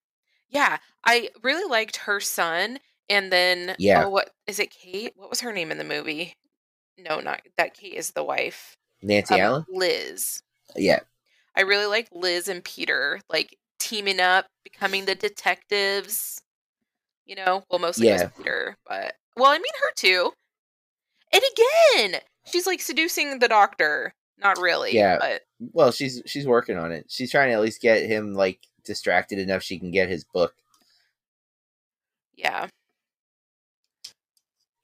yeah, 0.48 0.78
I 1.04 1.28
really 1.42 1.68
liked 1.70 1.96
her 1.96 2.20
son 2.20 2.78
and 3.10 3.30
then 3.30 3.76
Yeah. 3.78 4.04
oh 4.04 4.08
what 4.08 4.30
is 4.46 4.58
it 4.58 4.70
Kate? 4.70 5.12
What 5.16 5.30
was 5.30 5.40
her 5.40 5.52
name 5.52 5.70
in 5.70 5.78
the 5.78 5.84
movie? 5.84 6.34
No, 6.98 7.20
not 7.20 7.42
that 7.58 7.74
Kate 7.74 7.94
is 7.94 8.10
the 8.12 8.24
wife. 8.24 8.76
Nancy 9.02 9.34
Um, 9.34 9.40
Allen. 9.40 9.64
Liz. 9.68 10.42
Yeah, 10.76 11.00
I 11.56 11.62
really 11.62 11.86
like 11.86 12.08
Liz 12.12 12.48
and 12.48 12.64
Peter 12.64 13.20
like 13.28 13.56
teaming 13.78 14.20
up, 14.20 14.46
becoming 14.64 15.04
the 15.04 15.14
detectives. 15.14 16.40
You 17.30 17.36
know, 17.36 17.62
well, 17.70 17.78
mostly 17.78 18.08
Yeah. 18.08 18.28
Peter, 18.36 18.76
but 18.88 19.14
well, 19.36 19.52
I 19.52 19.56
mean 19.58 19.72
her 19.82 19.92
too. 19.94 20.32
And 21.32 21.42
again, 22.02 22.20
she's 22.44 22.66
like 22.66 22.80
seducing 22.80 23.38
the 23.38 23.46
doctor. 23.46 24.12
Not 24.36 24.58
really, 24.58 24.92
Yeah. 24.92 25.16
but 25.20 25.42
well, 25.60 25.92
she's 25.92 26.22
she's 26.26 26.44
working 26.44 26.76
on 26.76 26.90
it. 26.90 27.06
She's 27.08 27.30
trying 27.30 27.50
to 27.50 27.54
at 27.54 27.60
least 27.60 27.80
get 27.80 28.02
him 28.04 28.34
like 28.34 28.58
distracted 28.84 29.38
enough 29.38 29.62
she 29.62 29.78
can 29.78 29.92
get 29.92 30.08
his 30.08 30.24
book. 30.24 30.54
yeah, 32.34 32.66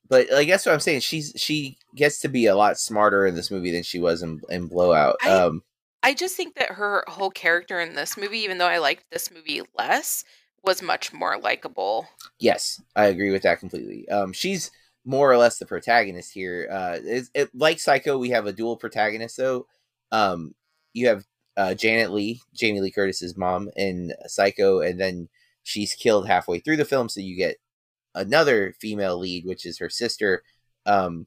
But 0.08 0.28
like 0.30 0.46
that's 0.46 0.64
what 0.64 0.72
I'm 0.72 0.78
saying. 0.80 1.00
She's 1.00 1.32
she 1.36 1.78
gets 1.96 2.20
to 2.20 2.28
be 2.28 2.46
a 2.46 2.54
lot 2.54 2.78
smarter 2.78 3.26
in 3.26 3.34
this 3.34 3.50
movie 3.50 3.72
than 3.72 3.82
she 3.82 3.98
was 3.98 4.22
in, 4.22 4.40
in 4.50 4.68
Blowout. 4.68 5.16
I- 5.24 5.30
um, 5.30 5.62
I 6.04 6.14
just 6.14 6.36
think 6.36 6.54
that 6.54 6.70
her 6.72 7.02
whole 7.08 7.30
character 7.30 7.80
in 7.80 7.96
this 7.96 8.16
movie, 8.16 8.38
even 8.38 8.58
though 8.58 8.68
I 8.68 8.78
liked 8.78 9.06
this 9.10 9.32
movie 9.32 9.62
less, 9.76 10.22
was 10.66 10.82
much 10.82 11.12
more 11.12 11.38
likable. 11.38 12.08
Yes, 12.38 12.82
I 12.94 13.06
agree 13.06 13.30
with 13.30 13.42
that 13.42 13.60
completely. 13.60 14.08
Um, 14.08 14.32
she's 14.32 14.70
more 15.04 15.30
or 15.30 15.38
less 15.38 15.58
the 15.58 15.66
protagonist 15.66 16.32
here. 16.32 16.68
Uh, 16.70 16.98
it's, 17.02 17.30
it, 17.32 17.50
like 17.54 17.78
Psycho, 17.78 18.18
we 18.18 18.30
have 18.30 18.46
a 18.46 18.52
dual 18.52 18.76
protagonist 18.76 19.36
though. 19.36 19.66
Um, 20.10 20.54
you 20.92 21.08
have 21.08 21.24
uh, 21.56 21.74
Janet 21.74 22.12
Leigh, 22.12 22.40
Jamie 22.54 22.80
Lee 22.80 22.90
Curtis's 22.90 23.36
mom 23.36 23.70
in 23.76 24.12
Psycho, 24.26 24.80
and 24.80 25.00
then 25.00 25.28
she's 25.62 25.94
killed 25.94 26.26
halfway 26.26 26.58
through 26.58 26.76
the 26.76 26.84
film, 26.84 27.08
so 27.08 27.20
you 27.20 27.36
get 27.36 27.56
another 28.14 28.74
female 28.80 29.18
lead, 29.18 29.46
which 29.46 29.64
is 29.64 29.78
her 29.78 29.88
sister. 29.88 30.42
Um, 30.84 31.26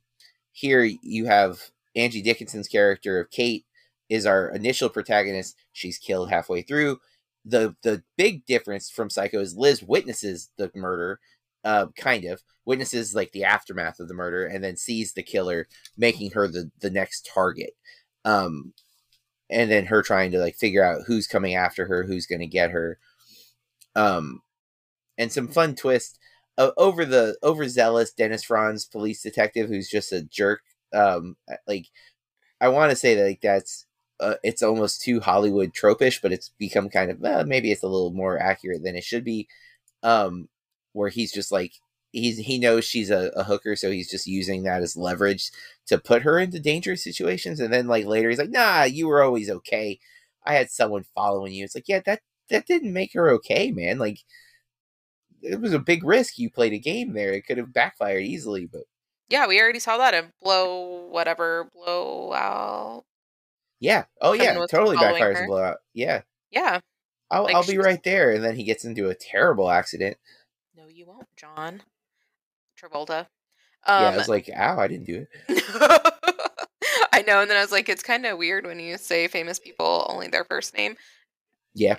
here 0.51 0.83
you 1.01 1.25
have 1.25 1.71
Angie 1.95 2.21
Dickinson's 2.21 2.67
character 2.67 3.19
of 3.19 3.31
Kate 3.31 3.65
is 4.09 4.25
our 4.25 4.49
initial 4.49 4.89
protagonist. 4.89 5.55
She's 5.71 5.97
killed 5.97 6.29
halfway 6.29 6.61
through 6.61 6.99
the 7.49 7.75
the 7.83 8.03
big 8.17 8.45
difference 8.45 8.89
from 8.89 9.09
Psycho 9.09 9.39
is 9.39 9.55
Liz 9.57 9.83
witnesses 9.83 10.51
the 10.57 10.71
murder, 10.75 11.19
uh, 11.63 11.87
kind 11.97 12.25
of 12.25 12.41
witnesses 12.65 13.15
like 13.15 13.31
the 13.31 13.43
aftermath 13.43 13.99
of 13.99 14.07
the 14.07 14.13
murder, 14.13 14.45
and 14.45 14.63
then 14.63 14.77
sees 14.77 15.13
the 15.13 15.23
killer, 15.23 15.67
making 15.97 16.31
her 16.31 16.47
the 16.47 16.71
the 16.79 16.89
next 16.89 17.29
target. 17.33 17.71
Um, 18.25 18.73
and 19.49 19.71
then 19.71 19.85
her 19.87 20.01
trying 20.01 20.31
to 20.31 20.39
like 20.39 20.55
figure 20.55 20.83
out 20.83 21.03
who's 21.07 21.27
coming 21.27 21.55
after 21.55 21.87
her, 21.87 22.03
who's 22.03 22.27
going 22.27 22.41
to 22.41 22.47
get 22.47 22.71
her. 22.71 22.99
Um, 23.95 24.41
and 25.17 25.31
some 25.31 25.47
fun 25.47 25.75
twist 25.75 26.19
uh, 26.57 26.71
over 26.77 27.05
the 27.05 27.37
overzealous 27.43 28.11
Dennis 28.13 28.43
Franz 28.43 28.85
police 28.85 29.21
detective 29.21 29.69
who's 29.69 29.89
just 29.89 30.11
a 30.11 30.21
jerk. 30.21 30.61
Um, 30.93 31.35
like 31.67 31.87
I 32.61 32.69
want 32.69 32.91
to 32.91 32.95
say 32.95 33.15
that 33.15 33.23
like 33.23 33.41
that's 33.41 33.85
uh, 34.19 34.35
it's 34.43 34.63
almost 34.63 35.01
too 35.01 35.19
Hollywood 35.19 35.73
tropish, 35.73 36.21
but 36.21 36.31
it's 36.31 36.49
become 36.57 36.89
kind 36.89 37.11
of 37.11 37.23
uh, 37.23 37.43
maybe 37.47 37.71
it's 37.71 37.83
a 37.83 37.87
little 37.87 38.11
more 38.11 38.39
accurate 38.39 38.83
than 38.83 38.95
it 38.95 39.03
should 39.03 39.23
be. 39.23 39.47
Um, 40.03 40.49
where 40.93 41.09
he's 41.09 41.31
just 41.31 41.51
like 41.51 41.73
he's 42.11 42.37
he 42.39 42.59
knows 42.59 42.85
she's 42.85 43.09
a, 43.11 43.31
a 43.35 43.43
hooker, 43.43 43.75
so 43.75 43.91
he's 43.91 44.09
just 44.09 44.27
using 44.27 44.63
that 44.63 44.81
as 44.81 44.97
leverage 44.97 45.51
to 45.87 45.97
put 45.97 46.23
her 46.23 46.39
into 46.39 46.59
dangerous 46.59 47.03
situations. 47.03 47.59
And 47.59 47.71
then 47.73 47.87
like 47.87 48.05
later, 48.05 48.29
he's 48.29 48.39
like, 48.39 48.49
"Nah, 48.49 48.83
you 48.83 49.07
were 49.07 49.23
always 49.23 49.49
okay. 49.49 49.99
I 50.45 50.53
had 50.55 50.71
someone 50.71 51.05
following 51.15 51.53
you." 51.53 51.63
It's 51.65 51.75
like, 51.75 51.87
yeah, 51.87 52.01
that 52.05 52.21
that 52.49 52.67
didn't 52.67 52.93
make 52.93 53.13
her 53.13 53.29
okay, 53.31 53.71
man. 53.71 53.99
Like 53.99 54.19
it 55.41 55.61
was 55.61 55.73
a 55.73 55.79
big 55.79 56.03
risk. 56.03 56.37
You 56.37 56.49
played 56.49 56.73
a 56.73 56.79
game 56.79 57.13
there. 57.13 57.33
It 57.33 57.45
could 57.45 57.57
have 57.57 57.73
backfired 57.73 58.23
easily, 58.23 58.65
but 58.65 58.83
Yeah, 59.29 59.47
we 59.47 59.61
already 59.61 59.79
saw 59.79 59.97
that 59.97 60.13
in 60.13 60.33
blow 60.41 61.07
whatever 61.07 61.69
blowout. 61.73 63.05
Yeah. 63.79 64.05
Oh 64.21 64.35
Someone 64.37 64.59
yeah, 64.61 64.65
totally 64.69 64.97
backfires 64.97 65.33
her. 65.35 65.39
and 65.41 65.47
blowout. 65.47 65.77
Yeah. 65.93 66.21
Yeah, 66.51 66.79
I'll, 67.29 67.43
Like 67.43 67.55
I'll 67.55 67.65
be 67.65 67.77
right 67.77 68.01
there. 68.03 68.31
And 68.31 68.43
then 68.43 68.55
he 68.55 68.63
gets 68.63 68.83
into 68.85 69.09
a 69.09 69.15
terrible 69.15 69.69
accident. 69.69 70.17
no, 70.75 70.87
you 70.87 71.05
won't, 71.05 71.27
John 71.37 71.83
Travolta. 72.81 73.27
yeah, 73.87 74.07
Um, 74.07 74.13
I 74.13 74.17
was 74.17 74.27
like, 74.29 74.49
ow, 74.55 74.79
I 74.79 74.87
didn't 74.87 75.05
do 75.05 75.25
it. 75.47 75.63
I 77.13 77.21
know, 77.23 77.41
and 77.41 77.49
then 77.49 77.57
I 77.57 77.61
was 77.61 77.71
like, 77.71 77.89
it's 77.89 78.01
kind 78.03 78.25
of 78.25 78.37
weird 78.37 78.65
when 78.65 78.79
you 78.79 78.97
say 78.97 79.27
famous 79.27 79.59
people 79.59 80.07
only 80.09 80.27
their 80.27 80.45
first 80.45 80.75
name. 80.75 80.95
Yeah. 81.75 81.97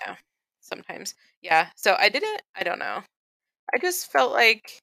sometimes. 0.60 1.14
Yeah. 1.42 1.68
So 1.76 1.94
I 1.98 2.08
didn't. 2.08 2.42
I 2.56 2.62
don't 2.64 2.78
know. 2.78 3.02
I 3.72 3.78
just 3.78 4.10
felt 4.10 4.32
like 4.32 4.80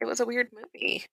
it 0.00 0.04
was 0.04 0.20
a 0.20 0.26
weird 0.26 0.48
movie. 0.52 1.04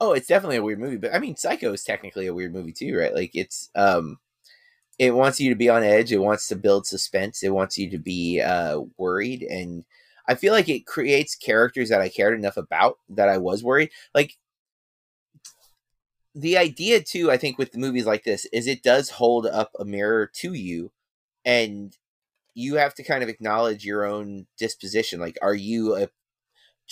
Oh, 0.00 0.12
it's 0.12 0.26
definitely 0.26 0.56
a 0.56 0.62
weird 0.62 0.78
movie, 0.78 0.96
but 0.96 1.14
I 1.14 1.18
mean, 1.18 1.36
Psycho 1.36 1.72
is 1.72 1.82
technically 1.84 2.26
a 2.26 2.34
weird 2.34 2.52
movie 2.52 2.72
too, 2.72 2.96
right? 2.98 3.14
Like 3.14 3.30
it's 3.34 3.70
um, 3.74 4.18
it 4.98 5.14
wants 5.14 5.40
you 5.40 5.50
to 5.50 5.56
be 5.56 5.68
on 5.70 5.84
edge. 5.84 6.12
It 6.12 6.18
wants 6.18 6.48
to 6.48 6.56
build 6.56 6.86
suspense. 6.86 7.42
It 7.42 7.54
wants 7.54 7.78
you 7.78 7.90
to 7.90 7.98
be 7.98 8.40
uh 8.42 8.82
worried, 8.98 9.42
and 9.42 9.84
I 10.28 10.34
feel 10.36 10.52
like 10.54 10.68
it 10.68 10.86
creates 10.86 11.34
characters 11.36 11.90
that 11.90 12.00
I 12.02 12.08
cared 12.10 12.38
enough 12.38 12.56
about 12.58 12.98
that 13.10 13.28
I 13.30 13.38
was 13.38 13.64
worried. 13.64 13.90
Like 14.14 14.36
the 16.34 16.56
idea 16.58 17.02
too, 17.02 17.30
I 17.30 17.36
think 17.36 17.58
with 17.58 17.72
the 17.72 17.78
movies 17.78 18.06
like 18.06 18.24
this 18.24 18.46
is 18.52 18.66
it 18.66 18.82
does 18.82 19.10
hold 19.10 19.46
up 19.46 19.70
a 19.78 19.84
mirror 19.84 20.26
to 20.36 20.52
you, 20.52 20.92
and 21.44 21.96
you 22.54 22.76
have 22.76 22.94
to 22.96 23.04
kind 23.04 23.22
of 23.24 23.30
acknowledge 23.30 23.84
your 23.86 24.04
own 24.06 24.46
disposition. 24.58 25.20
Like, 25.20 25.38
are 25.42 25.54
you 25.54 25.96
a 25.96 26.08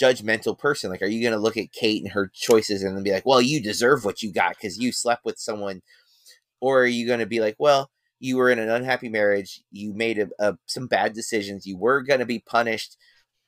judgmental 0.01 0.59
person? 0.59 0.91
Like, 0.91 1.03
are 1.03 1.07
you 1.07 1.23
going 1.23 1.33
to 1.33 1.39
look 1.39 1.57
at 1.57 1.73
Kate 1.73 2.03
and 2.03 2.13
her 2.13 2.31
choices 2.33 2.83
and 2.83 2.97
then 2.97 3.03
be 3.05 3.13
like, 3.13 3.27
well, 3.27 3.41
you 3.41 3.63
deserve 3.63 4.05
what 4.05 4.23
you 4.23 4.33
got 4.33 4.57
because 4.57 4.79
you 4.79 4.93
slept 4.93 5.25
with 5.25 5.39
someone? 5.39 5.83
Or 6.61 6.83
are 6.83 6.87
you 6.87 7.07
going 7.07 7.21
to 7.21 7.27
be 7.27 7.41
like, 7.41 7.57
well, 7.59 7.91
you 8.21 8.37
were 8.37 8.51
in 8.51 8.59
an 8.59 8.71
unhappy 8.71 9.09
marriage, 9.09 9.63
you 9.71 9.93
made 9.93 10.19
a, 10.19 10.29
a, 10.39 10.57
some 10.67 10.87
bad 10.87 11.13
decisions, 11.13 11.67
you 11.67 11.77
were 11.77 12.03
going 12.03 12.21
to 12.21 12.27
be 12.27 12.39
punished 12.39 12.97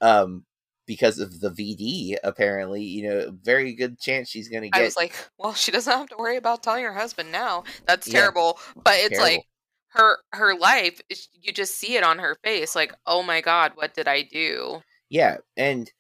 um, 0.01 0.45
because 0.87 1.19
of 1.19 1.41
the 1.41 1.51
VD, 1.51 2.17
apparently, 2.23 2.83
you 2.83 3.09
know, 3.09 3.37
very 3.43 3.75
good 3.75 3.99
chance 3.99 4.29
she's 4.29 4.49
going 4.49 4.63
to 4.63 4.69
get. 4.69 4.81
I 4.81 4.85
was 4.85 4.97
like, 4.97 5.15
well, 5.39 5.55
she 5.55 5.73
doesn't 5.73 5.93
have 5.93 6.09
to 6.11 6.17
worry 6.19 6.37
about 6.37 6.63
telling 6.63 6.85
her 6.85 6.93
husband 6.93 7.33
now. 7.33 7.65
That's 7.87 8.07
Yeah. 8.07 8.21
terrible. 8.21 8.59
But 8.77 8.95
it's 8.97 9.19
like 9.19 9.43
her 9.91 10.19
her 10.33 10.55
life. 10.55 11.01
You 11.41 11.53
just 11.53 11.77
see 11.77 11.97
it 11.97 12.05
on 12.05 12.19
her 12.19 12.37
face. 12.45 12.77
Like, 12.77 12.95
oh 13.07 13.23
my 13.23 13.41
god, 13.41 13.73
what 13.77 13.95
did 13.95 14.09
I 14.09 14.23
do? 14.23 14.83
Yeah, 15.09 15.39
and 15.57 15.91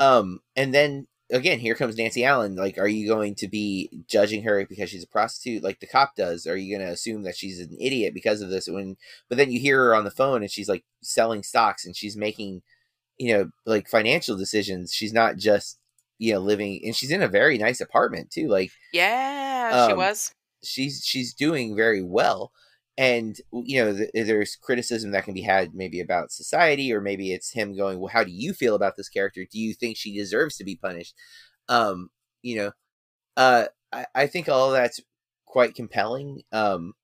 um, 0.00 0.40
and 0.56 0.74
then 0.74 1.06
again, 1.30 1.60
here 1.60 1.76
comes 1.76 1.96
Nancy 1.96 2.24
Allen. 2.24 2.56
Like, 2.56 2.78
are 2.78 2.88
you 2.88 3.06
going 3.06 3.36
to 3.36 3.48
be 3.48 3.90
judging 4.08 4.42
her 4.44 4.66
because 4.66 4.90
she's 4.90 5.04
a 5.04 5.08
prostitute, 5.08 5.62
like 5.62 5.80
the 5.80 5.86
cop 5.86 6.16
does? 6.16 6.46
Are 6.46 6.56
you 6.56 6.76
going 6.76 6.86
to 6.86 6.92
assume 6.92 7.22
that 7.22 7.36
she's 7.36 7.60
an 7.60 7.76
idiot 7.80 8.14
because 8.14 8.40
of 8.42 8.50
this? 8.50 8.68
When, 8.68 8.96
but 9.28 9.38
then 9.38 9.52
you 9.52 9.60
hear 9.60 9.78
her 9.84 9.94
on 9.94 10.04
the 10.04 10.10
phone 10.10 10.42
and 10.42 10.50
she's 10.50 10.68
like 10.68 10.84
selling 11.02 11.44
stocks 11.44 11.86
and 11.86 11.96
she's 11.96 12.16
making, 12.16 12.62
you 13.18 13.32
know, 13.34 13.50
like 13.66 13.88
financial 13.88 14.36
decisions. 14.36 14.92
She's 14.92 15.12
not 15.12 15.36
just 15.36 15.78
you 16.18 16.34
know 16.34 16.40
living, 16.40 16.82
and 16.84 16.94
she's 16.96 17.10
in 17.12 17.22
a 17.22 17.28
very 17.28 17.58
nice 17.58 17.80
apartment 17.80 18.30
too. 18.30 18.48
Like 18.48 18.72
Yeah, 18.92 19.86
she 19.86 19.92
Um, 19.92 19.98
was. 19.98 20.32
she's 20.62 21.02
she's 21.04 21.34
doing 21.34 21.76
very 21.76 22.02
well 22.02 22.52
and 23.00 23.38
you 23.52 23.82
know 23.84 23.96
th- 23.96 24.12
there's 24.14 24.56
criticism 24.56 25.12
that 25.12 25.24
can 25.24 25.34
be 25.34 25.42
had 25.42 25.74
maybe 25.74 26.00
about 26.00 26.32
society 26.32 26.92
or 26.94 27.02
maybe 27.02 27.32
it's 27.34 27.52
him 27.54 27.76
going 27.76 28.00
well 28.00 28.10
how 28.12 28.24
do 28.24 28.32
you 28.32 28.54
feel 28.54 28.76
about 28.76 28.96
this 28.98 29.10
character? 29.10 29.46
Do 29.50 29.60
you 29.60 29.74
think 29.74 29.98
she 29.98 30.16
deserves 30.18 30.58
to 30.58 30.64
be 30.64 30.76
punished? 30.76 31.14
Um 31.68 32.10
you 32.42 32.56
know 32.56 32.72
uh 33.36 33.66
i, 33.92 34.06
I 34.14 34.26
think 34.28 34.48
all 34.48 34.72
that's 34.72 35.00
quite 35.46 35.74
compelling 35.76 36.42
um 36.52 36.94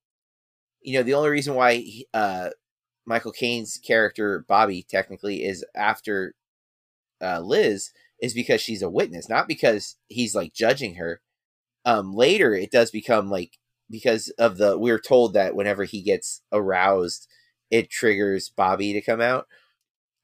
you 0.82 0.94
know 0.99 1.03
the 1.03 1.14
only 1.14 1.30
reason 1.30 1.55
why 1.55 1.74
he- 1.76 2.09
uh 2.14 2.51
michael 3.07 3.32
caine's 3.32 3.78
character 3.78 4.44
bobby 4.49 4.84
technically 4.88 5.44
is 5.44 5.64
after 5.76 6.34
uh 7.22 7.40
liz 7.40 7.90
is 8.20 8.34
because 8.34 8.61
she's 8.61 8.82
a 8.82 8.90
witness 8.90 9.28
not 9.28 9.49
because 9.49 9.97
he's 10.09 10.34
like 10.34 10.53
judging 10.55 10.94
her. 10.97 11.20
Um 11.84 12.14
later 12.14 12.55
it 12.55 12.70
does 12.72 12.90
become 12.90 13.30
like 13.30 13.59
because 13.91 14.28
of 14.39 14.59
the 14.59 14.78
we're 14.78 14.99
told 15.01 15.34
that 15.34 15.55
whenever 15.55 15.84
he 15.84 16.03
gets 16.03 16.43
aroused 16.53 17.28
it 17.70 17.91
triggers 17.91 18.49
bobby 18.49 18.93
to 18.93 19.01
come 19.01 19.20
out 19.20 19.47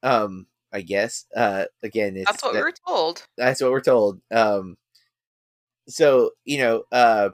um 0.03 0.47
i 0.73 0.81
guess 0.81 1.25
uh 1.35 1.65
again 1.81 2.15
it's 2.17 2.29
That's 2.31 2.43
what 2.43 2.53
that- 2.53 2.61
we're 2.61 2.71
told. 2.87 3.25
that's 3.37 3.61
what 3.61 3.71
we're 3.71 3.81
told 3.81 4.21
um 4.31 4.77
so 5.87 6.31
you 6.45 6.57
know 6.59 6.83
uh 6.91 7.29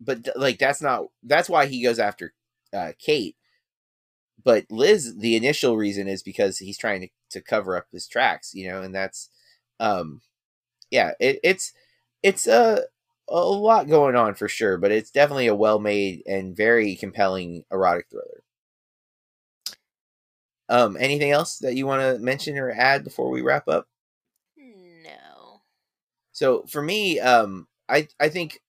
but 0.00 0.24
th- 0.24 0.36
like 0.36 0.58
that's 0.58 0.80
not 0.82 1.06
that's 1.22 1.48
why 1.48 1.66
he 1.66 1.82
goes 1.82 1.98
after 1.98 2.32
uh, 2.72 2.92
Kate. 2.98 3.36
But 4.42 4.66
Liz, 4.70 5.16
the 5.18 5.36
initial 5.36 5.76
reason 5.76 6.06
is 6.06 6.22
because 6.22 6.58
he's 6.58 6.78
trying 6.78 7.00
to, 7.00 7.08
to 7.30 7.40
cover 7.40 7.76
up 7.76 7.86
his 7.92 8.06
tracks, 8.06 8.54
you 8.54 8.68
know, 8.68 8.82
and 8.82 8.94
that's, 8.94 9.28
um, 9.80 10.20
yeah, 10.90 11.12
it, 11.18 11.40
it's 11.42 11.72
it's 12.22 12.46
a 12.46 12.82
a 13.28 13.38
lot 13.38 13.88
going 13.88 14.16
on 14.16 14.34
for 14.34 14.48
sure, 14.48 14.78
but 14.78 14.90
it's 14.90 15.10
definitely 15.10 15.48
a 15.48 15.54
well 15.54 15.78
made 15.78 16.22
and 16.26 16.56
very 16.56 16.96
compelling 16.96 17.64
erotic 17.70 18.06
thriller. 18.10 18.42
Um, 20.68 20.96
anything 21.00 21.30
else 21.30 21.58
that 21.58 21.74
you 21.74 21.86
want 21.86 22.02
to 22.02 22.22
mention 22.22 22.58
or 22.58 22.70
add 22.70 23.04
before 23.04 23.30
we 23.30 23.40
wrap 23.40 23.68
up? 23.68 23.86
No. 24.56 25.62
So 26.32 26.64
for 26.68 26.82
me, 26.82 27.20
um, 27.20 27.68
I 27.88 28.08
I 28.20 28.28
think 28.28 28.60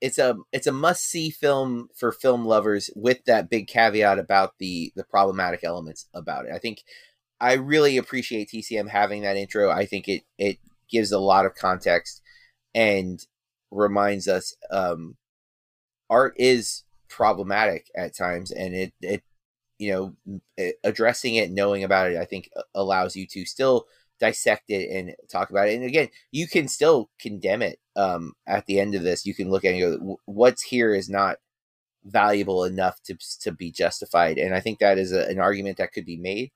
it's 0.00 0.18
a 0.18 0.36
it's 0.52 0.66
a 0.66 0.72
must 0.72 1.04
see 1.04 1.30
film 1.30 1.88
for 1.96 2.12
film 2.12 2.44
lovers 2.44 2.90
with 2.94 3.24
that 3.24 3.50
big 3.50 3.66
caveat 3.66 4.18
about 4.18 4.54
the 4.58 4.92
the 4.96 5.04
problematic 5.04 5.64
elements 5.64 6.06
about 6.14 6.46
it. 6.46 6.52
I 6.52 6.58
think 6.58 6.84
I 7.40 7.54
really 7.54 7.96
appreciate 7.96 8.50
TCM 8.50 8.88
having 8.88 9.22
that 9.22 9.36
intro. 9.36 9.70
I 9.70 9.86
think 9.86 10.08
it 10.08 10.22
it 10.38 10.58
gives 10.90 11.12
a 11.12 11.18
lot 11.18 11.46
of 11.46 11.54
context 11.54 12.22
and 12.74 13.24
reminds 13.70 14.28
us 14.28 14.54
um 14.70 15.16
art 16.08 16.34
is 16.36 16.84
problematic 17.08 17.90
at 17.96 18.16
times 18.16 18.50
and 18.50 18.74
it 18.74 18.92
it 19.00 19.22
you 19.78 19.92
know 19.92 20.72
addressing 20.84 21.36
it 21.36 21.50
knowing 21.50 21.84
about 21.84 22.10
it 22.10 22.18
i 22.18 22.24
think 22.24 22.50
allows 22.74 23.16
you 23.16 23.26
to 23.26 23.44
still 23.44 23.86
dissect 24.20 24.64
it 24.68 24.90
and 24.90 25.14
talk 25.30 25.50
about 25.50 25.68
it 25.68 25.74
and 25.74 25.84
again 25.84 26.08
you 26.30 26.46
can 26.46 26.68
still 26.68 27.10
condemn 27.18 27.62
it 27.62 27.80
um 27.96 28.34
at 28.46 28.66
the 28.66 28.78
end 28.78 28.94
of 28.94 29.02
this. 29.02 29.26
You 29.26 29.34
can 29.34 29.50
look 29.50 29.64
at 29.64 29.74
it 29.74 29.82
and 29.82 29.98
go 29.98 30.20
what's 30.26 30.62
here 30.62 30.94
is 30.94 31.08
not 31.08 31.38
valuable 32.04 32.64
enough 32.64 33.02
to 33.04 33.16
to 33.40 33.52
be 33.52 33.70
justified 33.70 34.38
and 34.38 34.54
i 34.54 34.60
think 34.60 34.78
that 34.78 34.98
is 34.98 35.12
a, 35.12 35.26
an 35.28 35.38
argument 35.38 35.78
that 35.78 35.92
could 35.92 36.06
be 36.06 36.16
made. 36.16 36.50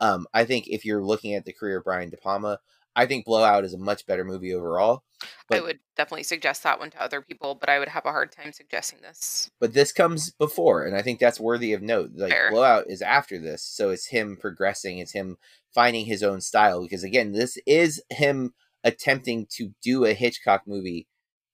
Um 0.00 0.26
i 0.34 0.44
think 0.44 0.68
if 0.68 0.84
you're 0.84 1.04
looking 1.04 1.34
at 1.34 1.44
the 1.44 1.52
career 1.52 1.78
of 1.78 1.84
brian 1.84 2.10
de 2.10 2.16
palma 2.16 2.60
I 2.96 3.04
think 3.04 3.26
Blowout 3.26 3.64
is 3.64 3.74
a 3.74 3.78
much 3.78 4.06
better 4.06 4.24
movie 4.24 4.54
overall. 4.54 5.04
I 5.52 5.60
would 5.60 5.80
definitely 5.96 6.22
suggest 6.22 6.62
that 6.62 6.78
one 6.78 6.90
to 6.90 7.02
other 7.02 7.20
people, 7.20 7.54
but 7.54 7.68
I 7.68 7.78
would 7.78 7.88
have 7.88 8.06
a 8.06 8.10
hard 8.10 8.32
time 8.32 8.52
suggesting 8.52 9.00
this. 9.02 9.50
But 9.60 9.74
this 9.74 9.92
comes 9.92 10.32
before, 10.32 10.84
and 10.84 10.96
I 10.96 11.02
think 11.02 11.20
that's 11.20 11.38
worthy 11.38 11.74
of 11.74 11.82
note. 11.82 12.12
Like 12.14 12.32
Fair. 12.32 12.50
Blowout 12.50 12.84
is 12.88 13.02
after 13.02 13.38
this, 13.38 13.62
so 13.62 13.90
it's 13.90 14.06
him 14.06 14.38
progressing, 14.40 14.98
it's 14.98 15.12
him 15.12 15.36
finding 15.74 16.06
his 16.06 16.22
own 16.22 16.40
style. 16.40 16.82
Because 16.82 17.04
again, 17.04 17.32
this 17.32 17.58
is 17.66 18.02
him 18.10 18.54
attempting 18.82 19.46
to 19.50 19.72
do 19.82 20.06
a 20.06 20.14
Hitchcock 20.14 20.62
movie, 20.66 21.06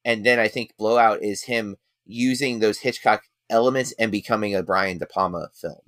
and 0.04 0.24
then 0.24 0.38
I 0.38 0.46
think 0.46 0.76
Blowout 0.78 1.22
is 1.22 1.42
him 1.42 1.76
using 2.06 2.60
those 2.60 2.78
Hitchcock 2.78 3.22
elements 3.50 3.92
and 3.98 4.12
becoming 4.12 4.54
a 4.54 4.62
Brian 4.62 4.98
De 4.98 5.06
Palma 5.06 5.48
film. 5.54 5.80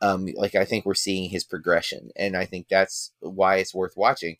Um, 0.00 0.28
like 0.34 0.54
I 0.54 0.64
think 0.64 0.86
we're 0.86 0.94
seeing 0.94 1.28
his 1.28 1.44
progression, 1.44 2.10
and 2.16 2.36
I 2.36 2.46
think 2.46 2.68
that's 2.70 3.12
why 3.20 3.56
it's 3.56 3.74
worth 3.74 3.96
watching 3.96 4.38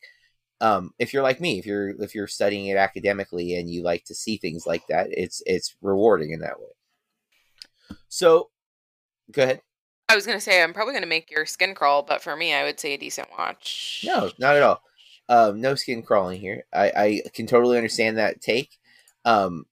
um, 0.60 0.92
if 0.98 1.12
you're 1.12 1.22
like 1.22 1.40
me, 1.40 1.58
if 1.58 1.66
you're 1.66 1.90
if 2.02 2.14
you're 2.14 2.26
studying 2.26 2.66
it 2.66 2.76
academically 2.76 3.56
and 3.56 3.68
you 3.68 3.82
like 3.82 4.04
to 4.04 4.14
see 4.14 4.36
things 4.36 4.66
like 4.66 4.86
that, 4.88 5.08
it's 5.10 5.42
it's 5.46 5.76
rewarding 5.82 6.30
in 6.30 6.40
that 6.40 6.60
way. 6.60 7.96
So, 8.08 8.50
go 9.30 9.42
ahead. 9.42 9.62
I 10.08 10.14
was 10.14 10.26
gonna 10.26 10.40
say 10.40 10.62
I'm 10.62 10.72
probably 10.72 10.94
gonna 10.94 11.06
make 11.06 11.30
your 11.30 11.46
skin 11.46 11.74
crawl, 11.74 12.02
but 12.02 12.22
for 12.22 12.36
me, 12.36 12.54
I 12.54 12.64
would 12.64 12.78
say 12.78 12.94
a 12.94 12.98
decent 12.98 13.28
watch. 13.36 14.04
No, 14.06 14.30
not 14.38 14.56
at 14.56 14.62
all. 14.62 14.82
Um, 15.28 15.60
no 15.60 15.74
skin 15.74 16.02
crawling 16.02 16.40
here. 16.40 16.64
I, 16.72 16.92
I 16.96 17.22
can 17.32 17.46
totally 17.46 17.76
understand 17.76 18.18
that 18.18 18.40
take. 18.40 18.78
Um, 19.24 19.64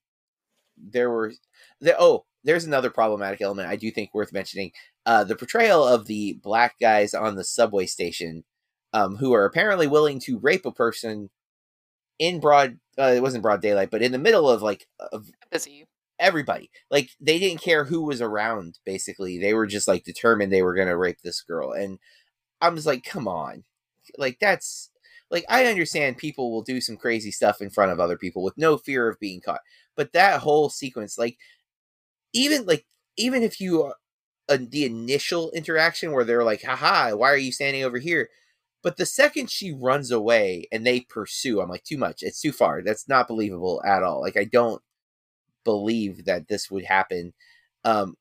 there 0.77 1.09
were 1.09 1.33
there. 1.79 1.95
Oh, 1.97 2.25
there's 2.43 2.65
another 2.65 2.89
problematic 2.89 3.41
element 3.41 3.69
I 3.69 3.75
do 3.75 3.89
think 3.91 4.13
worth 4.13 4.33
mentioning. 4.33 4.71
Uh, 5.05 5.23
the 5.23 5.35
portrayal 5.35 5.85
of 5.87 6.07
the 6.07 6.33
black 6.43 6.75
guys 6.79 7.13
on 7.13 7.35
the 7.35 7.43
subway 7.43 7.85
station 7.85 8.43
um, 8.93 9.17
who 9.17 9.33
are 9.33 9.45
apparently 9.45 9.87
willing 9.87 10.19
to 10.21 10.39
rape 10.39 10.65
a 10.65 10.71
person 10.71 11.29
in 12.19 12.39
broad 12.39 12.77
uh, 12.99 13.13
it 13.15 13.21
wasn't 13.21 13.41
broad 13.41 13.61
daylight 13.61 13.89
but 13.91 14.01
in 14.03 14.11
the 14.11 14.19
middle 14.19 14.49
of 14.49 14.61
like 14.61 14.87
of 15.11 15.29
Busy. 15.51 15.85
everybody. 16.19 16.69
Like 16.91 17.11
they 17.19 17.39
didn't 17.39 17.61
care 17.61 17.85
who 17.85 18.03
was 18.03 18.21
around 18.21 18.79
basically. 18.85 19.39
They 19.39 19.53
were 19.53 19.67
just 19.67 19.87
like 19.87 20.03
determined 20.03 20.51
they 20.51 20.63
were 20.63 20.75
going 20.75 20.87
to 20.87 20.97
rape 20.97 21.19
this 21.23 21.41
girl. 21.41 21.71
And 21.71 21.99
i'm 22.61 22.75
just 22.75 22.87
like 22.87 23.03
come 23.03 23.27
on. 23.27 23.63
Like 24.17 24.37
that's 24.39 24.91
like 25.31 25.45
i 25.49 25.65
understand 25.65 26.17
people 26.17 26.51
will 26.51 26.61
do 26.63 26.81
some 26.81 26.97
crazy 26.97 27.31
stuff 27.31 27.61
in 27.61 27.69
front 27.69 27.91
of 27.91 27.99
other 27.99 28.17
people 28.17 28.43
with 28.43 28.57
no 28.57 28.77
fear 28.77 29.07
of 29.09 29.19
being 29.19 29.41
caught. 29.41 29.61
But 29.95 30.13
that 30.13 30.41
whole 30.41 30.69
sequence 30.69 31.17
like 31.17 31.37
even 32.33 32.65
like 32.65 32.85
even 33.17 33.43
if 33.43 33.59
you 33.59 33.93
uh, 34.49 34.57
the 34.59 34.85
initial 34.85 35.51
interaction 35.51 36.11
where 36.11 36.23
they're 36.25 36.43
like 36.43 36.63
haha 36.63 37.15
why 37.15 37.29
are 37.31 37.37
you 37.37 37.51
standing 37.51 37.83
over 37.83 37.97
here 37.99 38.29
but 38.83 38.97
the 38.97 39.05
second 39.05 39.49
she 39.49 39.71
runs 39.71 40.11
away 40.11 40.67
and 40.71 40.85
they 40.85 40.99
pursue, 40.99 41.61
I'm 41.61 41.69
like, 41.69 41.85
too 41.85 41.97
much. 41.97 42.21
It's 42.21 42.41
too 42.41 42.51
far. 42.51 42.83
That's 42.83 43.07
not 43.07 43.29
believable 43.29 43.81
at 43.85 44.03
all. 44.03 44.21
Like, 44.21 44.37
I 44.37 44.43
don't 44.43 44.81
believe 45.63 46.25
that 46.25 46.49
this 46.49 46.69
would 46.69 46.83
happen. 46.83 47.33
Um, 47.85 48.15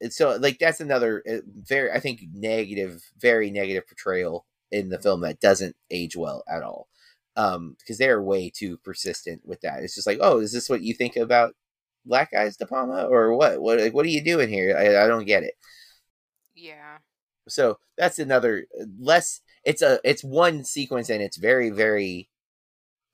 and 0.00 0.12
so, 0.12 0.36
like, 0.40 0.58
that's 0.58 0.80
another 0.80 1.22
uh, 1.30 1.42
very, 1.46 1.92
I 1.92 2.00
think, 2.00 2.22
negative, 2.32 3.02
very 3.18 3.50
negative 3.50 3.86
portrayal 3.86 4.46
in 4.70 4.88
the 4.88 4.98
film 4.98 5.20
that 5.20 5.40
doesn't 5.40 5.76
age 5.90 6.16
well 6.16 6.42
at 6.50 6.62
all. 6.62 6.88
Um, 7.36 7.76
because 7.78 7.98
they're 7.98 8.22
way 8.22 8.50
too 8.50 8.78
persistent 8.78 9.42
with 9.44 9.60
that. 9.60 9.82
It's 9.82 9.94
just 9.94 10.06
like, 10.06 10.18
oh, 10.20 10.40
is 10.40 10.52
this 10.52 10.68
what 10.68 10.82
you 10.82 10.94
think 10.94 11.16
about 11.16 11.54
Black 12.04 12.32
Eyes 12.34 12.56
De 12.56 12.66
Palma, 12.66 13.04
or 13.04 13.34
what? 13.34 13.60
What? 13.60 13.78
Like, 13.78 13.94
what 13.94 14.04
are 14.04 14.10
you 14.10 14.24
doing 14.24 14.48
here? 14.48 14.76
I, 14.76 15.04
I 15.04 15.06
don't 15.06 15.24
get 15.26 15.42
it. 15.42 15.54
Yeah. 16.54 16.98
So 17.48 17.78
that's 17.96 18.18
another 18.18 18.66
uh, 18.78 18.84
less 18.98 19.40
it's 19.64 19.82
a 19.82 20.00
it's 20.04 20.24
one 20.24 20.64
sequence 20.64 21.08
and 21.08 21.22
it's 21.22 21.36
very 21.36 21.70
very 21.70 22.28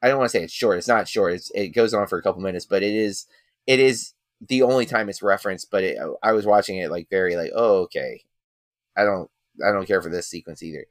I 0.00 0.08
don't 0.08 0.18
want 0.18 0.30
to 0.30 0.38
say 0.38 0.44
it's 0.44 0.52
short. 0.52 0.78
It's 0.78 0.86
not 0.86 1.08
short. 1.08 1.32
It's, 1.32 1.50
it 1.54 1.68
goes 1.68 1.92
on 1.92 2.06
for 2.06 2.18
a 2.18 2.22
couple 2.22 2.40
minutes, 2.40 2.66
but 2.66 2.82
it 2.82 2.94
is 2.94 3.26
it 3.66 3.80
is 3.80 4.14
the 4.40 4.62
only 4.62 4.86
time 4.86 5.08
it's 5.08 5.22
referenced. 5.22 5.70
But 5.70 5.84
it, 5.84 5.98
I 6.22 6.32
was 6.32 6.46
watching 6.46 6.78
it 6.78 6.90
like 6.90 7.08
very 7.10 7.36
like 7.36 7.50
oh 7.54 7.82
okay, 7.82 8.22
I 8.96 9.04
don't 9.04 9.30
I 9.66 9.72
don't 9.72 9.86
care 9.86 10.02
for 10.02 10.10
this 10.10 10.28
sequence 10.28 10.62
either. 10.62 10.86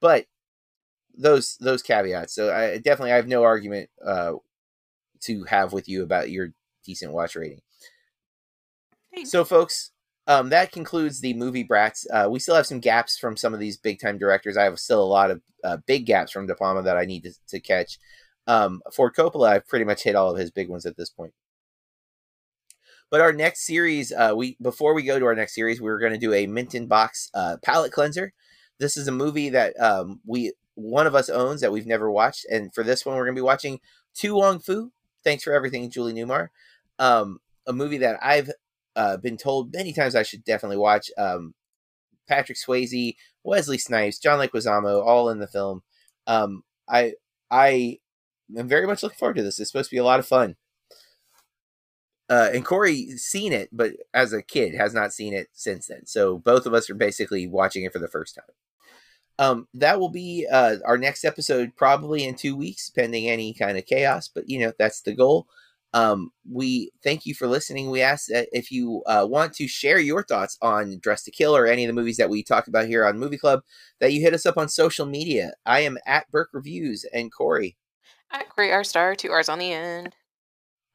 But 0.00 0.26
those 1.16 1.56
those 1.58 1.82
caveats. 1.82 2.34
So 2.34 2.52
I 2.52 2.78
definitely 2.78 3.12
I 3.12 3.16
have 3.16 3.28
no 3.28 3.44
argument 3.44 3.90
uh, 4.04 4.34
to 5.22 5.44
have 5.44 5.72
with 5.72 5.88
you 5.88 6.02
about 6.02 6.30
your 6.30 6.52
decent 6.84 7.12
watch 7.12 7.36
rating. 7.36 7.60
Thanks. 9.14 9.30
So 9.30 9.44
folks, 9.44 9.91
um, 10.26 10.50
that 10.50 10.72
concludes 10.72 11.20
the 11.20 11.34
movie 11.34 11.64
brats. 11.64 12.06
Uh, 12.12 12.28
we 12.30 12.38
still 12.38 12.54
have 12.54 12.66
some 12.66 12.80
gaps 12.80 13.18
from 13.18 13.36
some 13.36 13.52
of 13.54 13.60
these 13.60 13.76
big 13.76 14.00
time 14.00 14.18
directors. 14.18 14.56
I 14.56 14.64
have 14.64 14.78
still 14.78 15.02
a 15.02 15.04
lot 15.04 15.30
of 15.30 15.42
uh, 15.64 15.78
big 15.86 16.06
gaps 16.06 16.32
from 16.32 16.46
De 16.46 16.54
Palma 16.54 16.82
that 16.82 16.96
I 16.96 17.04
need 17.04 17.24
to, 17.24 17.32
to 17.48 17.60
catch. 17.60 17.98
Um, 18.46 18.82
for 18.94 19.12
Coppola, 19.12 19.50
I've 19.50 19.68
pretty 19.68 19.84
much 19.84 20.02
hit 20.02 20.16
all 20.16 20.30
of 20.30 20.38
his 20.38 20.50
big 20.50 20.68
ones 20.68 20.86
at 20.86 20.96
this 20.96 21.10
point. 21.10 21.32
But 23.10 23.20
our 23.20 23.32
next 23.32 23.66
series, 23.66 24.12
uh, 24.12 24.32
we 24.34 24.56
before 24.62 24.94
we 24.94 25.02
go 25.02 25.18
to 25.18 25.26
our 25.26 25.34
next 25.34 25.54
series, 25.54 25.80
we 25.80 25.90
are 25.90 25.98
going 25.98 26.12
to 26.12 26.18
do 26.18 26.32
a 26.32 26.46
Mint 26.46 26.74
in 26.74 26.86
Box 26.86 27.28
uh, 27.34 27.56
palette 27.62 27.92
cleanser. 27.92 28.32
This 28.78 28.96
is 28.96 29.06
a 29.06 29.12
movie 29.12 29.50
that 29.50 29.78
um, 29.78 30.20
we 30.24 30.52
one 30.74 31.06
of 31.06 31.14
us 31.14 31.28
owns 31.28 31.60
that 31.60 31.72
we've 31.72 31.86
never 31.86 32.10
watched, 32.10 32.46
and 32.50 32.72
for 32.74 32.82
this 32.82 33.04
one, 33.04 33.16
we're 33.16 33.26
going 33.26 33.34
to 33.34 33.40
be 33.40 33.44
watching 33.44 33.80
To 34.14 34.36
Wong 34.36 34.60
Foo. 34.60 34.92
Thanks 35.24 35.44
for 35.44 35.52
everything, 35.52 35.90
Julie 35.90 36.14
Newmar. 36.14 36.48
Um, 36.98 37.40
a 37.66 37.72
movie 37.72 37.98
that 37.98 38.18
I've 38.22 38.50
uh, 38.96 39.16
been 39.16 39.36
told 39.36 39.72
many 39.72 39.92
times 39.92 40.14
I 40.14 40.22
should 40.22 40.44
definitely 40.44 40.76
watch. 40.78 41.10
Um, 41.16 41.54
Patrick 42.28 42.58
Swayze, 42.58 43.16
Wesley 43.44 43.78
Snipes, 43.78 44.18
John 44.18 44.38
Leguizamo, 44.38 45.04
all 45.04 45.28
in 45.28 45.38
the 45.38 45.46
film. 45.46 45.82
Um, 46.26 46.62
I 46.88 47.14
I 47.50 47.98
am 48.56 48.68
very 48.68 48.86
much 48.86 49.02
looking 49.02 49.18
forward 49.18 49.36
to 49.36 49.42
this. 49.42 49.58
It's 49.58 49.70
supposed 49.70 49.90
to 49.90 49.96
be 49.96 50.00
a 50.00 50.04
lot 50.04 50.20
of 50.20 50.26
fun. 50.26 50.56
Uh, 52.30 52.48
and 52.54 52.64
Corey's 52.64 53.22
seen 53.22 53.52
it, 53.52 53.68
but 53.72 53.92
as 54.14 54.32
a 54.32 54.40
kid 54.40 54.74
has 54.74 54.94
not 54.94 55.12
seen 55.12 55.34
it 55.34 55.48
since 55.52 55.88
then. 55.88 56.06
So 56.06 56.38
both 56.38 56.64
of 56.64 56.72
us 56.72 56.88
are 56.88 56.94
basically 56.94 57.46
watching 57.46 57.84
it 57.84 57.92
for 57.92 57.98
the 57.98 58.08
first 58.08 58.36
time. 58.36 58.54
Um, 59.38 59.68
that 59.74 60.00
will 60.00 60.08
be 60.08 60.46
uh, 60.50 60.76
our 60.86 60.96
next 60.96 61.24
episode, 61.24 61.76
probably 61.76 62.24
in 62.24 62.34
two 62.34 62.56
weeks, 62.56 62.88
pending 62.88 63.28
any 63.28 63.52
kind 63.52 63.76
of 63.76 63.86
chaos. 63.86 64.28
But 64.28 64.48
you 64.48 64.60
know 64.60 64.72
that's 64.78 65.02
the 65.02 65.14
goal. 65.14 65.46
Um, 65.94 66.32
we 66.50 66.90
thank 67.04 67.26
you 67.26 67.34
for 67.34 67.46
listening. 67.46 67.90
We 67.90 68.00
ask 68.00 68.26
that 68.28 68.48
if 68.52 68.70
you 68.70 69.02
uh, 69.06 69.26
want 69.28 69.52
to 69.54 69.68
share 69.68 69.98
your 69.98 70.22
thoughts 70.22 70.56
on 70.62 70.98
Dressed 71.00 71.26
to 71.26 71.30
Kill 71.30 71.54
or 71.54 71.66
any 71.66 71.84
of 71.84 71.88
the 71.88 72.00
movies 72.00 72.16
that 72.16 72.30
we 72.30 72.42
talk 72.42 72.66
about 72.66 72.86
here 72.86 73.06
on 73.06 73.18
Movie 73.18 73.38
Club, 73.38 73.62
that 74.00 74.12
you 74.12 74.20
hit 74.20 74.34
us 74.34 74.46
up 74.46 74.56
on 74.56 74.68
social 74.68 75.04
media. 75.04 75.52
I 75.66 75.80
am 75.80 75.98
at 76.06 76.30
Burke 76.30 76.50
Reviews 76.52 77.04
and 77.12 77.30
Corey. 77.32 77.76
At 78.30 78.48
Great 78.48 78.72
R 78.72 78.84
Star, 78.84 79.14
two 79.14 79.30
R's 79.30 79.50
on 79.50 79.58
the 79.58 79.72
end. 79.72 80.14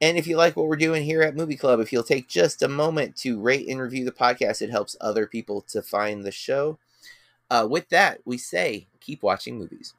And 0.01 0.17
if 0.17 0.27
you 0.27 0.37
like 0.37 0.55
what 0.55 0.67
we're 0.67 0.75
doing 0.75 1.03
here 1.03 1.21
at 1.21 1.35
Movie 1.35 1.57
Club, 1.57 1.79
if 1.79 1.91
you'll 1.91 2.03
take 2.03 2.27
just 2.27 2.61
a 2.61 2.67
moment 2.67 3.15
to 3.17 3.39
rate 3.39 3.67
and 3.67 3.79
review 3.79 4.05
the 4.05 4.11
podcast, 4.11 4.61
it 4.61 4.69
helps 4.69 4.95
other 5.01 5.25
people 5.25 5.61
to 5.69 5.81
find 5.81 6.23
the 6.23 6.31
show. 6.31 6.77
Uh, 7.49 7.67
with 7.69 7.89
that, 7.89 8.19
we 8.25 8.37
say 8.37 8.87
keep 8.99 9.23
watching 9.23 9.57
movies. 9.57 9.93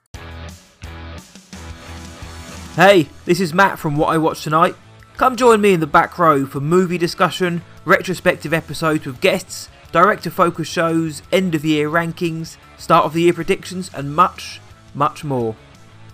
Hey, 2.74 3.08
this 3.24 3.40
is 3.40 3.52
Matt 3.52 3.78
from 3.78 3.96
What 3.96 4.08
I 4.08 4.18
Watched 4.18 4.44
Tonight. 4.44 4.76
Come 5.18 5.34
join 5.34 5.60
me 5.60 5.72
in 5.72 5.80
the 5.80 5.86
back 5.88 6.16
row 6.16 6.46
for 6.46 6.60
movie 6.60 6.96
discussion, 6.96 7.62
retrospective 7.84 8.54
episodes 8.54 9.04
with 9.04 9.20
guests, 9.20 9.68
director 9.90 10.30
focus 10.30 10.68
shows, 10.68 11.22
end 11.32 11.56
of 11.56 11.64
year 11.64 11.90
rankings, 11.90 12.56
start 12.76 13.04
of 13.04 13.14
the 13.14 13.22
year 13.22 13.32
predictions, 13.32 13.90
and 13.92 14.14
much, 14.14 14.60
much 14.94 15.24
more. 15.24 15.56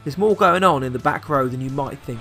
There's 0.04 0.16
more 0.16 0.34
going 0.34 0.64
on 0.64 0.82
in 0.82 0.94
the 0.94 0.98
back 0.98 1.28
row 1.28 1.48
than 1.48 1.60
you 1.60 1.68
might 1.68 1.98
think. 1.98 2.18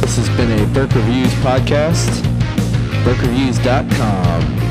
This 0.00 0.16
has 0.16 0.28
been 0.38 0.58
a 0.58 0.66
Burke 0.72 0.94
Reviews 0.94 1.34
podcast. 1.34 2.08
BurkeReviews.com. 3.04 4.67